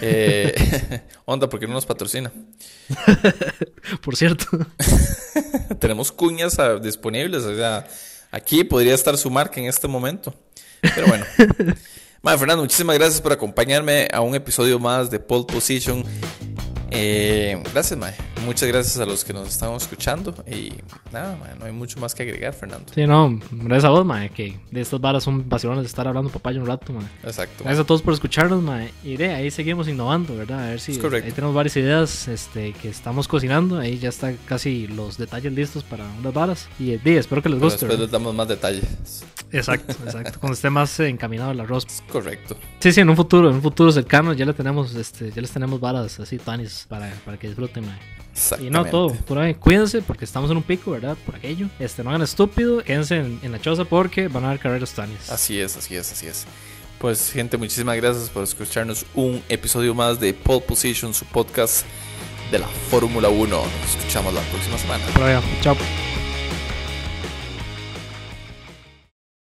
Eh, 0.00 1.02
onda, 1.24 1.48
porque 1.48 1.66
no 1.66 1.74
nos 1.74 1.86
patrocina. 1.86 2.32
Por 4.02 4.16
cierto. 4.16 4.46
Tenemos 5.78 6.12
cuñas 6.12 6.58
ah, 6.58 6.78
disponibles, 6.78 7.44
o 7.44 7.54
sea, 7.54 7.86
aquí 8.30 8.64
podría 8.64 8.94
estar 8.94 9.16
su 9.16 9.30
marca 9.30 9.60
en 9.60 9.66
este 9.66 9.88
momento. 9.88 10.34
Pero 10.80 11.06
bueno. 11.06 11.24
Madre 12.20 12.38
Fernando, 12.38 12.62
muchísimas 12.62 12.98
gracias 12.98 13.20
por 13.20 13.32
acompañarme 13.32 14.08
a 14.12 14.20
un 14.20 14.34
episodio 14.34 14.78
más 14.78 15.08
de 15.10 15.20
Pole 15.20 15.44
Position. 15.44 16.04
Eh, 16.90 17.62
gracias, 17.72 17.98
Mae. 17.98 18.14
Muchas 18.44 18.68
gracias 18.68 18.98
a 18.98 19.06
los 19.06 19.24
que 19.24 19.32
nos 19.32 19.48
estamos 19.48 19.82
escuchando. 19.82 20.34
Y 20.50 20.72
nada, 21.12 21.36
mae, 21.36 21.58
no 21.58 21.66
hay 21.66 21.72
mucho 21.72 22.00
más 22.00 22.14
que 22.14 22.22
agregar, 22.22 22.54
Fernando. 22.54 22.92
Sí, 22.94 23.06
no, 23.06 23.38
gracias 23.50 23.84
a 23.84 23.90
vos, 23.90 24.04
Mae, 24.04 24.30
que 24.30 24.58
de 24.70 24.80
estas 24.80 25.00
varas 25.00 25.24
son 25.24 25.48
vacilones 25.48 25.82
de 25.82 25.88
estar 25.88 26.06
hablando 26.06 26.30
papaya 26.30 26.60
un 26.60 26.66
rato, 26.66 26.92
Mae. 26.92 27.06
Exacto. 27.24 27.64
Gracias 27.64 27.84
a 27.84 27.86
todos 27.86 28.02
por 28.02 28.14
escucharnos, 28.14 28.62
Mae. 28.62 28.92
Y 29.04 29.16
de 29.16 29.34
ahí 29.34 29.50
seguimos 29.50 29.88
innovando, 29.88 30.36
¿verdad? 30.36 30.66
A 30.66 30.70
ver 30.70 30.80
si 30.80 30.92
ahí 30.92 31.32
tenemos 31.32 31.54
varias 31.54 31.76
ideas 31.76 32.28
este, 32.28 32.72
que 32.72 32.88
estamos 32.88 33.28
cocinando. 33.28 33.78
Ahí 33.78 33.98
ya 33.98 34.08
están 34.08 34.38
casi 34.46 34.86
los 34.86 35.18
detalles 35.18 35.52
listos 35.52 35.84
para 35.84 36.04
unas 36.18 36.32
varas. 36.32 36.68
Y 36.78 36.96
de, 36.96 37.18
espero 37.18 37.42
que 37.42 37.48
les 37.48 37.60
guste. 37.60 37.86
después 37.86 38.00
les 38.00 38.10
damos 38.10 38.34
más 38.34 38.48
detalles. 38.48 39.24
Exacto, 39.52 39.92
exacto. 40.04 40.38
Cuando 40.40 40.54
esté 40.54 40.70
más 40.70 40.98
encaminado 41.00 41.52
el 41.52 41.60
arroz. 41.60 41.86
Correcto. 42.10 42.56
Sí, 42.80 42.92
sí, 42.92 43.00
en 43.00 43.08
un 43.08 43.16
futuro, 43.16 43.48
en 43.50 43.56
un 43.56 43.62
futuro 43.62 43.90
cercano 43.92 44.32
ya 44.32 44.44
le 44.44 44.52
tenemos, 44.52 44.94
este, 44.94 45.30
ya 45.30 45.40
les 45.40 45.50
tenemos 45.50 45.80
varas 45.80 46.20
así, 46.20 46.38
tanis, 46.38 46.86
para, 46.88 47.10
para 47.24 47.38
que 47.38 47.48
disfruten, 47.48 47.86
Mae. 47.86 48.18
Y 48.60 48.70
no 48.70 48.84
todo, 48.84 49.12
por 49.12 49.38
ahí, 49.38 49.54
cuídense 49.54 50.00
porque 50.02 50.24
estamos 50.24 50.50
en 50.50 50.56
un 50.56 50.62
pico, 50.62 50.92
¿verdad? 50.92 51.16
Por 51.26 51.36
aquello. 51.36 51.68
Este, 51.78 52.04
no 52.04 52.10
hagan 52.10 52.22
estúpido, 52.22 52.82
quédense 52.82 53.16
en, 53.16 53.52
la 53.52 53.60
choza 53.60 53.84
porque 53.84 54.28
van 54.28 54.44
a 54.44 54.48
haber 54.48 54.60
carreras 54.60 54.92
tanis. 54.92 55.30
Así 55.30 55.58
es, 55.58 55.76
así 55.76 55.96
es, 55.96 56.12
así 56.12 56.26
es. 56.26 56.46
Pues 56.98 57.30
gente, 57.30 57.56
muchísimas 57.56 57.96
gracias 57.96 58.28
por 58.30 58.42
escucharnos 58.44 59.06
un 59.14 59.42
episodio 59.48 59.94
más 59.94 60.18
de 60.18 60.34
Pole 60.34 60.60
Position, 60.60 61.14
su 61.14 61.24
podcast 61.26 61.84
de 62.50 62.58
la 62.58 62.66
Fórmula 62.90 63.28
1. 63.28 63.48
Nos 63.48 63.96
escuchamos 63.96 64.34
la 64.34 64.40
próxima 64.42 64.78
semana. 64.78 65.04
Por 65.14 65.22
allá, 65.24 65.42
chao. 65.60 65.76